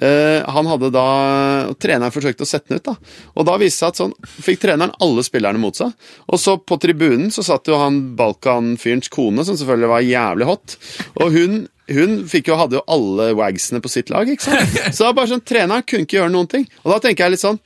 [0.02, 1.06] eh, Han hadde da
[1.70, 2.96] og Treneren forsøkte å sette den ut, da.
[3.36, 5.94] Og da viste det seg at sånn fikk treneren alle spillerne mot seg.
[6.32, 10.76] Og så på tribunen så satt jo han Balkan-fyrens kone, som selvfølgelig var jævlig hot.
[11.22, 14.26] Og hun hun jo, hadde jo alle wagsene på sitt lag.
[14.30, 14.78] ikke sant?
[14.98, 16.64] Så bare sånn, Treneren kunne ikke gjøre noen ting.
[16.84, 17.60] Og da tenker jeg litt sånn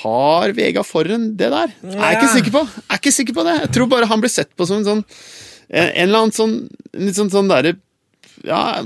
[0.00, 1.74] Har Vega Forren det der?
[1.84, 3.58] Jeg er ikke sikker på Jeg er ikke sikker på det.
[3.66, 5.02] Jeg tror bare han blir sett på som en sånn
[5.68, 6.56] En, en eller annen sånn
[6.96, 7.76] Litt sånn sånn derre
[8.44, 8.82] ja,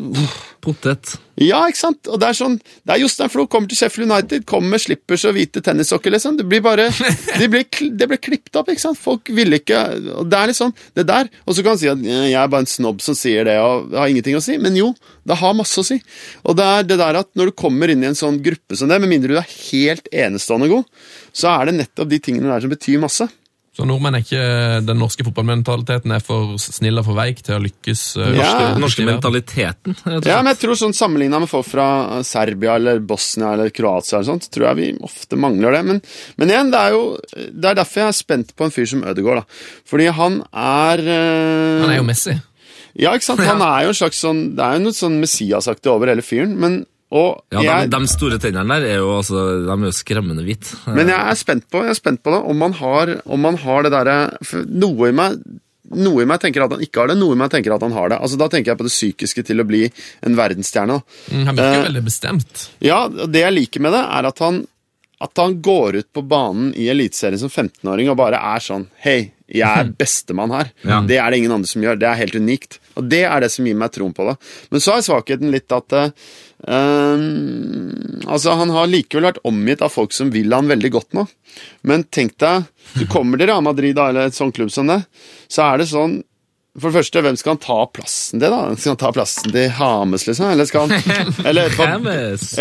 [0.60, 1.14] Potet.
[1.40, 2.08] ja, ikke sant?
[2.12, 5.24] Og det er sånn Det er Jostein Flo kommer til Sheffield United, kommer med slippers
[5.28, 6.36] og hvite tennissokker, liksom.
[6.38, 6.90] Det blir bare
[7.40, 7.64] Det blir,
[7.96, 9.00] de blir klippet opp, ikke sant?
[9.00, 9.80] Folk ville ikke
[10.20, 12.38] Og det er litt sånn Det der Og så kan han si at «Eh, jeg
[12.42, 14.56] er bare en snobb som sier det, og det har ingenting å si.
[14.60, 14.92] Men jo,
[15.26, 15.96] det har masse å si.
[16.44, 18.90] Og det er det der at når du kommer inn i en sånn gruppe som
[18.90, 20.86] det, med mindre du er helt enestående god,
[21.32, 23.26] så er det nettopp de tingene der som betyr masse.
[23.80, 24.40] Så nordmenn er ikke
[24.84, 28.02] Den norske fotballmentaliteten er for snill og for veik til å lykkes.
[28.20, 28.42] eh, Ja.
[28.44, 29.96] norske- Den norske mentaliteten.
[30.26, 34.18] Ja, men jeg tror sånn Sammenligna med folk fra eh, Serbia eller Bosnia eller Kroatia,
[34.20, 35.84] eller sånt, tror jeg vi ofte mangler det.
[35.86, 36.02] Men,
[36.36, 39.02] men igjen, det er jo Det er derfor jeg er spent på en fyr som
[39.02, 39.42] Ødegaard.
[39.42, 39.44] da.
[39.88, 42.36] Fordi han er eh, Han er jo Messi.
[42.98, 43.40] Ja, ikke sant?
[43.46, 46.56] Han er jo en slags sånn Det er jo noe sånn Messias-aktig over hele fyren.
[46.58, 49.96] Men, og Ja, jeg, de, de store tennene der er jo, altså, de er jo
[49.96, 50.76] skremmende hvite.
[50.98, 53.58] Men jeg er spent på, jeg er spent på det, om man har, om man
[53.64, 54.20] har det derre
[54.70, 55.40] Noe i meg
[55.90, 57.90] noe i meg tenker at han ikke har det, noe i meg tenker at han
[57.96, 58.18] har det.
[58.22, 59.80] Altså Da tenker jeg på det psykiske til å bli
[60.22, 61.00] en verdensstjerne.
[61.32, 62.60] Mm, Han virker jo Eh, veldig bestemt.
[62.86, 64.60] Ja, det jeg liker med det, er at han,
[65.26, 69.32] at han går ut på banen i Eliteserien som 15-åring og bare er sånn Hei,
[69.50, 70.70] jeg er bestemann her.
[70.86, 71.00] Ja.
[71.02, 71.98] Det er det ingen andre som gjør.
[71.98, 72.78] Det er helt unikt.
[72.94, 74.36] Og det er det som gir meg troen på det.
[74.70, 76.14] Men så er svakheten litt at eh,
[76.68, 77.26] eh,
[78.30, 81.24] Altså, han har likevel vært omgitt av folk som vil han veldig godt nå.
[81.88, 85.00] Men tenk deg, du kommer til Real Madrid eller et sånt klubb som det,
[85.50, 86.20] så er det sånn
[86.78, 88.58] for det første, hvem skal han ta plassen til, da?
[88.78, 90.52] Skal han ta plassen til Hames, liksom?
[90.52, 90.92] Eller skal han
[91.50, 91.86] Eller på,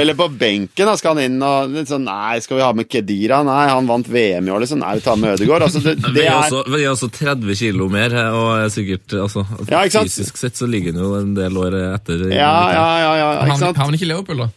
[0.01, 3.43] eller på benken, da skal han inn og sånn Nei, skal vi ha med Kedira?
[3.45, 4.82] Nei, han vant VM i år, liksom.
[4.82, 5.68] Nei, vi tar med Ødegaard.
[5.68, 9.84] Altså, det, det er også, er også 30 kilo mer, og er sikkert altså, Ja,
[9.86, 10.10] ikke sant?
[10.10, 12.24] Fysisk sett så ligger han jo en del år etter.
[12.34, 13.78] Ja, ja, ja, ja, Han ikke sant?
[13.78, 14.49] har han ikke Leopold, da?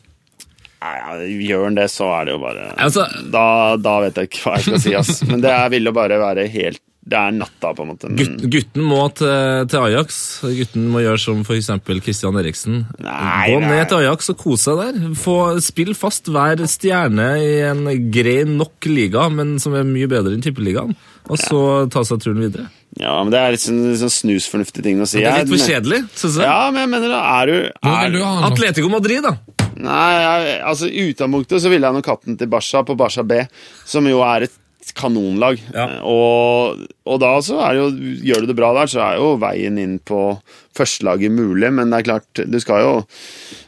[0.82, 1.18] Nei, ja,
[1.52, 3.44] Gjør han det, så er det jo bare Altså, da,
[3.78, 5.20] da vet jeg ikke hva jeg skal si, ass.
[5.28, 8.06] Men det er- vil jo bare være helt det er natta, på en måte.
[8.06, 10.18] Men, Gutt, gutten må til, til Ajax.
[10.46, 11.70] Gutten må gjøre som f.eks.
[12.04, 12.76] Christian Eriksen.
[13.02, 13.70] Nei, Gå nei.
[13.72, 15.08] ned til Ajax og kose seg der.
[15.18, 15.34] Få
[15.66, 17.82] Spill fast hver stjerne i en
[18.14, 20.94] grei nok liga, men som er mye bedre enn tippeligaen.
[21.26, 21.58] Og så
[21.90, 22.68] ta seg turen videre.
[22.98, 25.18] ja, men det er litt sånn, sånn snusfornuftig ting å si.
[25.22, 26.46] Det er litt for kjedelig, syns jeg.
[26.46, 28.32] Ja, men jeg mener da, er du er, du ha?
[28.52, 29.34] Atletico Madrid, da.
[29.82, 33.38] Nei, jeg, altså utgangspunktet så ville jeg nok hatt den til Barca på Barca B,
[33.88, 34.58] som jo er et
[34.98, 35.60] kanonlag.
[35.74, 35.86] Ja.
[36.08, 37.88] Og, og da så er jo,
[38.26, 40.24] gjør du det bra der, så er jo veien inn på
[40.76, 42.94] førstelaget mulig, men det er klart, du skal jo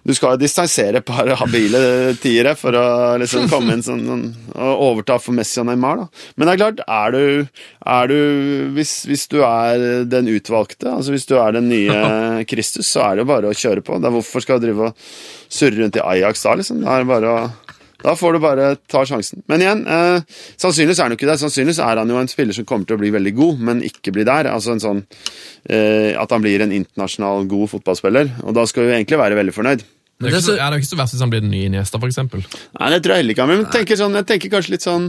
[0.04, 1.80] du skal jo distansere et par habile
[2.20, 2.84] tiere for å
[3.20, 6.02] liksom komme inn sånn, sånn og overta for Messi og Neymar.
[6.02, 6.24] da.
[6.36, 7.62] Men det er klart, er du,
[7.96, 8.18] er du
[8.76, 11.96] hvis, hvis du er den utvalgte, altså hvis du er den nye
[12.50, 13.96] Kristus, så er det jo bare å kjøre på.
[13.96, 15.06] Er hvorfor skal du drive og
[15.48, 16.84] surre rundt i Ajax da, liksom?
[16.84, 17.40] Det er bare å
[18.05, 19.40] da får du bare ta sjansen.
[19.48, 20.20] Men igjen, eh,
[20.61, 21.38] sannsynligvis er han jo ikke det.
[21.40, 24.12] Sannsynligvis er han jo en spiller som kommer til å bli veldig god, men ikke
[24.12, 24.50] bli der.
[24.52, 25.02] Altså en sånn
[25.72, 28.34] eh, At han blir en internasjonal god fotballspiller.
[28.44, 29.86] Og da skal vi egentlig være veldig fornøyd.
[30.24, 32.12] Det er så, er det ikke så verst hvis han blir den nye Niesta, for
[32.12, 32.44] eksempel.
[32.78, 33.46] Nei, det tror jeg heller ikke.
[33.50, 35.09] Men jeg tenker, sånn, jeg tenker kanskje litt sånn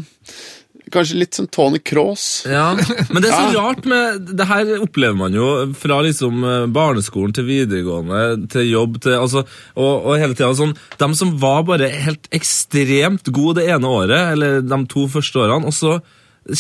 [0.93, 2.25] Kanskje litt sånn Tony Cross.
[2.45, 2.67] Ja,
[3.09, 3.61] Men det er så Ja.
[3.63, 8.99] rart med Det her opplever man jo fra liksom eh, barneskolen til videregående til jobb
[9.05, 13.69] til altså, og, og hele tida sånn De som var bare helt ekstremt gode det
[13.73, 15.97] ene året, eller de to første årene, og så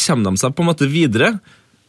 [0.07, 1.35] kommer de seg på en måte videre.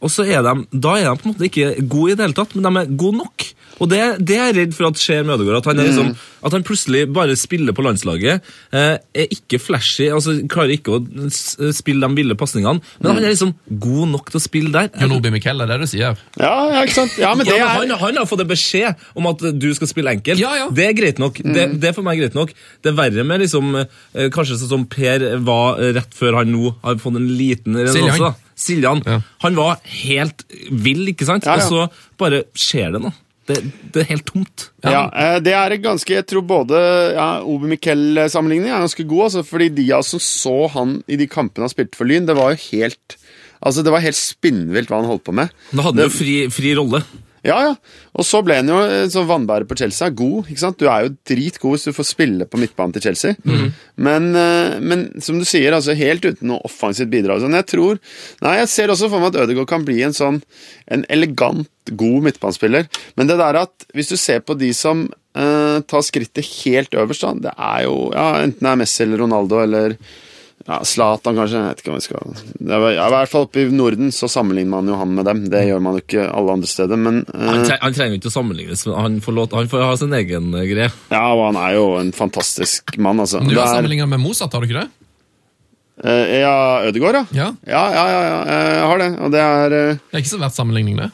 [0.03, 2.37] Og så er de, Da er de på en måte ikke gode i det hele
[2.37, 3.47] tatt, men de er gode nok.
[3.77, 5.59] Og det, det er jeg redd for at skjer med Ødegaard.
[5.61, 6.07] At han, er liksom,
[6.47, 8.45] at han plutselig bare spiller på landslaget.
[8.73, 11.29] Eh, er ikke flashy, altså klarer ikke å
[11.75, 12.81] spille de ville pasningene.
[13.01, 14.89] Men han er liksom god nok til å spille der.
[15.03, 16.17] Jon Obi Miquel, er det du sier?
[16.41, 17.19] Ja, ja, ikke sant?
[17.21, 20.15] Ja, men Ja, men han, han har fått en beskjed om at du skal spille
[20.17, 20.41] enkelt.
[20.41, 20.71] Ja, ja.
[20.73, 21.37] Det er greit nok.
[21.45, 22.55] Det, det er for meg greit nok.
[22.81, 26.49] Det er verre med liksom, eh, kanskje sånn som Per var eh, rett før han
[26.53, 28.33] nå har fått en liten renessanse.
[28.57, 29.03] Siljan.
[29.05, 29.21] Ja.
[29.45, 31.47] Han var helt vill, ikke sant?
[31.47, 31.65] Ja, ja.
[31.65, 33.13] Og så bare skjer det noe.
[33.47, 33.61] Det,
[33.95, 34.65] det er helt tomt.
[34.83, 36.79] Ja, eh, det er ganske Jeg tror både
[37.15, 41.29] ja, Obe Miquel-sammenligning er ganske god, altså, fordi de altså som så han i de
[41.31, 43.15] kampene han spilte for Lyn, det var jo helt
[43.57, 45.49] Altså, det var helt spinnvilt hva han holdt på med.
[45.71, 46.99] Da hadde han jo fri, fri rolle.
[47.47, 47.73] Ja, ja.
[48.17, 50.09] Og så ble han jo eh, sånn vannbærer på Chelsea.
[50.11, 50.79] God, ikke sant?
[50.81, 53.37] Du er jo dritgod hvis du får spille på midtbanen til Chelsea.
[53.95, 57.41] Men, eh, men som du sier, altså helt uten noe offensivt bidrag.
[57.43, 58.01] Sånn, jeg tror
[58.43, 60.41] Nei, jeg ser også for meg at Ødegaard kan bli en sånn
[60.91, 62.87] en elegant, god midtbanespiller.
[63.15, 67.23] Men det der at hvis du ser på de som eh, tar skrittet helt øverst,
[67.23, 69.95] da, det er jo ja, enten det er Messi eller Ronaldo eller
[70.67, 71.59] ja, Zlatan, kanskje.
[71.61, 72.31] Jeg vet ikke om vi skal
[72.67, 75.27] det er, ja, I hvert fall oppe i Norden så sammenligner man jo han med
[75.29, 75.45] dem.
[75.53, 76.99] Det gjør man jo ikke alle andre steder.
[76.99, 78.83] Men uh, Han, tre, han trenger ikke å sammenlignes.
[78.89, 80.89] men Han får, lov, han får ha sin egen eh, greie.
[81.13, 83.39] Ja, og han er jo en fantastisk mann, altså.
[83.47, 84.89] Du har er- sammenlignet med Mozart, har du ikke det?
[86.03, 86.55] Uh, ja,
[86.91, 87.23] Ødegaard, ja.
[87.33, 87.47] Ja.
[87.65, 89.09] Ja, ja, ja, ja, jeg har det.
[89.23, 91.07] Og det er uh, Det er ikke så verdt sammenligning, det.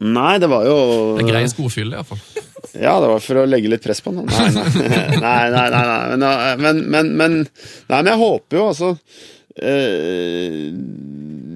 [0.00, 0.78] Nei, det var jo
[1.20, 2.24] Det er greie sko å fylle, iallfall.
[2.74, 4.26] Ja, det var for å legge litt press på han.
[4.26, 4.64] Nei, nei,
[5.24, 6.56] nei, nei, nei, nei.
[6.58, 8.90] Men, men, men, men Nei, men jeg håper jo altså
[9.62, 10.70] eh,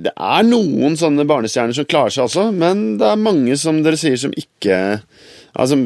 [0.06, 3.98] Det er noen sånne barnestjerner som klarer seg også, men det er mange, som dere
[4.00, 4.78] sier, som ikke
[5.58, 5.80] Altså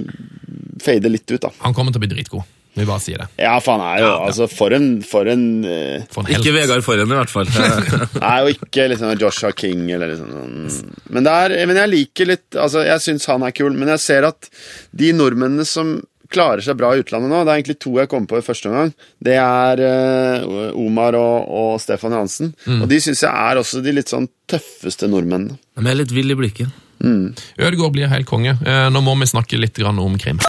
[0.83, 1.53] fader litt ut, da.
[1.63, 2.49] Han kommer til å bli dritgod.
[2.75, 3.27] Vi bare sier det.
[3.43, 6.41] Ja, for han er jo altså For en, for en uh, For en helt.
[6.41, 7.51] Ikke Vegard Forhen, i hvert fall.
[8.23, 10.95] Nei, og ikke liksom Joshua King eller liksom sånn.
[11.13, 14.05] Men, det er, men jeg liker litt Altså, jeg syns han er kul, men jeg
[14.05, 14.49] ser at
[14.97, 15.99] de nordmennene som
[16.33, 18.71] klarer seg bra i utlandet nå, det er egentlig to jeg kom på i første
[18.71, 18.95] omgang.
[19.21, 22.55] Det er uh, Omar og, og Stefan Johansen.
[22.79, 25.61] Og de syns jeg er også de litt sånn tøffeste nordmennene.
[25.77, 26.73] De er litt ville i blikket.
[27.03, 28.57] Ødegaard blir helt konge.
[28.65, 30.41] Uh, Nå må vi snakke litt grann om krim.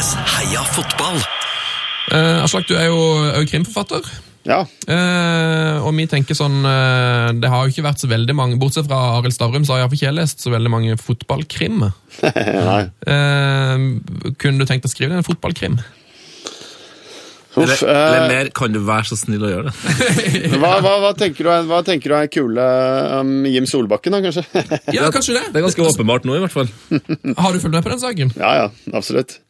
[0.00, 1.18] P3s Heia fotball.
[2.08, 4.06] Eh, Aslak, du er jo, er jo krimforfatter.
[4.48, 4.62] Ja.
[4.88, 8.88] Eh, og vi tenker sånn eh, Det har jo ikke vært så veldig mange Bortsett
[8.88, 11.84] fra Arild Stavrum, så har jeg ikke jeg lest så veldig mange fotballkrim.
[12.70, 12.80] Nei.
[13.04, 13.74] Eh,
[14.40, 15.76] kunne du tenkt å skrive en fotballkrim?
[17.50, 20.00] Uff, Eller, eh, eller mer, kan du være så snill å gjøre det?
[20.62, 22.70] hva, hva, hva, tenker du hva tenker du er kule
[23.20, 24.48] um, Jim Solbakken, da, kanskje?
[24.96, 25.44] Ja, kanskje det.
[25.50, 26.72] Det er ganske åpenbart nå, i hvert fall.
[27.36, 28.36] Har du fulgt med på den saken?
[28.40, 29.42] ja, ja, absolutt.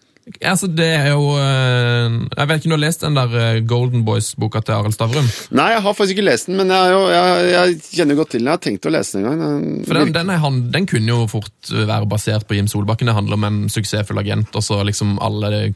[0.47, 3.61] Altså, det er jo eh, Jeg vet ikke om du har lest den der eh,
[3.67, 5.27] Golden Boys-boka til Arild Stavrum?
[5.57, 8.43] Nei, jeg har faktisk ikke lest den, men jeg, jo, jeg, jeg kjenner godt til
[8.43, 8.51] den.
[8.51, 9.65] Jeg har tenkt å lese den en gang.
[9.89, 13.11] For den, den, er, han- den kunne jo fort være basert på Jim Solbakken.
[13.11, 15.73] Det handler om en suksessfull agent og så liksom alle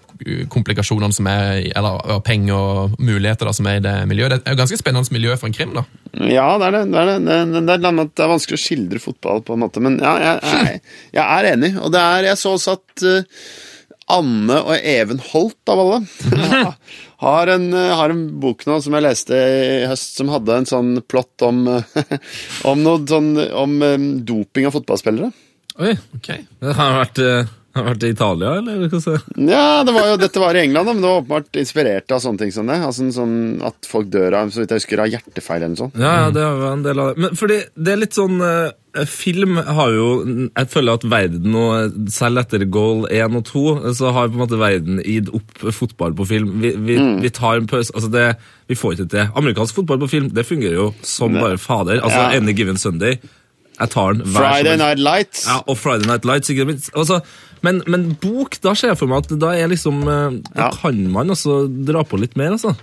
[0.52, 4.36] komplikasjonene som er Eller penger og muligheter da, som er i det miljøet.
[4.38, 5.74] Det er jo ganske spennende miljø for en krim.
[5.74, 5.82] da.
[6.30, 6.84] Ja, det er det.
[6.92, 7.36] Det er, det.
[7.50, 10.82] Det, er, det er vanskelig å skildre fotball, på en måte, men ja, jeg, jeg,
[11.18, 11.72] jeg er enig.
[11.82, 13.42] Og det er, jeg så også at eh,
[14.12, 15.98] Anne og Even Holt, av alle.
[17.24, 20.68] har, en, eh, har en bok nå som jeg leste i høst, som hadde en
[20.68, 21.62] sånn plott om,
[22.70, 23.96] om noe sånn om eh,
[24.28, 25.32] doping av fotballspillere.
[25.80, 26.28] Oi, Ok.
[26.60, 28.84] det har vært, eh, har vært i Italia, eller?
[29.36, 32.38] Ja, det var jo, dette var i England, men det var åpenbart inspirert av sånne
[32.44, 32.78] ting som det.
[32.86, 33.34] Altså sånn
[33.66, 35.98] At folk dør av så vidt jeg husker, av hjertefeil eller noe sånt.
[35.98, 37.24] Ja, ja, det var en del av det.
[37.26, 38.72] Men fordi det er litt sånn eh,
[39.10, 40.08] Film har jo
[40.54, 41.64] Jeg føler at verden nå,
[42.14, 43.62] selv etter goal 1 og 2,
[43.98, 46.52] så har på en måte verden gitt opp fotball på film.
[46.62, 48.28] Vi, vi, vi tar en pause Altså, det
[48.70, 49.32] Vi får ikke til.
[49.34, 51.98] Amerikansk fotball på film, det fungerer jo som bare fader.
[51.98, 52.38] Altså, Ja.
[52.38, 53.18] Any Given Sunday.
[53.74, 54.78] Jeg tar den hver Friday.
[54.78, 55.46] Night Lights.
[55.50, 56.50] Ja, og Friday Night Lights.
[56.94, 57.20] Altså,
[57.64, 60.70] men, men bok, da ser jeg for meg at da er liksom eh, Da Ja.
[60.76, 62.74] kan man altså dra på litt mer, altså.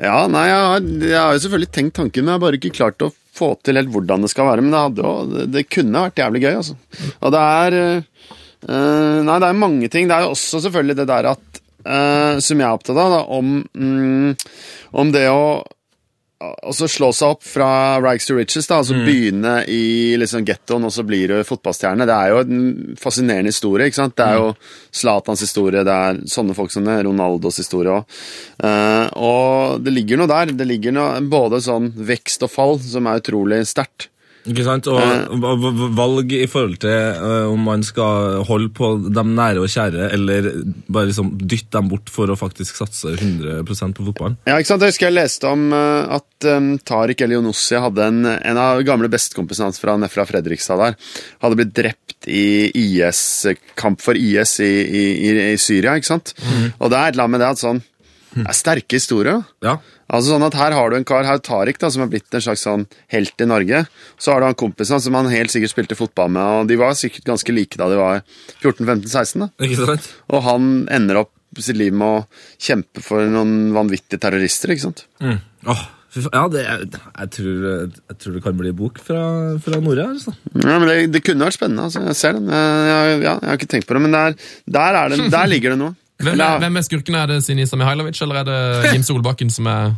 [0.00, 2.72] Ja, nei, jeg har, jeg har jo selvfølgelig tenkt tanken, men jeg har bare ikke
[2.76, 4.64] klart å få til helt hvordan det skal være.
[4.64, 6.76] Men det, jo, det, kunne vært jævlig gøy, altså.
[7.20, 10.08] Og det er eh, Nei, det er mange ting.
[10.10, 13.20] Det er jo også selvfølgelig det der at øh, Som jeg er opptatt av, da,
[13.38, 14.34] om, mm,
[15.00, 15.44] om det å
[16.40, 17.70] altså slå seg opp fra
[18.00, 22.06] rags to riches, da, altså begynne i liksom gettoen, og så blir du fotballstjerne.
[22.08, 22.62] Det er jo en
[23.00, 23.90] fascinerende historie.
[23.90, 24.16] ikke sant?
[24.16, 24.52] Det er jo
[25.02, 28.20] Zlatans historie, det er sånne folk som det, Ronaldos historie òg.
[29.20, 30.54] og det ligger noe der.
[30.56, 34.08] Det ligger noe, både sånn vekst og fall som er utrolig sterkt.
[34.48, 34.88] Ikke sant?
[34.88, 35.34] Og
[35.96, 40.48] valg i forhold til eh, om man skal holde på dem nære og kjære, eller
[40.88, 44.38] bare liksom dytte dem bort for å faktisk satse 100% på fotballen.
[44.48, 44.86] Ja, ikke sant?
[44.86, 49.12] Jeg husker jeg leste om eh, at um, Tariq Elionossi hadde en, en av gamle
[49.12, 50.98] bestekompisene hans fra, fra Fredrikstad der,
[51.44, 56.34] hadde blitt drept i IS-kamp for IS i, i, i, i Syria, ikke sant?
[56.78, 57.84] Og det er et eller annet med det at sånn
[58.30, 59.40] det er sterke historier.
[59.64, 59.80] Ja.
[60.10, 62.42] Altså sånn at Her har du en kar, her Tariq, da, som er blitt en
[62.44, 63.84] slags sånn helt i Norge.
[64.18, 66.98] Så har du han kompisen som han helt sikkert spilte fotball med, og de var
[66.98, 68.24] sikkert ganske like da de var
[68.62, 69.44] 14-15-16.
[69.44, 69.50] da.
[69.66, 70.10] Ikke sant?
[70.34, 75.06] Og han ender opp sitt liv med å kjempe for noen vanvittige terrorister, ikke sant?
[75.22, 75.40] Mm.
[75.70, 75.86] Oh,
[76.18, 77.66] ja, det, jeg, jeg, tror,
[78.10, 79.22] jeg tror det kan bli bok fra,
[79.62, 80.00] fra her.
[80.08, 80.34] Altså.
[80.58, 81.86] Ja, men det, det kunne vært spennende.
[81.86, 82.02] altså.
[82.08, 82.50] Jeg ser den.
[82.50, 85.50] Jeg, jeg, ja, jeg har ikke tenkt på det, men der, der, er det, der
[85.50, 85.94] ligger det noe.
[86.20, 87.14] Hvem Eller, er, hvem er skurken?
[87.16, 89.92] Er det Sinisa Mihailovic, eller er det Jim Solbakken som er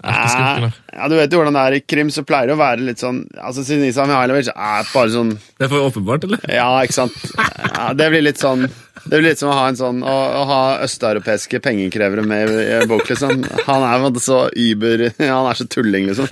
[0.00, 0.76] erkeskurken her?
[0.94, 3.02] ja, Du vet jo hvordan det er i krim, så pleier det å være litt
[3.02, 6.44] sånn altså Sinisa Mihailovic er bare sånn Det er for åpenbart, eller?
[6.48, 7.18] Ja, ikke sant?
[7.36, 8.68] Ja, det blir litt sånn
[9.04, 12.78] Det blir litt som å ha en sånn Å, å ha østeuropeiske pengekrevere med i
[12.90, 13.44] bok, liksom.
[13.66, 16.28] Han er så über Han er så tulling, liksom.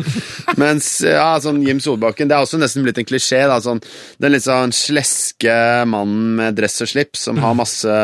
[0.60, 3.44] Mens ja, sånn Jim Solbakken Det er også nesten blitt en klisjé.
[3.50, 3.82] da, sånn
[4.20, 5.54] Den litt sånn sleske
[5.88, 7.98] mannen med dress og slips som har masse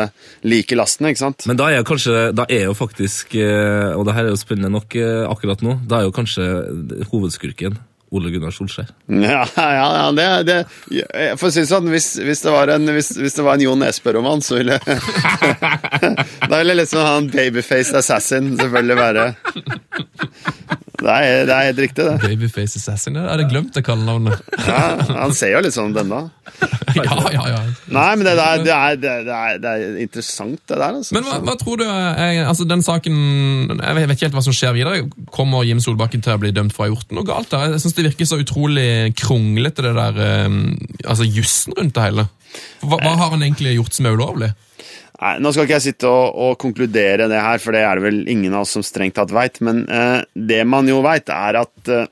[0.45, 1.45] lik i lasten, ikke sant?
[1.49, 4.39] Men da er, jo kanskje, da er jo faktisk, eh, og det her er jo
[4.39, 6.47] spennende nok eh, akkurat nå, da er jo kanskje
[7.11, 7.77] hovedskurken
[8.15, 8.91] Ole Gunnar Solskjær.
[9.11, 10.59] Ja, ja, ja det, det
[11.39, 13.65] For å si det sånn, hvis, hvis, det var en, hvis, hvis det var en
[13.65, 14.79] Jo Nesbø-roman, så ville
[16.49, 19.29] Da ville liksom han babyface assassin selvfølgelig være
[21.05, 22.13] det er, det er helt riktig, det.
[22.23, 23.17] Babyface Assassin?
[23.19, 24.41] Jeg hadde glemt å kalle navnet.
[24.65, 26.21] Ja, han ser jo litt sånn ut ennå.
[26.95, 27.59] ja, ja, ja.
[27.91, 30.99] Nei, men det, der, det, er, det, det, er, det er interessant, det der.
[31.01, 31.17] Altså.
[31.17, 33.17] Men hva, hva tror du jeg, altså den saken,
[33.75, 35.03] Jeg vet ikke helt hva som skjer videre.
[35.35, 37.51] Kommer Jim Solbakken til å bli dømt for å ha gjort noe galt?
[37.51, 37.75] der?
[37.75, 40.61] Jeg synes Det virker så utrolig kronglete, det der eh,
[41.05, 42.27] altså jussen rundt det hele.
[42.85, 44.51] Hva, hva har han egentlig gjort som er ulovlig?
[45.15, 48.05] Nei, Nå skal ikke jeg sitte og, og konkludere det her, for det er det
[48.05, 49.61] vel ingen av oss som strengt tatt veit.
[49.65, 52.11] Men eh, det man jo veit, er at eh,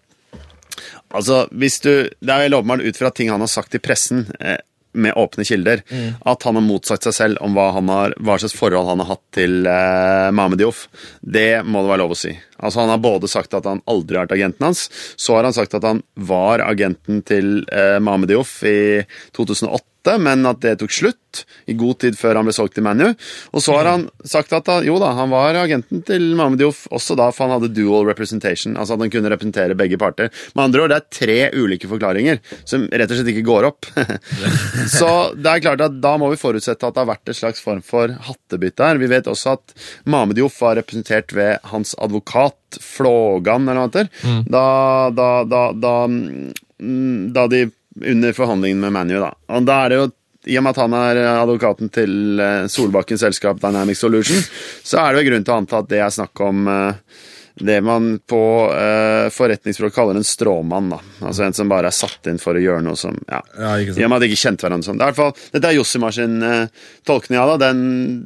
[1.13, 4.23] Altså, hvis du Det er jo åpenbart ut fra ting han har sagt i pressen.
[4.41, 4.57] Eh,
[4.93, 5.83] med åpne kilder,
[6.25, 9.13] at han har motsagt seg selv om hva, han har, hva slags forhold han har
[9.15, 10.85] hatt til eh, Mahmed Diouf.
[11.21, 12.33] Det må det være lov å si.
[12.63, 14.85] Altså Han har både sagt at han aldri har vært agenten hans,
[15.15, 19.03] så har han sagt at han var agenten til eh, Mahmed Diouf i
[19.35, 19.83] 2008,
[20.19, 23.13] men at det tok slutt i god tid før han ble solgt til ManU.
[23.53, 26.83] Og så har han sagt at han, jo da, han var agenten til Mahmoud Diouf
[26.93, 30.29] også da, for han hadde dual representation, altså at han kunne representere begge parter.
[30.53, 33.89] Med andre ord, det er tre ulike forklaringer som rett og slett ikke går opp.
[34.97, 37.63] så det er klart at da må vi forutsette at det har vært en slags
[37.63, 39.01] form for hattebytte her.
[39.01, 44.09] Vi vet også at Mahmoud Diouf var representert ved hans advokat Flågan, eller noe annet.
[44.25, 44.43] Mm.
[44.49, 44.65] da,
[45.13, 47.67] da, da, da, mm, da de
[48.01, 49.31] under forhandlingen med ManU, da.
[49.53, 50.11] Og da er det jo
[50.43, 54.41] i og med at han er advokaten til Solbakken selskap Dynamic Solution,
[54.83, 57.21] så er det jo grunn til å anta at det er snakk om eh,
[57.55, 58.41] det man på
[58.73, 60.89] eh, forretningsspråk kaller en stråmann.
[60.89, 60.99] da.
[61.21, 63.93] Altså en som bare er satt inn for å gjøre noe som ja, Ja, ikke
[63.93, 64.01] sant.
[64.01, 64.97] I og med at de ikke kjente hverandre sånn.
[64.97, 67.83] Det er i hvert fall, Dette er Jossimar sin eh, tolkning av det, den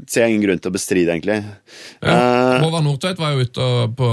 [0.07, 1.41] ser jeg ingen grunn til å bestride, egentlig.
[1.99, 2.13] Ja.
[2.13, 3.67] Eh, Håvard Nordtveit var jo ute
[3.99, 4.11] på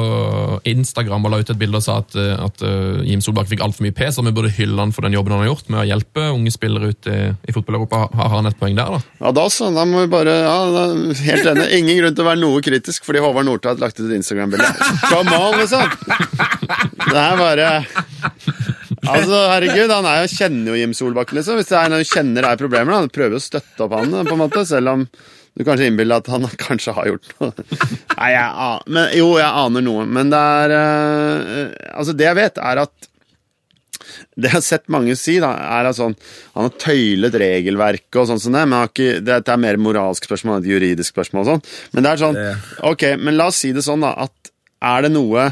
[0.74, 3.86] Instagram og la ut et bilde og sa at, at uh, Jim Solbakk fikk altfor
[3.86, 5.86] mye pes, og vi burde hylle han for den jobben han har gjort med å
[5.92, 8.02] hjelpe unge spillere ut i, i fotball-Europa.
[8.18, 9.14] Har han et poeng der, da?
[9.22, 9.70] Ja, da så.
[9.74, 10.84] Da må vi bare ja, da,
[11.22, 11.70] Helt enig.
[11.78, 14.72] Ingen grunn til å være noe kritisk fordi Håvard Nordtveit lagt ut et Instagram-bilde.
[15.12, 15.86] On, liksom!
[17.04, 17.68] Det er bare
[19.04, 21.58] Altså, herregud, han er jo, kjenner jo Jim Solbakken, liksom.
[21.60, 23.12] Hvis det er noe du kjenner er problemer, da.
[23.12, 25.08] prøver å støtte opp han, på en måte, selv om
[25.54, 27.66] du kanskje innbiller deg at han kanskje har gjort noe.
[28.16, 32.40] Nei, jeg, aner men, jo, jeg aner noe, men det er uh, Altså, det jeg
[32.40, 33.10] vet, er at
[34.34, 36.16] det jeg har sett mange si, da, er at sånn,
[36.56, 40.58] han har tøylet regelverket og sånn som det, men ikke, dette er mer moralsk spørsmål
[40.58, 41.62] enn et juridisk spørsmål og sånn.
[41.94, 42.40] Men det er sånn,
[42.90, 44.52] ok, men la oss si det sånn da, at
[44.84, 45.48] er det noe,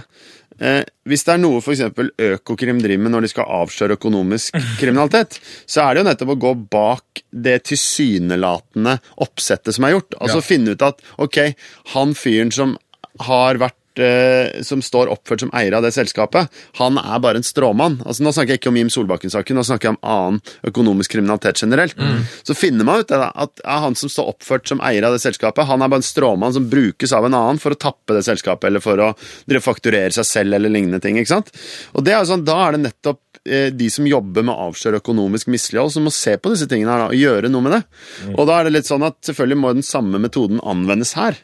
[0.61, 5.39] eh, hvis det er noe eksempel Økokrim driver med når de skal avsløre økonomisk kriminalitet,
[5.67, 10.19] så er det jo nettopp å gå bak det tilsynelatende oppsettet som er gjort.
[10.21, 10.47] Altså Ja.
[10.53, 11.39] finne ut at, ok,
[11.97, 12.77] han fyren som
[13.27, 13.77] har vært
[14.65, 17.99] som står oppført som eier av det selskapet, han er bare en stråmann.
[18.07, 21.61] Altså, nå snakker jeg ikke om Jim Solbakken-saken, nå snakker jeg om annen økonomisk kriminalitet
[21.63, 21.99] generelt.
[22.43, 25.83] Så finner man ut at han som står oppført som eier av det selskapet, han
[25.83, 28.85] er bare en stråmann som brukes av en annen for å tappe det selskapet, eller
[28.85, 29.13] for å
[29.63, 31.19] fakturere seg selv, eller lignende ting.
[31.21, 31.53] ikke sant?
[31.93, 34.99] Og det er sånn, Da er det nettopp eh, de som jobber med å avsløre
[35.03, 37.83] økonomisk mislighold, som må se på disse tingene her da, og gjøre noe med det.
[38.35, 41.39] Og da er det litt sånn at selvfølgelig må den samme metoden anvendes her.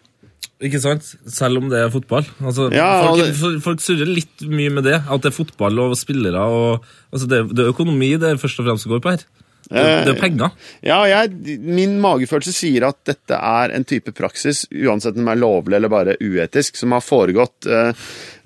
[0.60, 1.04] Ikke sant?
[1.30, 2.24] Selv om det er fotball.
[2.42, 5.02] Altså, Ja, folk, det- folk, folk surrer litt mye med det.
[5.08, 6.40] At det er fotball og spillere.
[6.42, 6.82] og
[7.12, 9.22] altså det, det er økonomi det er først og fremst går på her.
[9.68, 10.50] Det, Eh, det er penger.
[10.82, 15.36] Ja, jeg, min magefølelse sier at dette er en type praksis, uansett om den er
[15.42, 17.92] lovlig eller bare uetisk, som har foregått, eh,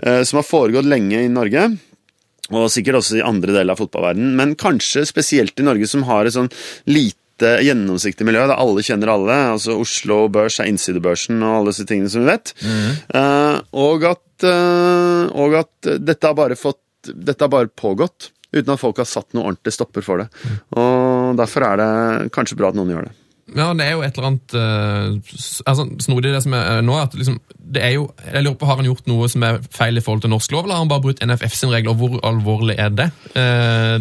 [0.02, 1.78] eh, som har foregått lenge i Norge.
[2.50, 6.26] Og sikkert også i andre deler av fotballverdenen, men kanskje spesielt i Norge, som har
[6.26, 6.50] et sånn
[6.90, 9.38] lite gjennomsiktig miljø, der alle kjenner alle.
[9.54, 12.54] altså Oslo Børs er innsidebørsen og alle disse tingene som vi vet.
[12.62, 18.68] Eh, og, at, uh, og at dette har bare fått Dette har bare pågått, uten
[18.70, 20.28] at folk har satt noe ordentlig stopper for det.
[20.78, 23.16] Og derfor er det kanskje bra at noen gjør det.
[23.58, 25.32] Ja, det er jo et eller annet uh,
[25.66, 27.40] altså, snodig det som er uh, nå, at liksom,
[27.74, 30.24] det er jo, jeg lurer på, Har han gjort noe som er feil i forhold
[30.24, 31.94] til norsk lov, eller har han bare brutt NFF sin regler?
[31.94, 33.08] og Hvor alvorlig er det?
[33.38, 33.98] Eh,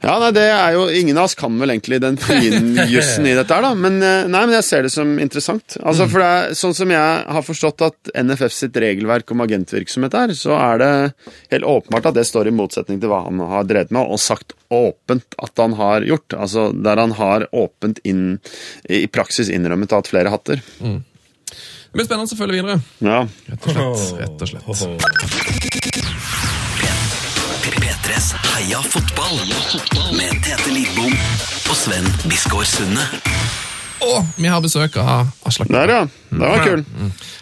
[0.00, 3.52] Ja, nei, det er jo, Ingen av oss kan vel egentlig den finjussen i dette
[3.52, 3.72] her, da.
[3.76, 5.76] Men, eh, nei, men jeg ser det som interessant.
[5.82, 10.16] Altså, for det er Sånn som jeg har forstått at NFF sitt regelverk om agentvirksomhet
[10.22, 10.90] er, så er det
[11.52, 14.56] helt åpenbart at det står i motsetning til hva han har drevet med, og sagt
[14.72, 16.38] åpent at han har gjort.
[16.38, 18.38] Altså der han har åpent inn,
[18.88, 20.64] i praksis innrømmet at flere hatter.
[20.80, 22.80] det blir spennende å følge videre.
[23.04, 23.24] Ja.
[23.52, 24.48] Rett og slett.
[24.48, 25.59] Rett og slett.
[28.60, 29.38] Heia fotball
[30.12, 31.14] med Tete Lidbom
[31.70, 33.04] og Sven Biskår Sunde.
[34.04, 35.70] Og vi har besøk av Aslak.
[35.72, 36.00] Der, ja.
[36.28, 36.82] Det var kul.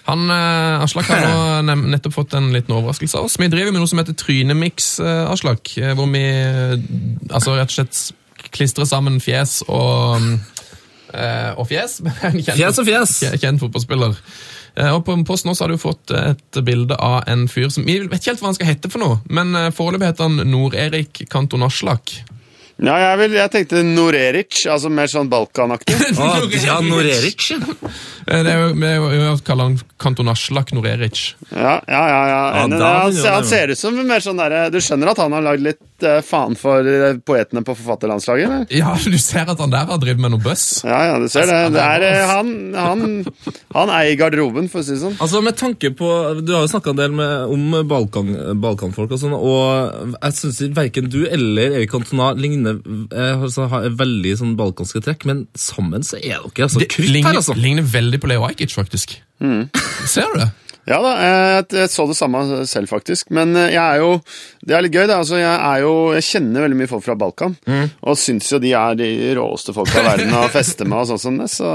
[0.06, 3.34] Han, eh, Aslak har nå nettopp fått en liten overraskelse av oss.
[3.38, 5.72] Vi driver med noe som heter Trynemix, eh, Aslak.
[5.78, 6.22] eh, Hvor vi
[7.34, 10.22] altså rett og slett klistrer sammen fjes og
[11.14, 11.98] eh, og fjes.
[12.22, 13.18] kjent- Fjes og fjes.
[13.42, 14.14] Kjent fotballspiller.
[14.78, 17.98] Eh, Og på posten også har du fått et bilde av en fyr som Vi
[18.06, 21.24] vet ikke helt hva han skal hete for noe, men eh, foreløpig heter han Nord-Erik
[21.32, 22.20] Kantonaslak.
[22.78, 25.96] Ja, jeg, vil, jeg tenkte Noreric, altså mer sånn Balkanaktig.
[26.22, 27.48] Ah, ja, Noreric.
[28.28, 28.38] ja.
[28.38, 30.28] Eh, Det er jo, vi er har kaller han Kanton
[30.76, 31.34] Noreric.
[31.50, 32.22] Ja, ja, ja.
[32.28, 32.28] ja.
[32.28, 35.32] Ja, han, begynner ser- han ser ut som mer sånn derre Du skjønner at han
[35.34, 38.66] har lagd litt uh, faen for eh, poetene på forfatterlandslaget, eller?
[38.70, 40.84] Ja, du ser at han der har drevet med noe bøss.
[40.86, 41.58] Ja, ja, du ser det.
[41.74, 43.02] det er, eh, han, han,
[43.74, 45.16] han eier garderoben, for å si det sånn.
[45.18, 46.08] Altså, med tanke på,
[46.46, 48.30] Du har jo snakka en del med, om Balkan,
[48.62, 52.78] balkanfolk, og sånn, og jeg syns verken du eller Erik Cantona ligner
[53.10, 57.10] eh, altså, har veldig sånn balkanske trekk, men sammen så er dere altså Det krutt
[57.18, 57.56] her, altså.
[57.58, 59.18] ligner veldig på Leo Ajkic, faktisk.
[60.08, 60.50] Ser du det?
[60.88, 63.28] Ja da, jeg, jeg så det samme selv, faktisk.
[63.36, 64.14] Men eh, jeg er jo
[64.64, 65.18] Det er litt gøy, det.
[65.18, 67.56] Altså, jeg er jo Jeg kjenner veldig mye folk fra Balkan,
[68.00, 71.20] og syns jo de er de råeste folka i verden å feste med og sånn
[71.20, 71.68] som det, så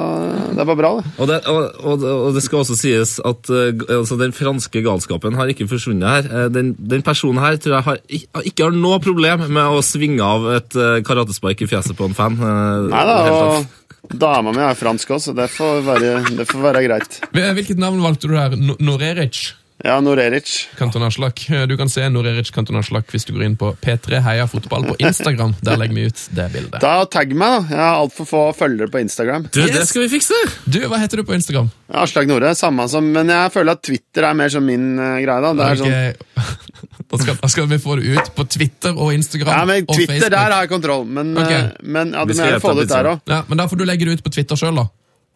[0.50, 1.12] det er bare bra, det.
[1.22, 5.38] Og det, og, og, og det skal også sies at eh, altså, den franske galskapen
[5.38, 6.32] har ikke forsvunnet her.
[6.32, 8.02] Eh, Den, den personen her tror jeg har,
[8.50, 12.42] ikke har noe problem med å svinge av et karatespark i fjeset på en fan.
[12.90, 13.70] Nei da, og
[14.12, 17.20] dama mi er fransk også, så det får være, det får være greit.
[17.34, 18.56] Hvilket navn valgte du her?
[18.60, 19.54] No- Noreric?
[19.84, 20.70] Ja, Noreric.
[20.80, 21.42] Kantonaslak.
[21.68, 25.56] Du kan se Noreric Kantonaslak hvis du går inn på P3 Heia Fotball på Instagram.
[25.66, 26.78] Der legger vi ut det bildet.
[26.80, 27.74] Da Tagg meg, da.
[27.74, 29.50] Jeg har altfor få følgere på Instagram.
[29.52, 30.40] Du, det skal vi fikse!
[30.64, 31.68] Du, hva heter du på Instagram?
[32.00, 35.42] Aslak Nore, samme som Men jeg føler at Twitter er mer som min uh, greie,
[35.50, 35.52] da.
[35.52, 37.03] Det er sånn, Ok.
[37.14, 40.16] Da skal, da skal vi få det ut på Twitter og Instagram ja, men Twitter,
[40.16, 40.32] Facebook.
[40.34, 41.52] der har jeg kontroll, men, Ok.
[41.52, 43.20] eh, men ja, det du må jeg få det ut der òg.
[43.30, 44.88] Ja, men Da får du legge det ut på Twitter sjøl, da.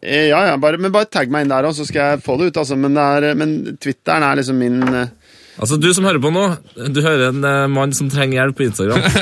[0.02, 2.50] Ja, ja, bare, men bare tagg meg inn der òg, så skal jeg få det
[2.52, 2.58] ut.
[2.62, 2.76] Altså.
[2.78, 5.08] Men, er, men Twitteren er liksom min eh,
[5.58, 6.44] Altså, Du som hører på nå,
[6.94, 9.02] du hører en uh, mann som trenger hjelp på Instagram.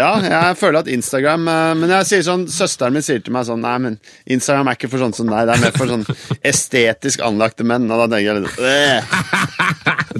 [0.00, 3.46] Ja, jeg føler at Instagram uh, Men jeg sier sånn, søsteren min sier til meg
[3.48, 3.96] sånn Nei, men
[4.30, 5.48] Instagram er ikke for sånn som deg.
[5.48, 6.06] Det er mer for sånn
[6.52, 7.88] estetisk anlagte menn.
[7.90, 8.58] Og da tenker jeg litt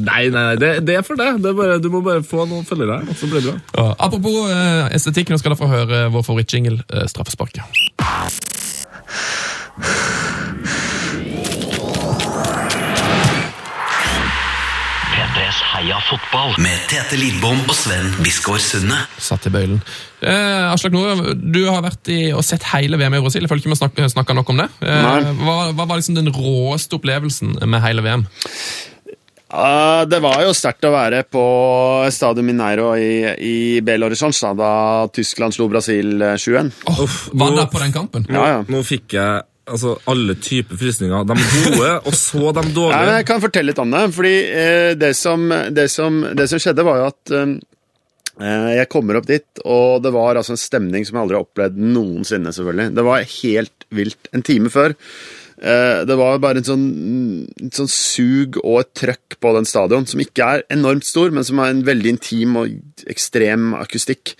[0.00, 1.40] nei, nei, nei, det, det er for deg.
[1.42, 3.58] det er bare, du må bare få noen følgere, og så blir det bra.
[3.76, 3.88] Ja.
[4.06, 7.64] Apropos uh, estetikk, nå skal dere få høre vår favorittjingle, uh, straffesparket.
[15.70, 18.96] Heia fotball med Tete Lidbom og Sven Biskår Sunde.
[19.22, 19.78] Satt i bøylen.
[20.18, 23.44] Eh, Aslak Nore, du har vært i, og sett hele VM i Brasil.
[23.46, 24.68] Jeg føler ikke vi snakka snakka nok om det.
[24.82, 28.26] Eh, hva, hva var liksom den råeste opplevelsen med hele VM?
[29.50, 31.40] Uh, det var jo sterkt å være på
[32.14, 34.74] Stadio Mineiro i, i Belo Horizonte da,
[35.10, 36.70] Tyskland slo Brasil eh, 7-1.
[36.86, 37.00] Oh,
[37.32, 38.26] var nå- der på den kampen?
[38.30, 38.60] Ja, ja.
[38.70, 41.26] Nå fikk jeg altså, alle typer frysninger.
[41.28, 43.16] De gode, og så de dårlige.
[43.16, 44.04] jeg kan fortelle litt om det.
[44.16, 47.56] fordi eh, det, som, det, som, det som skjedde, var jo at eh,
[48.42, 51.48] eh, jeg kommer opp dit, og det var altså en stemning som jeg aldri har
[51.48, 52.54] opplevd noensinne.
[52.56, 52.94] selvfølgelig.
[52.98, 54.32] Det var helt vilt.
[54.36, 54.96] En time før.
[55.62, 56.84] Eh, det var bare en sånn,
[57.60, 61.46] en sånn sug og et trøkk på den stadion, som ikke er enormt stor, men
[61.46, 62.72] som har en veldig intim og
[63.10, 64.34] ekstrem akustikk.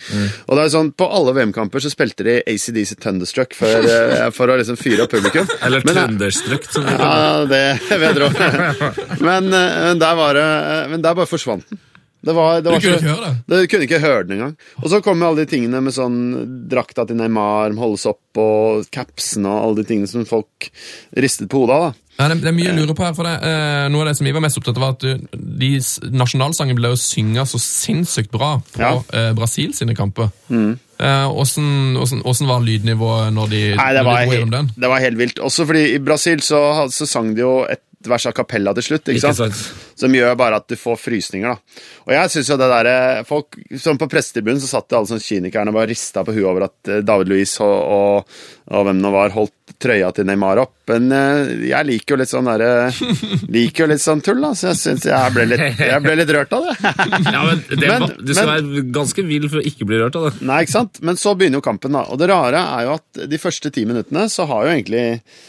[0.46, 4.50] Og det er sånn, På alle VM-kamper så spilte de ACDC Thunderstruck for, eh, for
[4.50, 5.48] å liksom fyre opp publikum.
[5.64, 8.32] Eller Men, eh, som vi kaller ja, det vet tro.
[9.26, 10.46] Men, men der var det
[10.90, 11.80] Men der bare forsvant den.
[12.22, 13.36] Det var, det Du var kunne så- ikke høre det?
[13.48, 14.56] Du kunne ikke høre den engang.
[14.82, 19.46] Og så kommer alle de tingene med sånn drakta til Neymar holdes opp, og capsen
[19.46, 20.70] og alle de tingene som folk
[21.16, 21.82] ristet på hodet av.
[21.92, 21.92] da.
[22.20, 24.16] Ja, det, det er mye å lure på her, for det, eh, Noe av det
[24.18, 25.70] som vi var mest opptatt av, var at du, de
[26.12, 29.02] nasjonalsangen ble jo synga så sinnssykt bra på Ja.
[29.16, 30.28] Eh, Brasil sine kamper.
[30.50, 30.78] Mm.
[31.00, 34.70] Åssen åssen- åssen var lydnivået når de, Nei, det når de var, helt, den?
[34.76, 35.38] det var helt vilt.
[35.40, 36.60] Også fordi i Brasil så,
[36.92, 39.08] så sang de jo et vers a cappella til slutt.
[39.10, 39.54] ikke, Ikke sant?
[39.54, 39.88] sant?
[40.00, 41.50] Som gjør bare at du får frysninger.
[41.52, 41.82] da.
[42.06, 45.68] Og jeg synes jo det der, folk, som På prestetribunen så satt alle sånn kynikerne
[45.68, 48.38] og bare rista på huet over at eh, David Luiz og, og,
[48.72, 50.72] og hvem nå var, holdt trøya til Neymar opp.
[50.88, 52.70] Men eh, jeg liker jo litt sånn derre
[53.58, 54.54] Liker jo litt sånn tull, da.
[54.56, 56.76] Så jeg syns jeg ble litt, jeg ble litt rørt av det.
[57.36, 60.16] Ja, men det, Men- Du skal men- være ganske vill for å ikke bli rørt
[60.16, 60.40] av det.
[60.48, 61.02] Nei, ikke sant?
[61.04, 62.06] Men så begynner jo kampen, da.
[62.08, 65.48] Og det rare er jo at de første ti minuttene så har jo egentlig eh,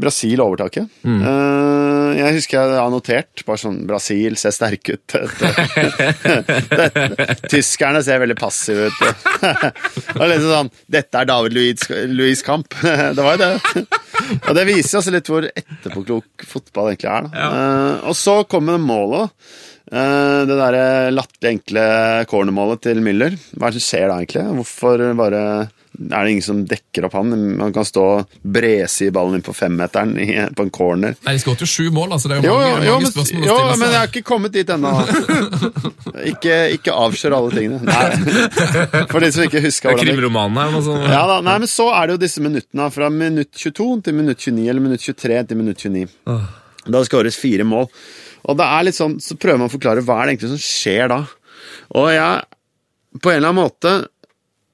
[0.00, 0.86] Brasil overtaket.
[1.06, 5.08] Eh, jeg husker jeg har notert bare sånn Brasil ser sterke ut.
[7.52, 8.98] Tyskerne ser veldig passive ut.
[10.18, 11.80] Og liksom sånn Dette er David Luiz,
[12.10, 12.68] Luiz kamp.
[13.16, 13.52] Det var jo det.
[14.48, 17.22] Og det viser også litt hvor etterpåklok fotball egentlig er.
[17.28, 17.32] Da.
[17.48, 19.24] Eh, og så kommer målet.
[19.92, 21.84] Eh, det derre latterlig enkle
[22.30, 23.32] cornermålet til Müller.
[23.56, 24.44] Hva er det som skjer da, egentlig?
[24.60, 25.42] Hvorfor bare
[25.92, 27.32] er det ingen som dekker opp han?
[27.60, 30.26] Han kan stå og brese i ballen inn på femmeteren i,
[30.56, 31.16] på en corner.
[31.26, 32.30] Nei, De skåret jo sju mål, altså.
[32.30, 34.08] Det er jo Jo, mange, jo, mange men, spørsmål jo å stille men jeg har
[34.12, 34.92] ikke kommet dit ennå.
[36.32, 37.78] Ikke, ikke avskjør alle tingene.
[37.82, 39.04] Nei.
[39.10, 40.72] For de som ikke husker hvordan det Krimromanen her.
[40.74, 41.06] Noe sånt.
[41.08, 44.38] ja, da, nei, men Så er det jo disse minuttene fra minutt 22 til minutt
[44.44, 46.04] 29, eller minutt 23 til minutt 29.
[46.92, 47.88] Da skåres fire mål.
[48.50, 50.62] Og det er litt sånn, Så prøver man å forklare hva er det egentlig som
[50.62, 51.20] skjer da.
[51.98, 52.44] Og jeg,
[53.18, 53.96] på en eller annen måte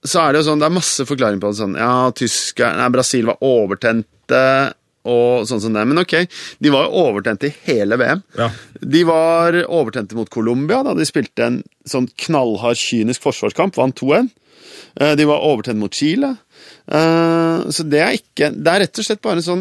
[0.04, 1.58] så er det jo sånn, det er masse forklaring på det.
[1.58, 4.42] sånn, ja, Tysker, nei, Brasil var overtente
[5.08, 5.84] og sånn som det.
[5.88, 6.14] Men ok,
[6.60, 8.22] de var jo overtente i hele VM.
[8.36, 8.50] Ja.
[8.82, 13.74] De var overtente mot Colombia da de spilte en sånn knallhard, kynisk forsvarskamp.
[13.78, 14.28] Vant 2-1.
[15.00, 16.34] Eh, De var overtent mot Chile.
[16.86, 19.60] Eh, Så det er ikke Det er rett og slett bare en sånn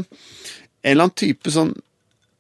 [0.84, 1.74] En eller annen type sånn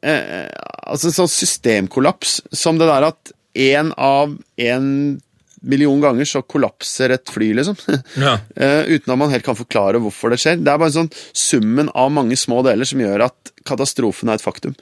[0.03, 0.47] eh,
[0.87, 2.41] Altså en sånn systemkollaps.
[2.51, 5.21] Som det der at én av en
[5.67, 7.77] million ganger så kollapser et fly, liksom.
[8.27, 8.37] Ja.
[8.55, 10.57] Eh, uten at man helt kan forklare hvorfor det skjer.
[10.61, 14.39] Det er bare en sånn summen av mange små deler som gjør at katastrofen er
[14.39, 14.75] et faktum.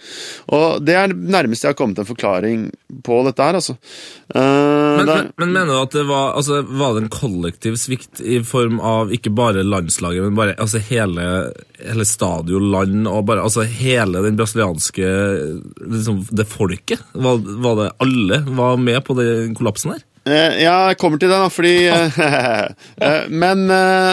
[0.53, 2.67] Og det er det nærmeste jeg har kommet en forklaring
[3.05, 3.75] på dette her, altså.
[4.29, 8.21] Uh, Men, men, men mener du at det var, altså, var det en kollektiv svikt
[8.21, 11.27] i form av ikke bare landslaget, men bare altså, hele,
[11.81, 15.09] hele stadion, land og bare altså, hele den brasilianske
[15.81, 17.01] liksom, Det folket?
[17.13, 20.05] Var, var det alle var med på den kollapsen her?
[20.25, 22.15] Eh, jeg kommer til det, da, fordi eh,
[23.05, 23.59] eh, Men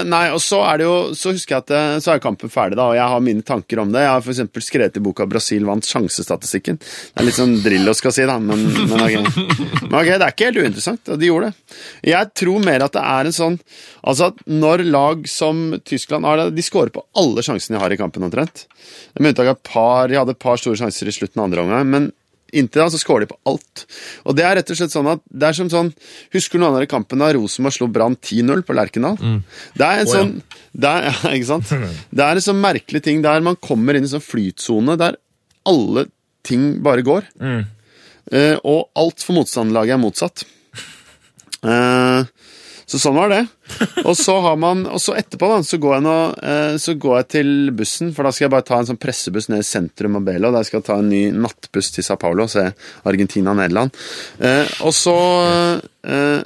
[0.05, 2.91] Nei, og så er det jo Så husker jeg at så er kampen ferdig, da,
[2.91, 4.03] og jeg har mine tanker om det.
[4.05, 4.67] Jeg har f.eks.
[4.67, 6.79] skrevet i boka 'Brasil vant sjansestatistikken'.
[6.83, 9.41] Det er litt sånn Drillo skal si, da, men, men, ok.
[9.87, 11.13] men ok, det er ikke helt uinteressant.
[11.17, 11.79] De gjorde det.
[12.13, 13.59] Jeg tror mer at det er en sånn
[14.03, 17.95] Altså at når lag som Tyskland har det De scorer på alle sjansene de har
[17.95, 18.67] i kampen, omtrent.
[19.19, 21.89] Med unntak av par De hadde et par store sjanser i slutten av andre omgang,
[21.89, 22.11] men
[22.53, 23.85] Inntil da så scorer de på alt.
[24.29, 25.89] Og det er rett og slett sånn at det er som sånn
[26.35, 29.17] Husker du noen av de kampene da Rosenborg slo Brann 10-0 på Lerkendal?
[29.79, 30.13] Det er en ja.
[30.13, 30.35] sånn
[30.73, 31.73] det er, ja, ikke sant?
[32.17, 35.19] Det er en sånn merkelig ting der man kommer inn i en sånn flytsone der
[35.69, 36.09] alle
[36.45, 37.29] ting bare går.
[38.33, 40.45] Eh, og alt for motstanderlaget er motsatt.
[41.63, 42.25] Eh,
[42.87, 43.41] så sånn var det.
[44.05, 47.29] Og så har man, og så etterpå da, så går, nå, eh, så går jeg
[47.37, 50.27] til bussen, for da skal jeg bare ta en sånn pressebuss ned i sentrum av
[50.27, 50.53] Belo.
[50.55, 52.67] Der skal jeg ta en ny nattbuss til Sao Paulo og se
[53.09, 53.95] Argentina-Nederland.
[54.43, 55.17] Eh, og så
[56.03, 56.43] eh,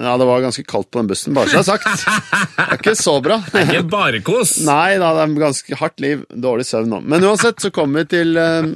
[0.00, 2.06] Ja, det var ganske kaldt på den bussen, bare så det er sagt.
[2.56, 3.40] Det er ikke så bra.
[3.52, 4.56] Det er Ikke bare kos!
[4.64, 6.24] Nei da, det er ganske hardt liv.
[6.32, 7.02] Dårlig søvn nå.
[7.04, 8.70] Men uansett, så kommer vi til eh,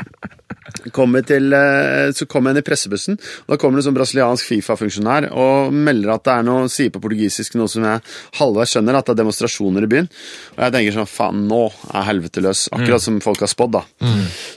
[0.93, 4.49] kommer til, eh, så kommer inn i pressebussen, og da kommer det en sånn brasiliansk
[4.51, 8.03] Fifa-funksjonær og melder at det er noe, sier på portugisisk noe som jeg
[8.41, 10.09] halvveis skjønner, at det er demonstrasjoner i byen.
[10.57, 11.63] Og jeg tenker sånn, faen, nå
[11.93, 12.67] er helvete løs.
[12.75, 13.85] Akkurat som folk har spådd, da.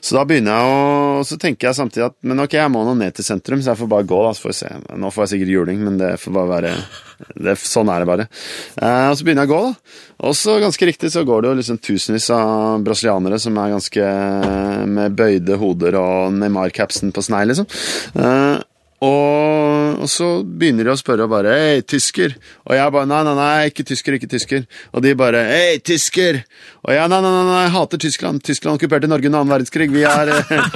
[0.01, 2.93] Så da begynner jeg å så tenker jeg samtidig at men ok, jeg må nå
[2.97, 4.33] ned til sentrum, så jeg får bare gå, da.
[4.35, 4.97] Så får jeg se.
[5.01, 8.27] Nå får jeg sikkert juling, men det får bare være det, Sånn er det bare.
[8.81, 9.99] Eh, og så begynner jeg å gå, da.
[10.27, 14.07] Og så ganske riktig så går det jo liksom tusenvis av brasilianere som er ganske
[14.89, 17.69] med bøyde hoder og Neymar-capsen på snei, liksom.
[18.17, 18.57] Eh,
[18.97, 22.33] og, og så begynner de å spørre og bare 'Hei, tysker?'
[22.65, 24.65] Og jeg bare 'Nei, nei, nei, ikke tysker, ikke tysker'.
[24.93, 26.41] Og de bare 'Hei, tysker!'
[26.81, 28.41] Og jeg 'Nei, nei, nei, nei jeg hater Tyskland.
[28.41, 29.91] Tyskland okkuperte Norge under annen verdenskrig.
[29.93, 30.33] Vi, er,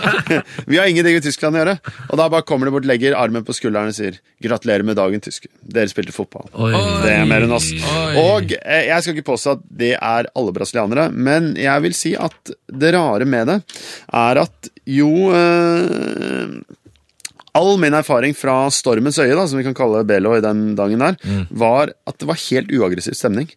[0.70, 1.80] vi har ingenting med Tyskland å gjøre.'
[2.12, 5.24] Og da bare kommer de bort, legger armen på skulderen og sier 'Gratulerer med dagen,
[5.24, 5.50] tysker.
[5.66, 6.52] Dere spilte fotball'.
[6.54, 6.74] Oi.
[7.02, 7.72] Det er mer enn oss.
[7.74, 8.22] Oi.
[8.22, 12.14] Og eh, jeg skal ikke påstå at det er alle brasilianere, men jeg vil si
[12.14, 13.58] at det rare med det
[14.14, 16.62] er at jo eh,
[17.58, 21.00] All min erfaring fra Stormens øye, da, som vi kan kalle Belo i den dagen
[21.04, 21.18] der,
[21.50, 23.50] var at det var helt uaggressiv stemning.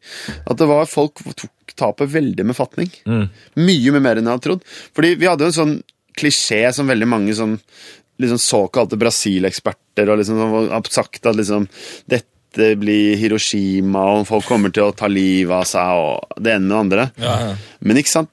[0.51, 2.91] At det var folk tok tapet veldig med fatning.
[3.59, 4.65] Mye mye mer enn jeg hadde trodd.
[4.95, 5.77] Fordi vi hadde jo en sånn
[6.15, 7.57] klisjé som veldig mange sånn
[8.23, 11.67] liksom såkalte Brasil-eksperter liksom har sagt at liksom
[12.07, 16.67] dette blir Hiroshima, og folk kommer til å ta livet av seg, og det ene
[16.69, 17.07] med det andre.
[17.83, 18.31] Men ikke sant?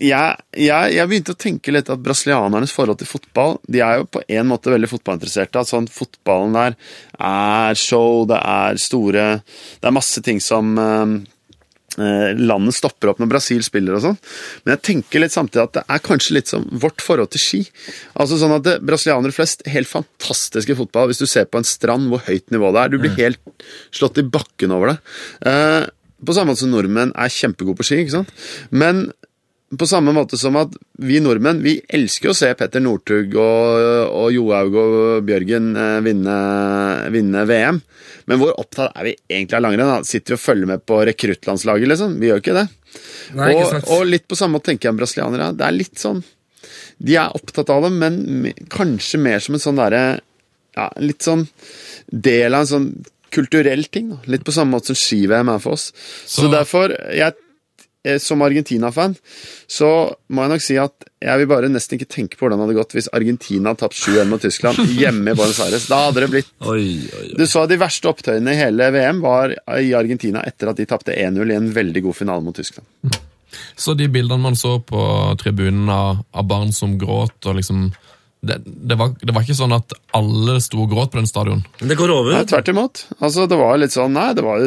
[0.00, 4.08] Jeg, jeg, jeg begynte å tenke litt at brasilianernes forhold til fotball De er jo
[4.08, 5.60] på en måte veldig fotballinteresserte.
[5.60, 6.78] At sånn fotballen der
[7.18, 11.14] er show, det er store Det er masse ting som eh,
[12.00, 14.18] eh, landet stopper opp når Brasil spiller og sånn.
[14.64, 17.62] Men jeg tenker litt samtidig at det er kanskje litt som vårt forhold til ski.
[18.16, 21.10] Altså sånn at det, Brasilianere flest helt fantastiske fotball.
[21.12, 22.94] Hvis du ser på en strand hvor høyt nivå det er.
[22.94, 23.42] Du blir helt
[23.92, 25.00] slått i bakken over det.
[25.52, 25.90] Eh,
[26.22, 28.02] på samme måte som nordmenn er kjempegode på ski.
[28.02, 28.32] ikke sant?
[28.70, 29.08] Men
[29.78, 33.78] på samme måte som at vi nordmenn vi elsker å se Petter Northug og,
[34.12, 34.96] og Johaug og
[35.28, 36.36] Bjørgen eh, vinne,
[37.14, 37.80] vinne VM.
[38.28, 40.04] Men hvor opptatt er vi egentlig av langrenn?
[40.06, 42.18] Sitter vi og følger med på rekruttlandslaget, liksom?
[42.20, 42.66] Vi gjør ikke det.
[43.38, 43.88] Nei, ikke og, sant.
[43.96, 45.48] og litt på samme måte tenker jeg om brasilianere.
[45.56, 46.20] Det er litt sånn
[47.02, 50.02] De er opptatt av det, men kanskje mer som en sånn derre
[50.76, 51.46] ja, Litt sånn
[52.08, 52.86] del av en sånn
[53.32, 54.10] kulturell ting.
[54.12, 54.18] Da.
[54.28, 55.86] Litt på samme måte som ski-VM er for oss.
[55.96, 57.32] Så, Så- derfor jeg,
[58.18, 59.12] Som Argentina-fan
[59.70, 59.88] så
[60.34, 62.78] må jeg nok si at jeg vil bare nesten ikke tenke på hvordan det hadde
[62.80, 65.86] gått hvis Argentina hadde tapt 7-1 mot Tyskland hjemme i Buenos Aires.
[65.86, 67.36] Da hadde det blitt Oi, oi, oi.
[67.38, 71.14] Du så de verste opptøyene i hele VM var i Argentina etter at de tapte
[71.14, 72.88] 1-0 i en veldig god finale mot Tyskland.
[73.76, 75.02] Så de bildene man så på
[75.40, 77.90] tribunen av, av barn som gråt, og liksom
[78.42, 81.60] det, det, var, det var ikke sånn at alle sto og gråt på den stadion.
[81.78, 82.32] Det går over.
[82.34, 83.02] Nei, tvert imot.
[83.20, 84.64] Altså, det var litt sånn Nei, det var,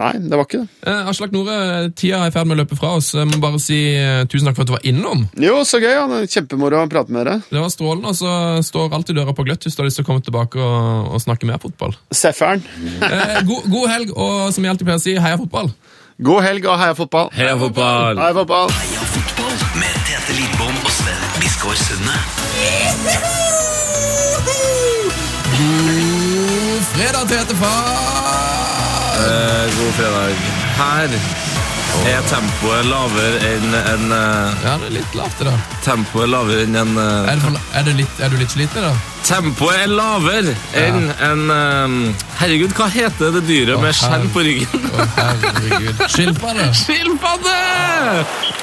[0.00, 0.72] nei, det var ikke det.
[0.90, 1.58] Eh, Aslak Nore,
[1.94, 3.12] tida er i ferd med å løpe fra oss.
[3.14, 5.22] Jeg må bare si eh, tusen takk for at du var innom.
[5.38, 5.92] Jo, så gøy.
[5.94, 6.20] Ja.
[6.34, 7.38] Kjempemoro å prate med dere.
[7.46, 8.34] Det var strålende, og så
[8.66, 11.22] står alltid døra på gløtt hvis du har lyst til å komme tilbake og, og
[11.22, 11.94] snakke mer fotball.
[12.10, 12.66] Seffern.
[13.06, 15.70] Eh, god, god helg, og som jeg alltid pleier å si, heia fotball!
[16.22, 17.30] God helg og heia fotball.
[17.38, 18.18] Heia fotball!
[18.18, 18.74] Heia fotball.
[18.82, 21.31] Heia fotball med Tete Lidbom og Sven
[21.62, 22.12] Biskår Sunde.
[25.58, 29.14] God fredag, Tete Far!
[29.18, 30.34] Eh, god fredag.
[30.76, 31.08] Her
[32.08, 35.68] er tempoet lavere enn en uh, Ja, det er litt lavt, i dag.
[35.84, 38.56] Tempoet er lavere enn en uh, Er, det for, er, du litt, er du litt
[38.56, 38.96] sliten, da?
[39.28, 44.90] Tempoet er lavere enn en uh, Herregud, hva heter det dyret med skjell på ryggen?
[44.90, 46.02] Å, herregud.
[46.16, 46.66] Skilpadde!
[46.82, 47.56] Skilpadde!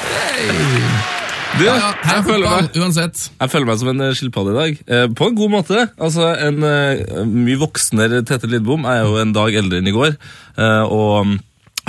[0.09, 1.18] Hey.
[1.59, 1.75] Du, jeg,
[2.15, 3.25] er føler meg, uansett.
[3.41, 4.77] jeg føler meg som en eh, skilpadde i dag.
[4.95, 5.81] Eh, på en god måte.
[5.99, 10.15] Altså, En eh, mye voksnere Tete Lidbom er jo en dag eldre enn i går,
[10.55, 11.37] eh, og mm,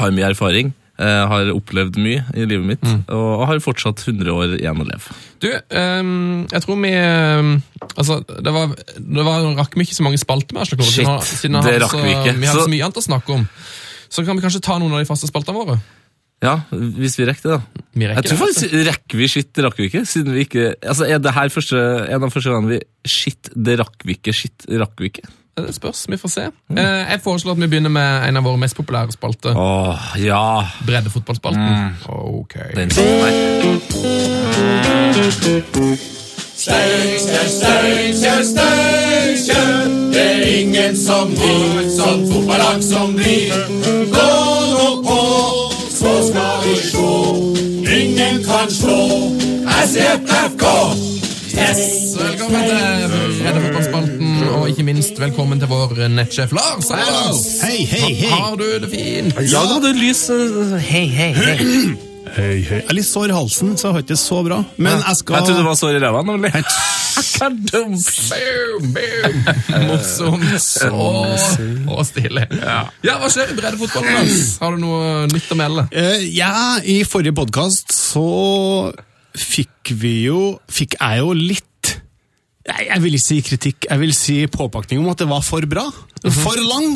[0.02, 0.72] har mye erfaring.
[1.00, 3.04] eh, har opplevd mye i livet mitt, Mm.
[3.08, 5.14] og har fortsatt 100 år igjen å leve.
[5.40, 7.54] Du, ehm, jeg tror vi ehm,
[7.96, 10.66] Altså, det var, det var rakk vi ikke så mange spalter med.
[10.68, 12.34] Shit, siden siden det rakk så, vi ikke.
[12.36, 13.48] Vi hadde Så- så mye annet å snakke om.
[14.10, 15.78] Så kan vi kanskje ta noen av de faste spaltene våre.
[16.40, 17.82] Ja, hvis vi rekker det, da.
[17.92, 20.00] Vi rekker Jeg tror det, faktisk Rekker vi shit, det rakk vi ikke?
[20.08, 23.76] Siden vi ikke Altså, Er det her første, en av første gangene vi Shit, det
[23.80, 24.32] rakk vi ikke.
[24.36, 25.26] Shit, det rakk vi ikke.
[25.60, 26.44] Det spørs, vi får se.
[26.68, 26.78] Mm.
[26.78, 29.56] jeg foreslår at vi begynner med en av våre mest populære spalter.
[29.56, 30.44] Åh, ja.
[30.86, 31.96] Breddefotballspalten.
[32.08, 32.54] Ok.
[32.76, 32.90] Den.
[36.56, 39.90] Steinkjer, Steinkjer, Steinkjer.
[40.12, 43.36] Det er ingen som blir et sånt fotballag som vi.
[43.50, 44.59] Gå nå på,
[46.00, 47.36] så skal vi slå.
[48.00, 49.32] Ingen kan slå
[49.86, 50.64] SFFK.
[51.60, 51.80] Yes!
[52.20, 56.88] Velkommen til Breddefotballspalten, og ikke minst velkommen til vår nettsjef Lars.
[56.88, 57.46] Hei, Lars.
[57.62, 58.28] Hei, hei, hei.
[58.30, 59.34] Har du det fint?
[59.52, 61.58] Ja, du hadde lys eh, Hei, hei, hei.
[62.30, 62.76] Hei, høy.
[62.78, 64.58] Jeg er litt sår i halsen, så jeg har ikke det så bra.
[64.78, 66.20] Men jeg skal Jeg trodde det var sår i ræva.
[66.22, 66.44] Boom,
[67.72, 67.96] boom.
[69.88, 72.46] Morsomt og, og stilig.
[72.60, 73.16] Ja.
[73.18, 74.44] hva skjer i breddefotballen, Lars?
[74.62, 75.86] Har du noe nytt å melde?
[75.90, 76.52] Eh, Ja,
[76.84, 78.26] i forrige podkast så
[79.36, 81.66] fikk vi jo Fikk jeg jo litt
[82.68, 85.86] Jeg vil ikke si kritikk, jeg vil si påpakning om at det var for bra.
[86.20, 86.90] For lang!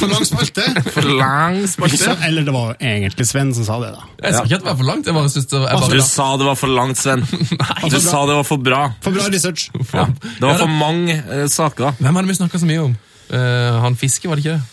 [0.00, 0.64] For lang spalte.
[0.88, 2.14] For lang spalte.
[2.24, 4.06] Eller det var egentlig Sven som sa det, da.
[4.22, 5.10] Jeg sa ikke at det var for langt.
[5.10, 7.26] Jeg bare det var, jeg Du sa det var for langt, Sven.
[7.92, 8.80] Du sa det var for bra.
[9.04, 9.68] For bra research.
[9.92, 10.06] Ja.
[10.08, 11.92] Det var for mange uh, saker.
[12.00, 12.96] Hvem hadde vi snakka så mye om?
[13.28, 14.64] Uh, han Fiske, var det ikke det?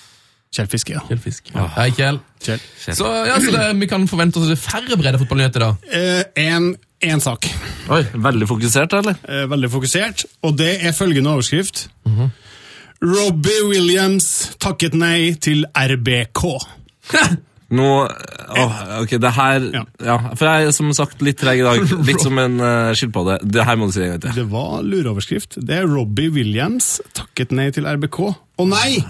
[0.53, 1.01] Kjell Fiske, ja.
[1.09, 1.49] Kjell Fisk.
[1.75, 2.19] Hei, Kjell.
[2.43, 2.61] Kjell.
[2.85, 5.69] Så, ja, så det, vi kan forvente oss færre breddefotballnyheter da.
[5.89, 6.75] Eh, en,
[7.09, 7.47] en sak.
[7.93, 9.17] Oi, Veldig fokusert, eller?
[9.27, 11.87] Eh, veldig fokusert, og det er følgende overskrift.
[13.03, 14.29] Robbie Williams
[14.63, 16.43] takket nei til RBK.
[17.73, 19.81] Nå åh, Ok, det her Ja.
[20.05, 20.17] ja.
[20.37, 21.81] For jeg er som sagt litt treg i dag.
[22.07, 23.39] Litt som en uh, skilpadde.
[23.49, 24.35] Det her må du si en gang til.
[24.37, 25.57] Det var lureoverskrift.
[25.65, 28.19] Det er Robbie Williams takket nei til RBK.
[28.61, 29.01] Å nei!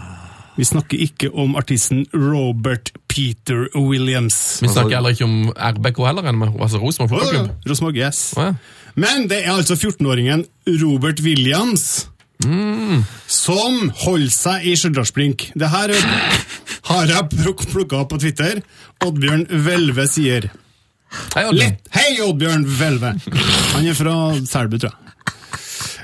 [0.57, 4.59] Vi snakker ikke om artisten Robert Peter Williams.
[4.61, 6.29] Vi snakker heller ikke om RBK heller,
[6.61, 7.69] altså Rosenborg fotballklubb.
[7.69, 8.23] Rosenborg, yes.
[8.37, 8.53] Ja.
[8.95, 10.45] Men det er altså 14-åringen
[10.83, 12.07] Robert Williams
[12.43, 15.51] som holder seg i Stjørdalsblink.
[15.55, 15.93] Det her
[16.89, 18.59] har jeg pluk plukka opp på Twitter.
[19.03, 20.49] Oddbjørn Hvelve sier
[21.35, 21.75] Hei, Oddbjørn.
[21.93, 23.11] Hei, Oddbjørn Hvelve.
[23.75, 24.15] Han er fra
[24.49, 24.99] Selbu, tror jeg.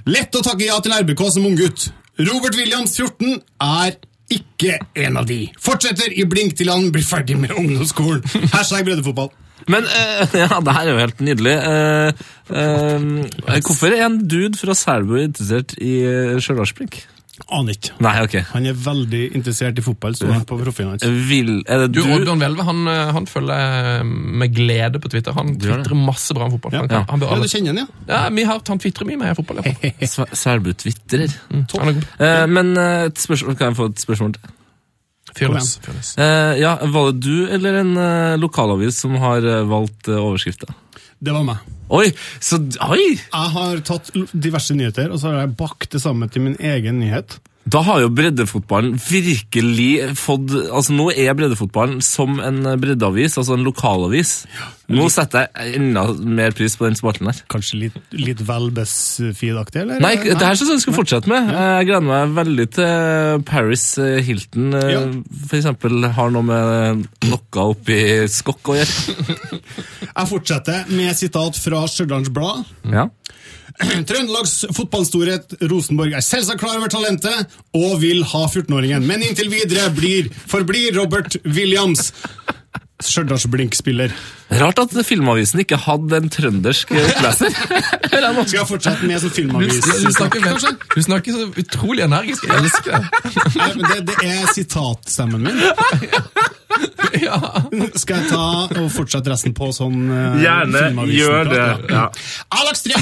[0.09, 1.89] Lett å takke ja til RBK som ung gutt.
[2.19, 3.97] Robert Williams, 14, er
[4.29, 5.43] ikke en av de.
[5.61, 8.23] Fortsetter i blink til han blir ferdig med ungdomsskolen.
[8.53, 9.31] Hashtag breddefotball.
[9.69, 11.55] Men uh, ja, det her er jo helt nydelig.
[11.59, 15.99] Uh, uh, hvorfor er en dude fra Selbu interessert i
[16.39, 17.01] Stjørdalsblink?
[17.49, 17.91] Aner ikke.
[18.03, 18.35] Nei, ok.
[18.51, 21.05] Han er veldig interessert i fotball, står han på profilen hans.
[21.29, 22.11] Vil, er det Du, du?
[22.17, 25.33] Oddbjørn Hvelve han, eh, han følger med glede på Twitter.
[25.37, 26.75] Han tvitrer masse bra om fotball.
[26.77, 27.03] Han, Ja.
[27.05, 27.87] kan, han Ja, du kjenner han, ja?
[28.13, 29.59] ja, vi har, Han tvitrer mye med fotball.
[29.59, 30.07] i hvert fall.
[30.13, 31.35] Sve- Selbu-twitrer.
[31.79, 32.03] Han er.
[32.19, 34.55] Eh, men eh, et spørsmål, kan jeg få et spørsmål til?
[35.37, 35.75] Fyr løs.
[36.17, 40.65] Eh, ja, Var det du eller en eh, lokalavis som har eh, valgt uh, overskrifta?
[41.19, 41.63] Det var meg.
[41.89, 42.07] Oi!
[42.39, 43.05] Så, oi!
[43.17, 47.01] Jeg har tatt diverse nyheter, og så har jeg bakt det sammen til min egen
[47.01, 47.39] nyhet.
[47.69, 53.65] Da har jo breddefotballen virkelig fått Altså Nå er breddefotballen som en breddeavis, altså en
[53.67, 54.31] lokalavis.
[54.89, 57.41] Nå setter jeg enda mer pris på den spalten der.
[57.51, 60.01] Kanskje litt, litt vel BuzzFeed-aktig, eller?
[60.01, 61.51] Nei, det her syns jeg vi skal fortsette med.
[61.53, 65.03] Jeg gleder meg veldig til Paris eh, Hilton eh, Ja.
[65.59, 67.99] eksempel har noe med noe oppi
[68.33, 69.59] skokk å gjøre.
[70.19, 72.65] Jeg fortsetter med sitat fra Stjørdals Blad.
[72.89, 73.05] Ja.
[74.09, 79.89] Trøndelags fotballstorhet Rosenborg er selvsagt klar over talentet og vil ha 14-åringen, men inntil videre
[79.95, 82.09] blir, forblir Robert Williams
[82.99, 84.11] Stjørdals Blink-spiller.
[84.59, 87.53] Rart at Filmavisen ikke hadde en trøndersk oppleser.
[88.09, 89.79] Skal jeg fortsette med som Du, filmavis?
[89.79, 92.43] du, snakker, så utrolig energisk.
[92.49, 93.05] Jeg elsker det.
[93.55, 95.63] Nei, det, det er sitatstemmen min.
[97.19, 97.35] Ja.
[97.97, 98.43] Skal jeg ta
[98.79, 101.63] og fortsette resten på sånn uh, Gjerne gjør det.
[101.89, 102.03] Ja.
[102.53, 102.93] Stjørdals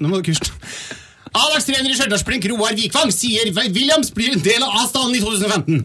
[0.00, 0.52] Nå må du kurse.
[1.36, 5.82] A-lagstrener i Stjørdalsblink, Roar Vikvang, sier Williams blir en del av A-stallen i 2015.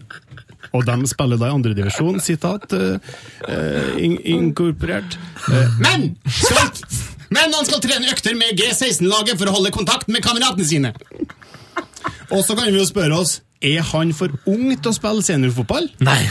[0.72, 5.18] Og de spiller da i andredivisjon, sitat, uh, eh, in inkorporert.
[5.44, 5.74] Uh.
[5.82, 6.70] men, skal,
[7.34, 10.94] men han skal trene økter med G16-laget for å holde kontakt med kameratene sine.
[12.32, 15.92] Og så kan vi jo spørre oss, er han for ung til å spille seniorfotball?
[16.02, 16.22] Nei.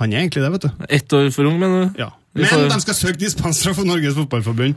[0.00, 0.84] Han er egentlig det, vet du.
[0.88, 2.00] Ett år for ung, mener du?
[2.00, 2.08] Ja.
[2.34, 4.76] Men får- de skal søke dispensere fra Norges Fotballforbund.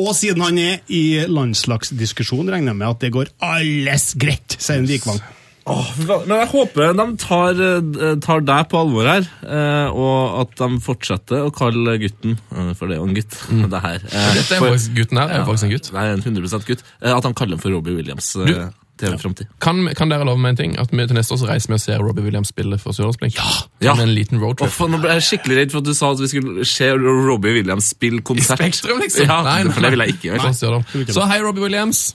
[0.00, 4.78] Og siden han er i landslagsdiskusjon, regner jeg med at det går alles greit, sier
[4.80, 5.20] en Vikvang.
[5.64, 6.04] Fy.
[6.04, 10.80] Men jeg håper de tar, eh, tar deg på alvor her, eh, og at de
[10.84, 13.38] fortsetter å kalle gutten eh, For det er jo en gutt,
[13.72, 13.98] det her.
[14.04, 15.28] Dette for- faktisk gutten her.
[15.32, 15.92] er jo faktisk en gutt.
[15.96, 16.82] Nei, en 100 gutt.
[17.00, 18.70] At de kaller ham for Robbie Williams Du-
[19.12, 19.46] til framtid.
[19.60, 20.74] Kan, kan dere love meg en ting?
[20.80, 23.36] At vi til neste år så reiser vi og ser Robbie Williams spille for Sørlandsblink?
[23.38, 23.50] Ja!
[23.84, 23.94] Ja.
[23.98, 24.72] Med en liten roadtrip.
[24.80, 27.58] Oh, nå ble jeg skikkelig redd for at du sa at vi skulle se Robbie
[27.58, 28.58] Williams spille konsert.
[28.62, 29.26] Spektrum, liksom?
[29.28, 31.12] Ja, Nei, nei, for det ville jeg ikke gjøre.
[31.14, 32.06] Så hei, Robbie Williams.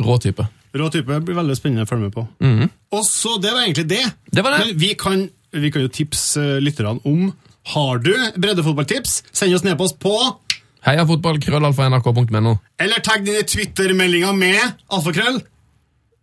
[0.00, 0.46] Rå type.
[0.76, 2.26] Rå type blir veldig spennende å følge med på.
[2.44, 2.70] Mhm.
[2.94, 4.04] Og så, Det var egentlig det.
[4.32, 4.66] Det var det.
[4.66, 7.32] Men vi kan, vi kan jo tipse eh, lytterne om
[7.74, 9.22] Har du breddefotballtips?
[9.32, 10.14] Send oss nedpost på
[10.80, 12.22] Heia fotball, Heiafotball.krøllalfa.nrk.no.
[12.22, 12.58] nrk.no.
[12.80, 15.42] Eller tagg dine Twitter-meldinger med alfakrøll.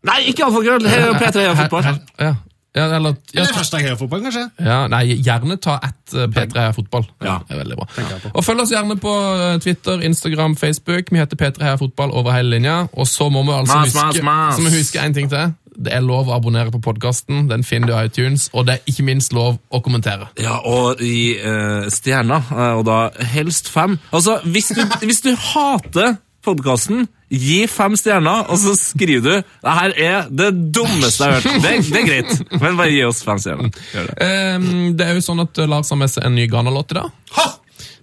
[0.07, 0.83] Nei, ikke alfakrøll!
[0.83, 1.13] grøll!
[1.13, 1.89] er P3 Heia Fotball.
[2.19, 2.33] Ja.
[2.77, 4.43] ja, eller ja, Eller hashtag heiafotball, kanskje.
[4.63, 7.07] ja, Nei, gjerne ta ett eh, P3 Heia Fotball.
[7.25, 7.39] Ja.
[7.47, 7.87] Det er veldig bra.
[8.33, 11.11] Og følg oss gjerne på eh, Twitter, Instagram, Facebook.
[11.11, 12.83] Vi heter P3 Heia Fotball over hele linja.
[12.93, 14.59] Og så må vi altså Mas, huske, mas.
[14.59, 14.61] mas.
[14.65, 15.55] vi huske en ting til.
[15.77, 17.45] Det er lov å abonnere på podkasten.
[17.51, 18.47] Den finner du i iTunes.
[18.53, 20.31] Og det er ikke minst lov å kommentere.
[20.41, 22.97] Ja, og i uh, stjerner, og da
[23.35, 23.99] helst fem.
[24.09, 26.15] Altså, hvis du, hvis du hater
[26.47, 31.43] podkasten, gi fem stjerner, og så skriver du det her er det dummeste jeg har
[31.43, 31.61] hørt.
[31.63, 33.71] Det, det er greit, men bare gi oss fem stjerner.
[33.91, 34.05] Det.
[34.57, 34.67] Um,
[34.97, 37.15] det er jo sånn at Lars har med seg en ny Ghana-låt i dag.
[37.37, 37.47] Ha!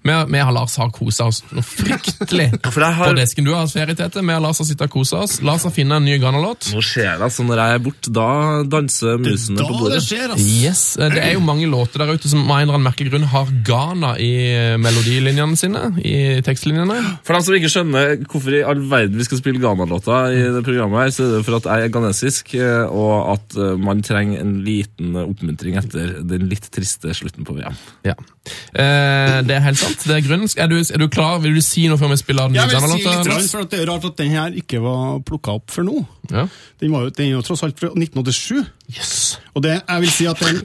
[0.04, 3.46] Vi, har Lars har kosa oss noe fryktelig har- på desken.
[3.46, 4.20] Du har hatt ferie, Tete.
[4.20, 5.38] Vi har Lars har sittet og kosa oss.
[5.40, 6.68] Lars har funnet en ny Ghana-låt.
[6.74, 7.46] Nå skjer det, altså.
[7.48, 8.26] Når jeg er borte, da
[8.68, 10.02] danser musene Da på det bordet.
[10.04, 10.50] skjer, altså.
[10.60, 13.14] Yes, eh, Det er jo mange låter der ute som av en eller annen merkelig
[13.14, 15.86] grunn har Ghana i eh, melodilinjene sine.
[16.04, 16.14] I
[16.44, 16.98] tekstlinjene.
[17.24, 20.64] For dem som ikke skjønner hvorfor i all verden vi skal spille Ghana-låta i det
[20.68, 24.44] programmet, her, så er det for at jeg er ghanesisk, eh, og at man trenger
[24.44, 27.80] en liten oppmuntring etter den litt triste slutten på VM.
[28.04, 28.18] Ja.
[28.44, 30.02] Eh, det er helt sant.
[30.04, 30.48] Det er grunnen.
[30.60, 31.38] Er du, er du klar?
[31.44, 33.50] Vil du si noe før vi spiller den Jeg vil si litt, Lars?
[33.54, 36.02] for Det er rart at den her ikke var plukka opp før nå.
[36.32, 36.46] Ja.
[36.80, 38.64] Den, var jo, den er jo tross alt fra 1987.
[38.92, 39.40] Yes.
[39.54, 40.60] Og det, jeg vil si at den,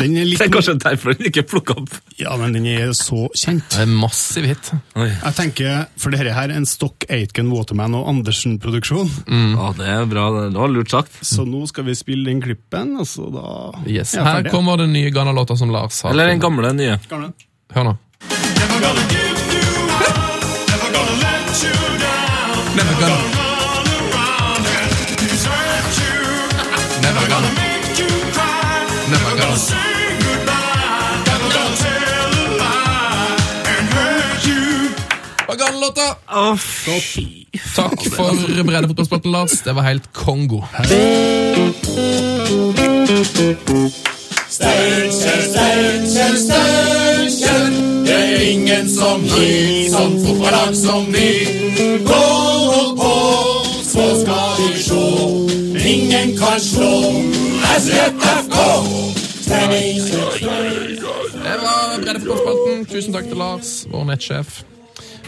[0.00, 1.92] den er litt Det er kanskje derfor den ikke plukka opp.
[2.18, 3.68] Ja, men den er så kjent.
[3.70, 4.72] Det er en massiv hit.
[4.98, 9.10] Jeg tenker, For dette her er en Stock Aitken Waterman og Andersen-produksjon.
[9.30, 10.24] Ja, det er bra.
[10.50, 11.20] Det var lurt sagt.
[11.22, 13.46] Så nå skal vi spille den klippen, og så da
[13.86, 14.14] Yes.
[14.14, 16.10] er jeg Her kommer den nye Ghana-låta som Lars har.
[16.10, 16.98] Eller den gamle, nye.
[17.08, 17.32] Gamle.
[17.74, 17.96] Hør nå.
[18.58, 20.16] Never gonna give you up,
[20.70, 22.76] never gonna let you down.
[22.76, 24.90] Never gonna, Run around and
[25.22, 26.18] desert you.
[27.06, 27.63] never gonna,
[36.98, 37.46] fy.
[37.74, 39.50] Takk for breddefotballspotten, Lars.
[39.64, 40.64] Det var helt Kongo.
[44.48, 47.70] Steinkjer, Steinkjer, Steinkjer.
[48.04, 51.30] Det er ingen som vi, som fotballag som vi.
[52.06, 52.24] Gå
[52.98, 53.14] på,
[53.82, 55.06] så skal vi sjå.
[55.84, 57.22] Ingen kan slå
[57.78, 59.23] SJFK.
[61.44, 62.86] Det var breddefotballspalten.
[62.88, 64.62] Tusen takk til Lars, vår nettsjef.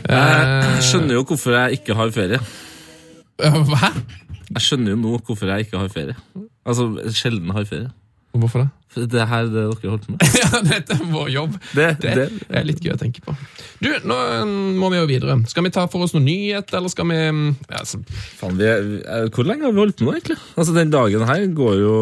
[0.06, 2.38] Jeg skjønner jo hvorfor jeg ikke har ferie.
[3.42, 3.90] Eh, Hæ?
[4.56, 6.16] Jeg skjønner jo nå hvorfor jeg ikke har ferie.
[6.66, 7.90] Altså, sjelden har ferie.
[8.42, 8.68] Hvorfor det?
[8.96, 10.22] For det her det dere holdt med.
[10.40, 11.56] Ja, dette er vår jobb.
[11.76, 12.26] Det, Det det,
[12.56, 13.34] er litt gøy å tenke på.
[13.82, 14.44] Du, nå eh,
[14.80, 15.34] må vi jo videre.
[15.50, 17.42] Skal vi ta for oss noe nyhet, eller skal vi mm,
[17.74, 18.00] ja, så,
[18.40, 20.38] faen, vi er, er- hvor lenge har vi holdt på nå, egentlig?
[20.56, 21.94] Altså, Den dagen her går jo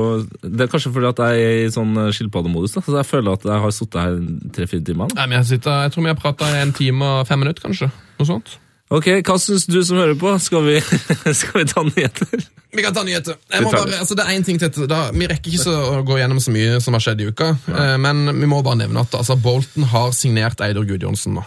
[0.44, 2.76] Det er kanskje fordi at jeg er i sånn eh, skilpaddemodus.
[2.76, 4.20] da, så Jeg føler at jeg har sittet her
[4.58, 5.08] tre-fire timer.
[5.10, 5.18] nå.
[5.18, 7.90] Nei, men jeg, sitter, jeg tror vi har prata en time og fem minutter, kanskje.
[8.20, 8.58] Noe sånt.
[8.94, 10.30] Ok, Hva syns du som hører på?
[10.42, 10.76] Skal vi,
[11.40, 12.44] skal vi ta nyheter?
[12.74, 13.38] Vi kan ta nyheter.
[13.50, 16.40] Bare, altså det er en ting til, da, Vi rekker ikke så å gå gjennom
[16.42, 17.94] så mye som har skjedd i uka, ja.
[18.02, 21.44] men vi må bare nevne at altså, Bolten har signert Eidur Gudjonsen nå.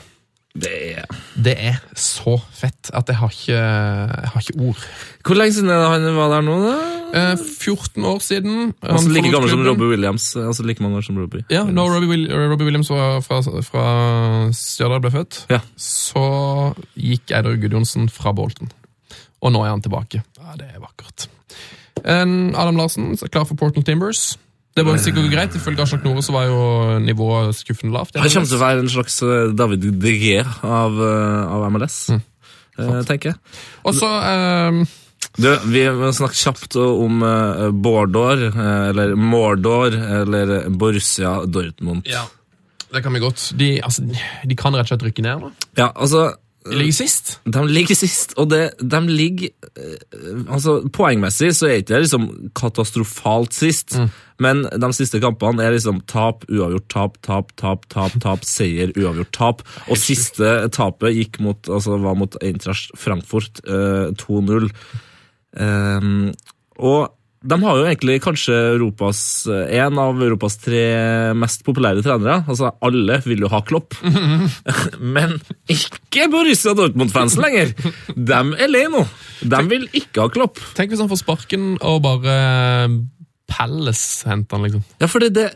[0.58, 1.06] Det er
[1.38, 4.86] Det er så fett at jeg har ikke, jeg har ikke ord.
[5.28, 6.56] Hvor lenge siden han var der nå?
[6.64, 6.76] da?
[7.14, 8.74] Eh, 14 år siden.
[8.82, 9.62] Altså han Like gammel som.
[9.68, 10.26] Robbie Williams.
[10.36, 11.44] Altså like mange år som Robbie.
[11.54, 13.86] Ja, når Robbie, Will, Robbie Williams var fra, fra
[14.52, 15.60] Stjørdal ble født, Ja.
[15.78, 16.26] så
[16.98, 18.72] gikk Eider Gudjonsen fra Bolton.
[19.42, 20.24] Og nå er han tilbake.
[20.42, 21.28] Ja, Det er vakkert.
[22.06, 24.38] En Adam Larsen er klar for Portland Timbers.
[24.78, 25.56] Det var jo sikkert greit.
[25.58, 26.62] Ifølge Aslak Nore så var jo
[27.02, 28.18] nivået skuffende lavt.
[28.20, 31.98] Han kommer til å være en slags eh, David De Gea av, eh, av MLS,
[32.14, 33.40] eh, tenker jeg.
[33.90, 34.82] Og så eh,
[35.38, 42.06] Du, vi har snakket kjapt om uh, Bordor, eh, eller Mordor, eller Borussia Dortmund.
[42.10, 42.24] Ja,
[42.94, 43.52] det kan vi godt.
[43.58, 45.52] De, altså, de kan rett og slett rykke ned Da.
[45.82, 46.30] Ja, altså
[46.68, 47.34] De ligger sist.
[47.45, 52.27] De ligger sist, og det, de ligger eh, altså Poengmessig så er ikke det liksom
[52.57, 53.98] katastrofalt sist,
[54.44, 59.34] men de siste kampene er liksom tap, uavgjort, tap, tap, tap, tap, tap, seier, uavgjort,
[59.35, 59.64] tap.
[59.89, 64.69] Og siste tapet gikk mot, altså, var mot Eintracht Frankfurt, eh, 2-0.
[65.57, 66.30] Um,
[66.77, 67.16] og
[67.48, 70.84] de har jo egentlig kanskje Europas, eh, en av Europas tre
[71.38, 72.41] mest populære trenere.
[72.48, 73.95] Altså, Alle vil jo ha Klopp.
[75.15, 75.38] Men
[75.72, 77.72] ikke Borussia Dortmund-fansen lenger!
[78.11, 79.06] De er lei nå.
[79.44, 80.60] De vil ikke ha Klopp.
[80.76, 82.36] Tenk hvis han får sparken og bare
[83.48, 84.84] Palace henter han, liksom.
[84.99, 85.48] Ja, for det, det,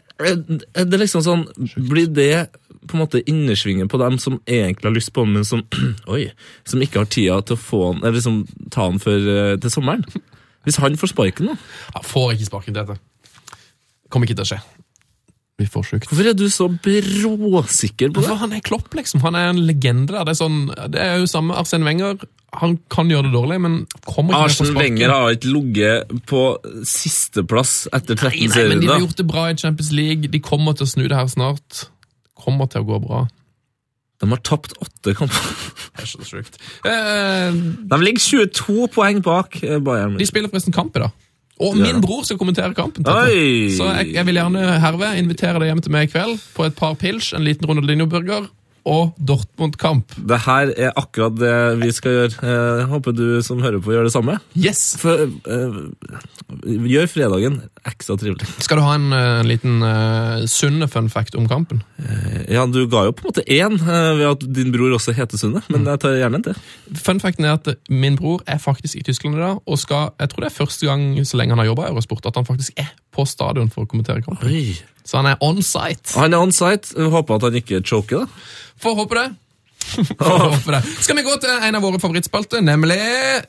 [0.79, 1.41] er liksom sånn
[1.75, 2.47] Blir det
[2.87, 5.61] på en måte innersvingen på dem som egentlig har lyst på men som
[6.13, 6.29] Oi,
[6.67, 9.73] som ikke har tida til å få han, eller liksom ta han før eh, til
[9.73, 10.07] sommeren?
[10.67, 11.55] Hvis han får sparken, da?
[11.97, 12.99] Han får ikke sparken dette.
[14.11, 14.61] Kommer ikke til å skje.
[15.61, 16.09] Vi får sjukt.
[16.09, 18.27] Hvorfor er du så bråsikker på det?
[18.29, 19.21] For han er Klopp, liksom.
[19.25, 20.25] Han er en legende der.
[20.25, 20.61] Det er, sånn,
[20.93, 22.23] det er jo samme Arsene Wenger.
[22.61, 23.75] Han kan gjøre det dårlig, men
[24.07, 24.71] kommer ikke Arsen.
[24.75, 26.41] Wenger har ikke ligget på
[26.87, 30.31] sisteplass etter 13 Nei, nei, men de har gjort det bra i Champions League.
[30.33, 31.85] De kommer til å snu det her snart.
[32.41, 33.23] Kommer til å gå bra.
[34.21, 35.49] De har tapt åtte kamper.
[35.97, 36.59] Det er så sjukt.
[36.85, 37.51] Eh,
[37.89, 40.17] De ligger 22 poeng bak eh, Bayern.
[40.19, 41.11] de spiller forresten kamp i dag.
[41.61, 41.83] Og Ja.
[41.91, 43.03] min bror skal kommentere kampen.
[43.05, 46.75] Så jeg, jeg vil gjerne herved invitere deg hjem til meg i kveld på et
[46.75, 48.47] par pils, en liten Ronaldinho-burger
[48.87, 50.15] og Dortmund-kamp.
[50.17, 52.37] Det her er akkurat det vi skal gjøre.
[52.41, 54.37] Eh, Jeg håper du som hører på, gjør det samme.
[54.57, 54.95] Yes!
[55.01, 55.91] For, uh,
[56.65, 58.47] gjør fredagen ekstra trivelig.
[58.61, 61.83] Skal du ha en, uh, liten uh, sunne fun fact om kampen?
[62.49, 65.37] Ja, Du ga jo på en måte én eh, ved at din bror også heter
[65.37, 66.57] Sunne, men jeg tar gjerne en til.
[66.97, 70.31] Fun facten er at min bror er faktisk i Tyskland i dag, og skal, jeg
[70.31, 72.79] tror det er første gang så lenge han har jobba i Eurosport, at han faktisk
[72.81, 74.49] er på stadion for å kommentere kampen.
[75.03, 76.13] Så han er on site.
[76.15, 76.93] Han er on site.
[76.95, 78.43] Jeg Håper at han ikke choker, da.
[78.81, 79.27] Får håpe det.
[80.21, 80.81] Håpe det.
[81.03, 82.99] Skal vi gå til en av våre favorittspalter, nemlig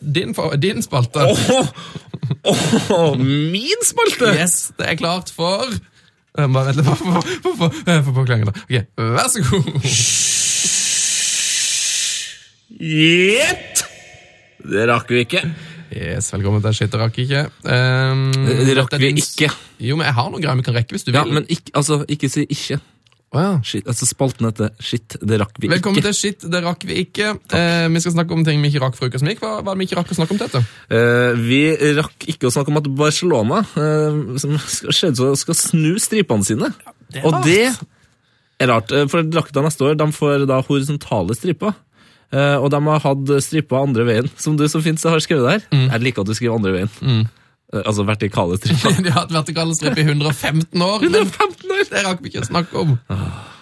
[0.01, 0.32] din,
[0.62, 1.28] din spalte.
[2.43, 4.32] Åh, min spalte!
[4.40, 5.68] Yes, det er klart for
[6.32, 8.55] Eh, Bare vent litt, få påklangen da.
[8.64, 9.66] Ok, vær så god.
[12.80, 13.82] Gjett!
[14.72, 15.43] Det rakk vi ikke.
[15.93, 17.43] Yes, velkommen til Shit, det rakk ikke.
[17.69, 19.51] Um, Det rakk er vi ikke.
[19.82, 21.19] Jo, men jeg har noen greier vi kan rekke hvis du vil.
[21.20, 22.78] Ja, men ikke, altså, ikke si ikke.
[23.32, 23.52] Oh, ja.
[23.64, 26.10] Shit, altså Spalten heter Shit, det rakk vi Velkommen ikke.
[26.12, 27.31] til Shit, det rakk vi ikke.
[27.56, 29.40] Eh, vi skal snakke om ting vi ikke rakk for uka som gikk.
[29.44, 30.60] Hva hva det vi ikke rakk å snakke om, Tete?
[30.93, 31.60] Eh, vi
[32.01, 36.73] rakk ikke å snakke om at Barcelona eh, som skal, ser skal snu stripene sine.
[37.12, 37.48] er Og rart.
[37.48, 37.62] det
[38.60, 41.73] er rart, eh, for drakta neste år de får da horisontale striper.
[42.33, 45.65] Eh, og de har hatt striper andre veien, som du så fint har skrevet der.
[45.73, 45.87] Mm.
[45.93, 46.93] Jeg liker at du skriver andre veien.
[47.05, 47.23] Mm.
[47.85, 48.99] altså vertikale stripper.
[49.05, 51.03] De har hatt vertikale stripper i 115 år.
[51.09, 51.87] 115 år!
[51.93, 52.97] Det rakk vi ikke å snakke om.
[53.09, 53.53] Eh,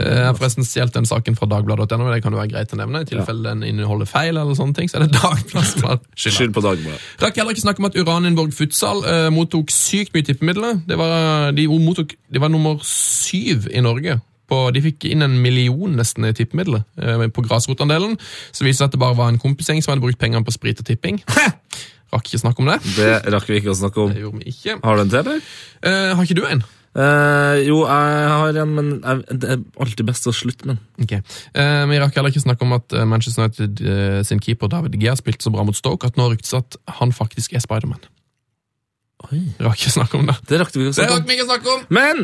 [0.00, 3.02] Jeg har forresten stjålet den saken fra dagbladet.no, det kan jo være greit å nevne.
[3.04, 6.36] I tilfelle den inneholder feil, eller sånne ting, så er det Dagbladet som har skylda.
[6.38, 7.04] Skyld på Dagbladet.
[7.20, 10.80] Rakk heller ikke snakke om at Uranienborg Futsal eh, mottok sykt mye tippemidler.
[10.88, 14.16] Det var, de, mottok, de var nummer syv i Norge.
[14.50, 18.18] På, de fikk inn en million nesten i tippemidler eh, på grasrotandelen.
[18.50, 20.54] Så viste det seg at det bare var en kompisgjeng som hadde brukt pengene på
[20.54, 21.22] sprit og tipping.
[22.10, 22.80] Rakk ikke snakke om det.
[22.96, 24.12] Det rakk vi ikke å snakke om.
[24.14, 24.76] Det gjorde vi ikke.
[24.82, 25.48] Har du en til, eller?
[25.86, 26.64] Eh, har ikke du en?
[26.90, 31.04] Eh, jo, jeg har en, men jeg, det er alltid best å slutte med den.
[31.06, 31.22] Okay.
[31.54, 34.98] Eh, vi rakk heller ikke snakke om at eh, Manchester United eh, sin keeper David
[34.98, 38.02] Gea spilte så bra mot Stoke at nå ryktes at han faktisk er Spiderman.
[39.20, 40.34] Rakk ikke snakke om det.
[40.48, 41.28] Det rakk vi ikke å Det snakke rakk om.
[41.28, 41.80] vi ikke snakke om!
[41.92, 42.16] Men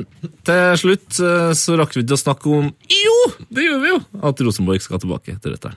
[0.49, 3.17] til slutt eh, så rakk vi ikke å snakke om Jo,
[3.53, 3.99] det gjør vi jo!
[4.31, 5.77] At Rosenborg skal tilbake til retteren.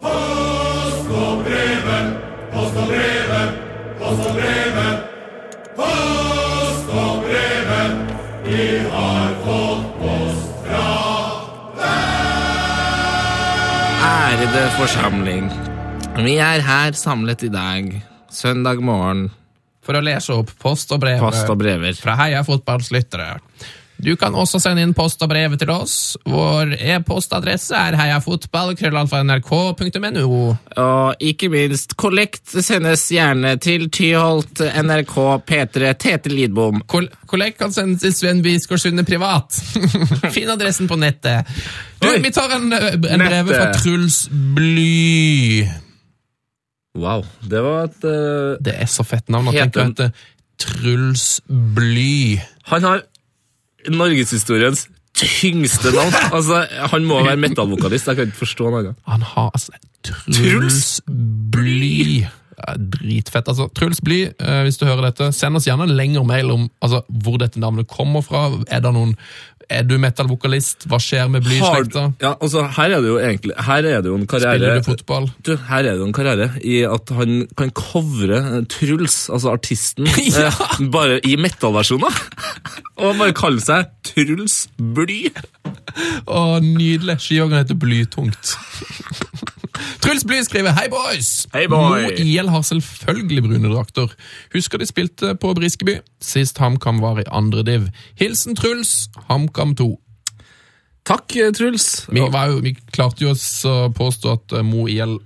[0.00, 2.12] Post og brevet,
[2.52, 3.56] post og brevet,
[4.00, 4.96] post og brevet.
[5.78, 8.14] Post og brevet,
[8.50, 10.86] vi har fått post fra
[11.80, 13.20] deg.
[14.10, 15.50] Ærede forsamling.
[16.20, 17.92] Vi er her samlet i dag,
[18.34, 19.28] søndag morgen,
[19.84, 21.96] For å lese opp post og brev post og brever.
[21.96, 23.36] fra Heia fotballslyttere.
[24.00, 26.16] Du kan også sende inn post og brev til oss.
[26.28, 30.56] Vår e-postadresse er heiafotball.nrk.no.
[30.80, 35.16] Og ikke minst, kollekt sendes gjerne til Tyholt, NRK,
[35.48, 36.80] P3, Tete Lidbom.
[36.88, 38.42] Kol Kollekt kan sendes til Sven
[38.80, 39.54] Sunde privat.
[40.34, 41.46] Finn adressen på nettet.
[42.00, 42.18] Du, Oi.
[42.24, 45.68] vi tar en, en brev fra Truls Bly.
[46.98, 49.52] Wow, det var et uh, Det er så fett navn.
[49.54, 50.12] Jeg tenker at hete
[50.60, 52.40] Truls Bly.
[52.72, 53.04] Han har
[53.88, 56.12] norgeshistoriens tyngste navn.
[56.36, 58.10] Altså, Han må være metallvokalist.
[58.10, 59.00] Jeg kan ikke forstå noe annet.
[59.08, 59.72] Han har altså
[60.02, 61.00] Truls
[61.52, 62.26] Bly.
[62.60, 63.48] Ja, dritfett.
[63.48, 63.70] altså.
[63.76, 67.00] Truls Bly, eh, hvis du hører dette, send oss gjerne en lengre mail om altså,
[67.08, 68.50] hvor dette navnet kommer fra.
[68.68, 69.14] Er det noen
[69.70, 70.88] Er du metal-vokalist?
[70.90, 72.02] Hva skjer med blyslekta?
[72.22, 74.88] ja, altså, her er det jo egentlig Her er det jo en karriere Spiller du
[74.88, 75.28] fotball?
[75.46, 79.52] Du, her er det jo en karriere i at han kan covre eh, Truls, altså
[79.54, 80.48] artisten, Ja.
[80.50, 82.18] eh, bare i metal-versjoner.
[83.00, 85.20] Og bare kalle seg Truls Bly.
[86.26, 87.16] Å, nydelig.
[87.22, 88.56] Skihoggeren heter Blytungt.
[90.00, 91.46] Truls Bly skriver Hei, boys!
[91.54, 92.04] Hei, boy.
[92.06, 94.12] Mo IL har selvfølgelig brune drakter.
[94.54, 95.98] Husker de spilte på Briskeby.
[96.22, 97.88] Sist HamKam var i andre div.
[98.20, 99.90] Hilsen Truls, HamKam 2.
[101.06, 102.06] Takk, eh, Truls.
[102.08, 105.18] Vi, var jo, vi klarte jo å påstå at eh, Mo IL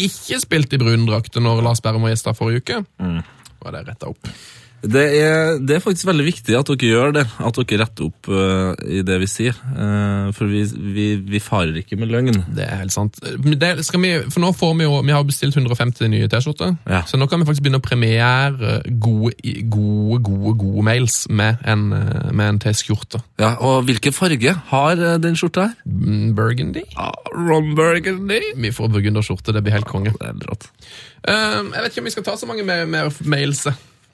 [0.00, 2.80] ikke spilte i brune drakter når Lars Berrum var gjest her forrige uke.
[3.02, 3.20] Mm.
[3.60, 4.32] Og det retta opp.
[4.80, 8.30] Det er, det er faktisk veldig viktig at dere gjør det, at dere retter opp
[8.32, 9.56] uh, i det vi sier.
[9.76, 10.62] Uh, for vi,
[10.94, 12.40] vi, vi farer ikke med løgn.
[12.56, 13.20] Det er helt sant.
[13.20, 17.02] Det vi, for nå får vi jo, vi har bestilt 150 nye T-skjorter, Ja.
[17.08, 19.34] så nå kan vi faktisk begynne å premiere gode,
[19.68, 21.90] gode, gode, gode mails med en,
[22.32, 23.20] en T-skjorte.
[23.40, 25.76] Ja, og hvilken farge har eh, den skjorta her?
[25.84, 26.60] Burgundy.
[26.60, 26.82] Burgundy?
[27.34, 28.40] Ron Burgundy.
[28.56, 30.12] Vi får burgunderskjorte, det blir helt konge.
[30.20, 30.66] Det er.
[31.28, 33.66] Eh, jeg vet ikke om vi skal ta så mange mer, mer mails.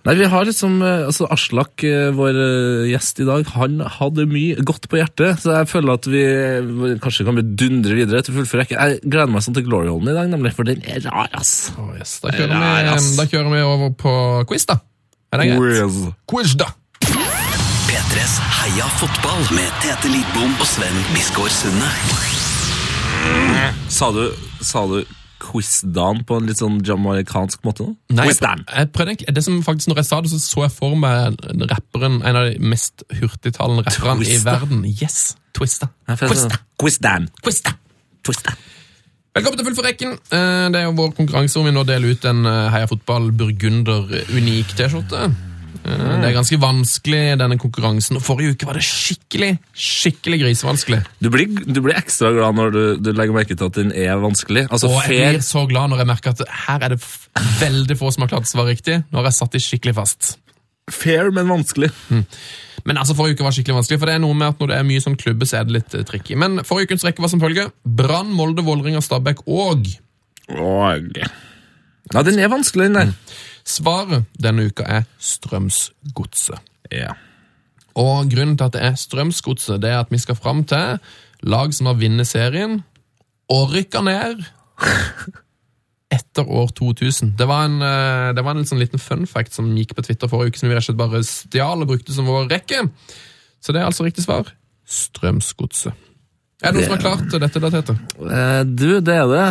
[0.07, 4.29] Nei, vi har liksom, eh, altså Aslak, eh, vår eh, gjest i dag, han hadde
[4.31, 6.23] mye godt på hjertet, så jeg føler at vi
[6.67, 8.63] vi kanskje kan dundre videre til fullføre.
[8.63, 8.79] rekke.
[8.79, 11.73] Jeg gleder meg sånn til Gloryholen i dag, nemlig, for den er rar, ass.
[11.75, 12.21] Å, yes.
[12.23, 13.11] da, kjører vi, ass.
[13.19, 14.15] da kjører vi over på
[14.47, 14.79] quiz, da.
[15.35, 15.99] Er det greit?
[16.31, 16.71] Quiz, da.
[17.03, 21.91] P3s Heia fotball med Tete Lidbom og Sven Biskår Sunde.
[23.91, 24.29] Sa du,
[24.63, 25.01] sa du
[25.43, 27.95] quizdan på en litt sånn jamaicansk måte nå?
[28.17, 30.73] Nei, jeg, jeg prøvde egentlig, det som faktisk Når jeg sa det, så så jeg
[30.77, 31.37] for meg
[31.71, 34.87] rapperen, en av de mest hurtigtalende rapperne i verden.
[34.89, 35.91] Yes, Twista.
[36.09, 36.37] Ja, for jeg
[36.81, 37.21] Twista.
[37.45, 37.77] Twista.
[38.27, 38.57] Twista.
[39.37, 40.15] Velkommen til Full for rekken.
[40.33, 43.29] Eh, Det er jo vår konkurranse hvor vi nå deler ut en eh, Heia Fotball
[43.37, 45.29] Burgunder unik T-skjorte.
[45.87, 48.19] Eh, Det er ganske vanskelig, denne konkurransen.
[48.19, 51.01] Og Forrige uke var det skikkelig, skikkelig grisevanskelig.
[51.23, 54.19] Du blir, du blir ekstra glad når du, du legger merke til at den er
[54.23, 54.67] vanskelig.
[54.71, 57.01] Altså, Og jeg blir så glad når jeg merker at her er det
[57.61, 59.01] veldig få som har klart å svare riktig.
[59.13, 60.35] Nå har jeg satt de skikkelig fast.
[60.91, 61.91] Fair, men vanskelig.
[62.87, 64.77] Men altså, forrige uke var skikkelig vanskelig, for det er noe med at når det
[64.79, 66.37] er mye sånn klubbe, så er det litt uh, tricky.
[66.39, 67.65] Men forrige ukens rekke var som følge.
[67.83, 69.89] Brann, Molde, Vålerenga, Stabæk og
[70.55, 71.09] Og...
[72.15, 73.09] Ja, den er vanskelig, den der.
[73.67, 76.61] Svaret denne uka er Strømsgodset.
[76.95, 77.17] Ja.
[77.99, 81.01] Og grunnen til at det er Strømsgodset, det er at vi skal fram til
[81.47, 82.81] lag som har vunnet serien
[83.53, 84.45] og rykka ned
[86.17, 87.35] etter år 2000.
[87.39, 90.31] Det var en, eh, det var en sånn liten fun fact som gikk på Twitter
[90.31, 92.85] forrige uke, som vi rett og slett bare stjal og brukte som vår rekke.
[93.61, 94.53] Så det er altså riktig svar.
[94.87, 96.07] Strømsgodset.
[96.63, 97.99] Er det noen som har klart dette, da, Tete?
[98.31, 99.47] Eh, du, det er det.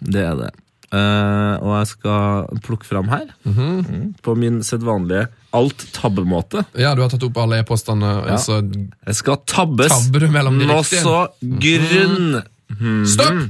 [0.00, 0.50] Det er det.
[0.90, 6.64] Eh, og jeg skal plukke fram her, mm, på min sedvanlige alt-tabbemåte.
[6.78, 8.10] Ja, du har tatt opp alle e-postene.
[8.24, 8.34] Ja.
[8.34, 8.58] Altså,
[9.06, 12.42] Jeg skal tabbes Tabber mellom de noe så grunn.
[13.06, 13.40] stopp!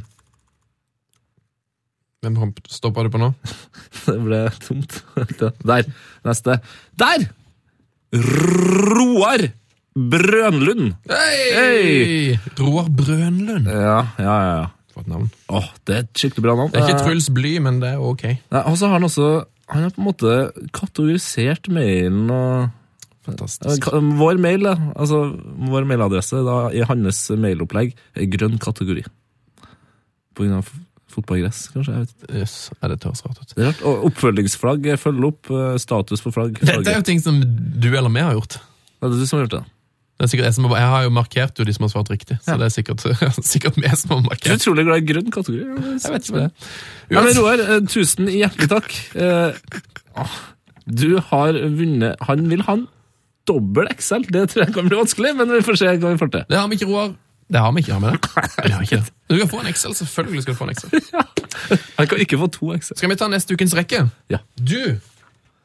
[2.20, 3.30] Hvem stoppa du på nå?
[4.04, 4.98] Det ble tomt.
[5.64, 5.86] Der.
[6.28, 6.58] Neste.
[7.00, 7.24] Der!
[8.12, 9.46] Roar
[9.96, 10.92] Brønlund.
[11.08, 12.36] Hei!
[12.58, 13.66] Roar Brønlund.
[13.70, 14.68] Ja, ja, ja.
[15.00, 15.30] For et navn.
[15.48, 16.72] Åh, det er et skikkelig bra navn.
[16.74, 18.26] Det er ikke Eh, Truls Bly, men det er ok.
[18.52, 19.30] Nei, og så har han også
[19.70, 20.32] Han har på en måte
[20.74, 22.70] kategorisert mailen og
[23.28, 23.84] Fantastisk.
[24.18, 25.18] Vår mail, da, altså
[25.70, 29.04] vår mailadresse da, i hans mailopplegg er grønn kategori.
[30.34, 30.70] På grunn av
[31.10, 31.92] fotballgress, kanskje?
[31.94, 32.24] jeg vet.
[32.40, 33.52] Yes, ja, det høres rart ut.
[33.54, 33.82] Det er rart.
[33.86, 34.88] Og oppfølgingsflagg.
[34.88, 36.58] jeg Følger opp eh, status på flagg.
[36.62, 38.58] Dette er jo ting som du eller vi har gjort.
[39.00, 39.62] Det er du som har gjort det.
[40.20, 42.56] Jeg, som har, jeg har jo markert jo de som har svart riktig, så Ja.
[42.60, 43.04] det er sikkert,
[43.52, 44.44] sikkert vi som har markert.
[44.44, 45.64] Du er utrolig glad i grønn kategori.
[45.96, 46.70] Jeg vet ikke hva det er.
[47.14, 48.92] Ja, men Roar, eh, tusen hjertelig takk.
[49.16, 50.26] Eh,
[50.90, 52.86] Du har vunnet Han vil ha en
[53.46, 54.24] dobbel XL.
[54.28, 56.44] Det tror jeg kan bli vanskelig, men vi får se hva vi får til.
[56.50, 57.12] Det har vi ikke, Roar.
[57.50, 58.72] Det har vi ikke, har vi det?
[58.74, 59.00] Har ikke.
[59.30, 60.90] Du kan få en XL, selvfølgelig skal du få en Excel.
[61.98, 62.94] Han kan ikke få to XL.
[63.00, 64.04] Skal vi ta neste ukens rekke?
[64.30, 64.38] Ja.
[64.54, 65.00] Du,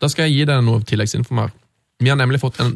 [0.02, 1.52] da skal jeg gi deg noe tilleggsinfo her.
[2.02, 2.74] Vi har nemlig fått en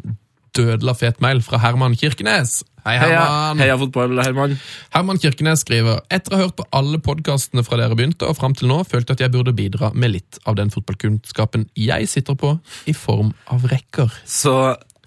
[0.56, 2.60] dødela fet mail fra Herman Kirkenes.
[2.86, 3.60] Hei, Heia, Herman.
[3.60, 4.56] heia fotball, Herman.
[4.94, 8.56] Herman Kirkenes skriver Etter å ha hørt på alle podkastene fra dere begynte, og fram
[8.56, 12.38] til nå, følte jeg at jeg burde bidra med litt av den fotballkunnskapen jeg sitter
[12.40, 12.54] på,
[12.88, 14.14] i form av rekker.
[14.24, 14.54] Så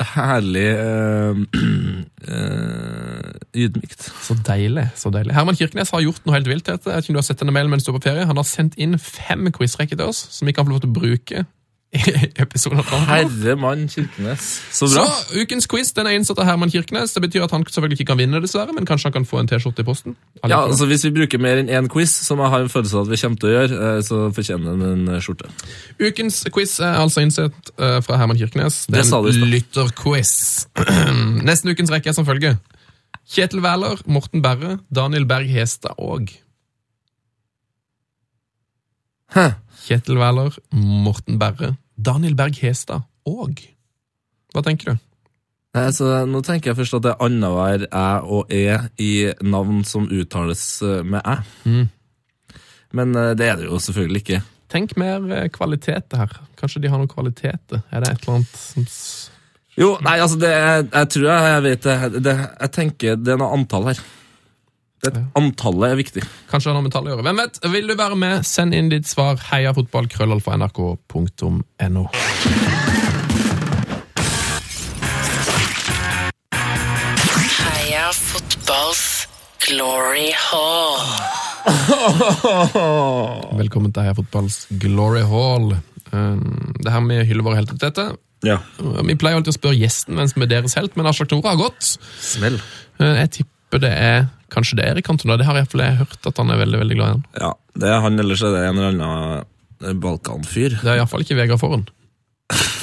[0.04, 1.38] herlig øh,
[2.28, 4.12] øh, ydmykt.
[4.22, 4.88] Så deilig.
[4.96, 5.34] så deilig.
[5.34, 6.68] Herman Kirkenes har gjort noe helt vilt.
[6.68, 8.30] Jeg vet ikke om du har sett denne mailen mens du er på ferie.
[8.30, 10.98] Han har sendt inn fem quizrekker til oss, som vi kan få lov til å
[10.98, 11.46] bruke
[11.94, 12.80] episoden.
[12.82, 13.30] av Trondheim.
[13.30, 14.46] Herremann Kirkenes.
[14.72, 15.42] Så Så bra.
[15.44, 17.14] ukens quiz den er innsatt av Herman Kirkenes.
[17.14, 19.48] Det betyr at han selvfølgelig ikke kan vinne, dessverre, men kanskje han kan få en
[19.52, 20.16] T-skjorte i posten.
[20.48, 23.06] Ja, altså Hvis vi bruker mer enn én quiz, som jeg har en følelse av
[23.06, 25.50] at vi kommer til å gjøre, eh, så fortjener han en eh, skjorte.
[26.02, 28.86] Ukens quiz er altså innsett eh, fra Herman Kirkenes.
[28.88, 30.34] Det Det er sa du i en lytterquiz.
[31.48, 32.58] Nesten ukens rekke er som følger.
[33.30, 36.28] Kjetil Wæler, Morten Berre, Daniel Berg Hestad og
[39.34, 39.46] Hæ?
[39.88, 43.60] Kjetil Wæler, Morten Berre, Daniel Berg Hestad og
[44.54, 45.02] Hva tenker du?
[45.74, 50.06] Så Nå tenker jeg først at det er annenhver æ og e i navn som
[50.06, 51.40] uttales eh, med æ.
[51.66, 51.88] Mm.
[52.94, 54.42] Men eh, det er det jo selvfølgelig ikke.
[54.70, 56.36] Tenk mer eh, kvalitet her.
[56.60, 57.74] Kanskje de har noe kvalitet?
[57.74, 58.86] Er det et eller annet som
[59.74, 62.38] Jo, nei, altså det er, Jeg tror jeg, jeg vet det, det.
[62.62, 64.04] Jeg tenker det er noe antall her.
[65.04, 66.22] Det, Antallet er viktig.
[66.48, 67.26] Kanskje det har noe med tall å gjøre.
[67.28, 67.60] Hvem vet?
[67.74, 69.36] Vil du være med, send inn ditt svar.
[69.50, 70.94] Heiafotballkrøllalfa.nrk.no.
[71.12, 73.14] krøllalfa, nrk.no.
[76.54, 79.04] Heia fotballs
[79.68, 81.08] glory hall.
[83.62, 85.76] Velkommen til Heia Fotballs Glory Hall.
[86.12, 88.08] Um, Det her med hyller våre helter til dette.
[88.44, 88.58] Ja.
[89.08, 91.62] Vi pleier alltid å spørre gjesten hvem som er deres helt, men Aslak Tora har
[91.62, 91.94] gått.
[92.20, 92.58] Smell.
[93.00, 95.38] Uh, Jeg tipper det er kanskje det er Erik Cantona.
[95.42, 97.26] Det har jeg, jeg hørt at han er veldig veldig glad i han.
[97.42, 97.52] Ja,
[97.84, 99.44] det er han, ellers er det en eller annen
[99.84, 100.00] balkanfyr.
[100.06, 100.80] Balkan-fyr.
[100.84, 101.86] Det er iallfall ikke Vegard Forhen.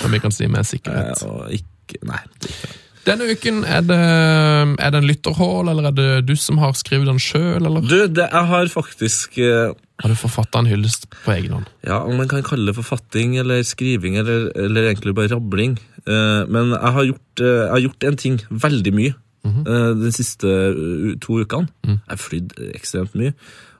[0.01, 1.23] Som vi kan si med Eh, sikkerhet.
[1.29, 2.21] Og ikke Nei.
[2.45, 2.77] ikke.
[3.07, 7.09] Denne uken, er det, er det en lytterhål, eller er det du som har skrevet
[7.09, 7.81] den sjøl, eller?
[7.81, 9.73] Du, det, jeg har faktisk eh,
[10.03, 11.71] Har du forfatta en hyllest på egen hånd?
[11.87, 15.79] Ja, om man kan kalle det forfatting eller skriving eller, eller egentlig bare rabling.
[16.05, 18.39] Eh, men jeg har, gjort, eh, jeg har gjort en ting
[18.69, 21.71] veldig mye eh, de siste uh, to ukene.
[21.87, 23.35] Jeg har flydd ekstremt mye.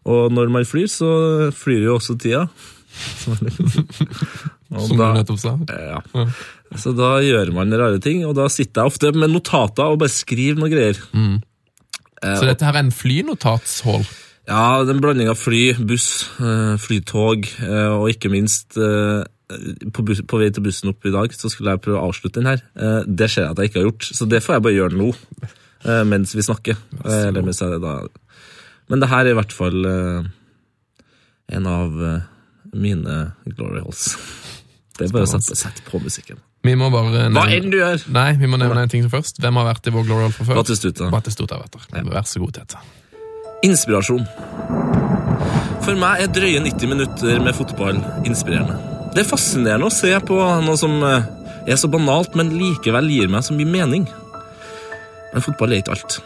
[0.09, 1.11] Og når man flyr, så
[1.55, 2.47] flyr jo også tida.
[4.71, 5.53] Som du nettopp sa.
[5.71, 6.01] ja.
[6.79, 10.15] Så da gjør man rare ting, og da sitter jeg ofte med notater og bare
[10.15, 10.99] skriver noen greier.
[11.13, 11.39] Mm.
[12.21, 14.05] Så dette her er en flynotatshål?
[14.51, 16.09] ja, det er en blanding av fly, buss,
[16.43, 19.23] eh, flytog, eh, og ikke minst eh,
[19.93, 22.41] på, bus, på vei til bussen opp i dag, så skulle jeg prøve å avslutte
[22.41, 22.63] den her.
[22.77, 24.99] Eh, Det ser jeg at jeg ikke har gjort, så det får jeg bare gjøre
[25.01, 25.09] nå,
[25.87, 26.77] eh, mens vi snakker.
[27.05, 27.97] Eh, Eller mens jeg da...
[28.91, 30.31] Men det her er i hvert fall eh,
[31.57, 32.21] en av eh,
[32.75, 33.19] mine
[33.57, 34.17] glory holes.
[34.99, 36.39] Det er bare å sette, sette på musikken.
[36.67, 38.03] Vi må bare Hva enn du gjør!
[38.13, 39.39] Nei, vi må nevne en ting først.
[39.41, 40.59] Hvem har vært i vår Glory Hall fra før?
[40.61, 41.09] Batistuta.
[41.15, 42.05] Batistuta har vært der.
[42.11, 42.83] Vær så god, Tete.
[43.65, 44.27] Inspirasjon.
[45.81, 48.77] For meg er drøye 90 minutter med fotball inspirerende.
[49.11, 51.25] Det er fascinerende å se på noe som eh,
[51.67, 54.05] er så banalt, men likevel gir meg så mye mening.
[55.33, 56.21] Men fotball er ikke alt.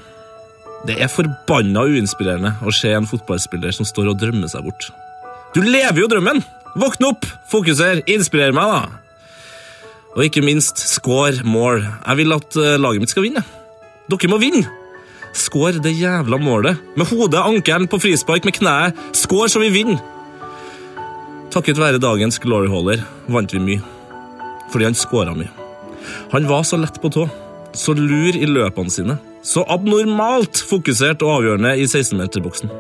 [0.85, 4.91] Det er forbanna uinspirerende å se en fotballspiller som står og drømmer seg bort.
[5.57, 6.45] Du lever jo drømmen!
[6.75, 9.35] Våkne opp, fokuser, inspirer meg, da!
[10.15, 11.87] Og ikke minst, score mål.
[11.87, 13.47] Jeg vil at eh, laget mitt skal vinne.
[14.13, 14.69] Dere må vinne!
[15.35, 16.83] Skår det jævla målet.
[16.95, 19.01] Med hodet, ankelen, på frispark, med kneet.
[19.25, 20.14] Skår så vi vinner!
[21.55, 23.83] Takket være dagens gloryholder vant vi mye.
[24.73, 25.53] Fordi han skåra mye.
[26.33, 27.29] Han var så lett på tå,
[27.79, 29.17] så lur i løpene sine.
[29.47, 32.73] Så abnormalt fokusert og avgjørende i 16-meterboksen.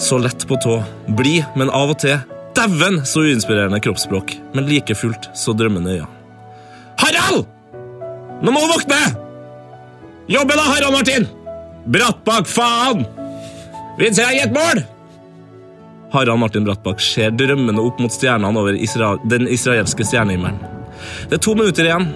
[0.00, 0.82] Så lett på tå,
[1.16, 2.20] blid, men av og til
[2.56, 6.12] dæven så uinspirerende kroppsspråk, men like fullt så drømmende øyne.
[7.00, 7.46] Harald!
[8.44, 9.02] Nå må du våkne!
[10.28, 11.28] Jobbe da, Harald Martin!
[11.88, 13.06] Brattbakk, faen!
[13.96, 14.84] Vi trenger et mål!
[16.10, 20.58] Harald Martin Brattbakk ser drømmende opp mot stjernene over Isra den israelske stjernehimmelen.
[21.30, 22.08] Det er to minutter igjen.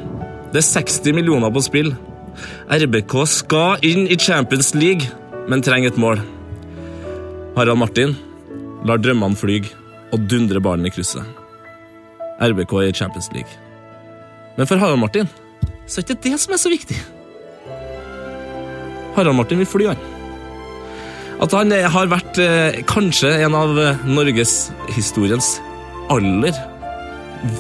[0.52, 1.92] Det er 60 millioner på spill.
[2.70, 5.06] RBK skal inn i Champions League,
[5.48, 6.22] men trenger et mål.
[7.54, 8.16] Harald Martin
[8.84, 9.70] lar drømmene flyge
[10.12, 11.22] og dundrer ballen i krysset.
[12.42, 13.50] RBK er i Champions League.
[14.58, 15.30] Men for Harald Martin
[15.86, 16.98] så er det ikke det som er så viktig.
[19.14, 20.23] Harald Martin vil fly, han.
[21.43, 25.56] At han har vært eh, kanskje en av eh, norgeshistoriens
[26.12, 26.55] aller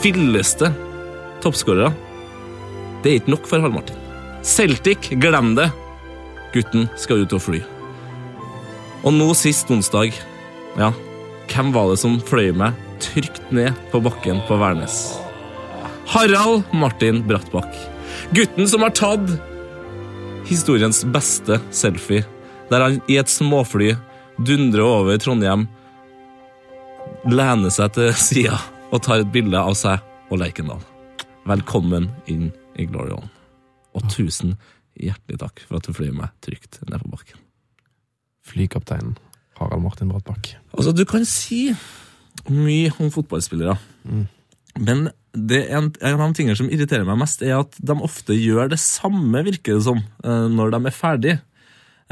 [0.02, 0.70] villeste
[1.44, 1.90] toppskårere,
[3.04, 3.98] det er ikke nok for Harald Martin.
[4.44, 5.68] Celtic, glem det!
[6.54, 7.60] Gutten skal ut og fly.
[9.04, 10.14] Og nå sist onsdag,
[10.78, 10.92] ja,
[11.50, 15.00] hvem var det som fløy meg trygt ned på bakken på Værnes?
[16.14, 17.74] Harald Martin Brattbakk.
[18.36, 19.34] Gutten som har tatt
[20.48, 22.24] historiens beste selfie,
[22.70, 23.94] der han i et småfly
[24.44, 25.66] dundrer over Trondheim,
[27.28, 28.58] lener seg til sida
[28.90, 30.82] og tar et bilde av seg og Lerkendal.
[31.48, 32.50] Velkommen inn
[32.80, 33.28] i Glory Hall.
[33.94, 34.56] Og tusen
[34.98, 37.42] hjertelig takk for at du fløy meg trygt ned på bakken.
[38.44, 39.16] Flykapteinen
[39.58, 40.54] Harald Martin Brattbakk.
[40.74, 41.68] Altså, du kan si
[42.50, 43.76] mye om fotballspillere.
[44.82, 47.96] Men det er en, en av de tingene som irriterer meg mest, er at de
[48.04, 51.36] ofte gjør det samme, virker det som, eh, når de er ferdig.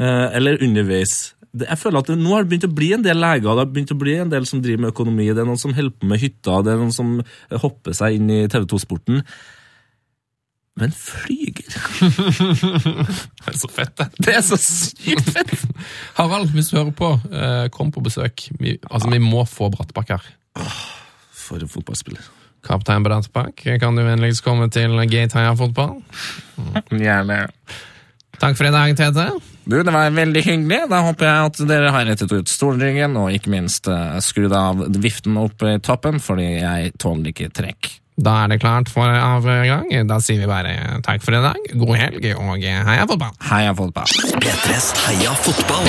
[0.01, 1.33] Eh, Eller underveis.
[1.53, 3.67] Jeg føler at det, Nå har det begynt å bli en del leger, det har
[3.69, 6.07] begynt å bli en del som driver med økonomi, det er noen som holder på
[6.09, 9.21] med hytta, det er noen som eh, hopper seg inn i TV 2-sporten.
[10.81, 11.69] Men flyger
[13.43, 14.07] Det er så fett, det.
[14.17, 15.53] Det er så sykt fett!
[16.17, 18.47] Harald, hvis du hører på, eh, kom på besøk.
[18.57, 20.25] Vi, altså, vi må få Brattbakk her.
[21.37, 22.25] For en fotballspiller.
[22.65, 25.99] Kaptein Brattbakk, kan du vennligst komme til Gate Heia Fotball?
[26.89, 27.43] Gjerne.
[28.43, 29.29] Takk for i dag, Tete.
[29.63, 30.81] Du, det var veldig hyggelig.
[30.91, 34.81] Da håper jeg at dere har rettet ut stolryggen, og ikke minst eh, skrudd av
[34.99, 37.93] viften opp i toppen, fordi jeg tåler ikke trekk.
[38.19, 39.87] Da er det klart for avgang.
[40.09, 43.33] Da sier vi bare takk for i dag, god helg og heia fotball.
[43.47, 44.11] Heia fotball.
[44.43, 45.87] P3s Heia fotball.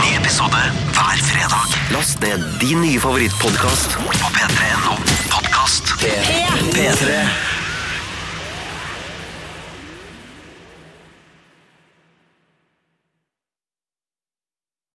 [0.00, 0.66] Ny episode
[0.96, 1.80] hver fredag.
[1.94, 4.96] Last ned din nye favorittpodkast på p3.no
[5.28, 5.98] podkast.
[6.72, 7.53] P3.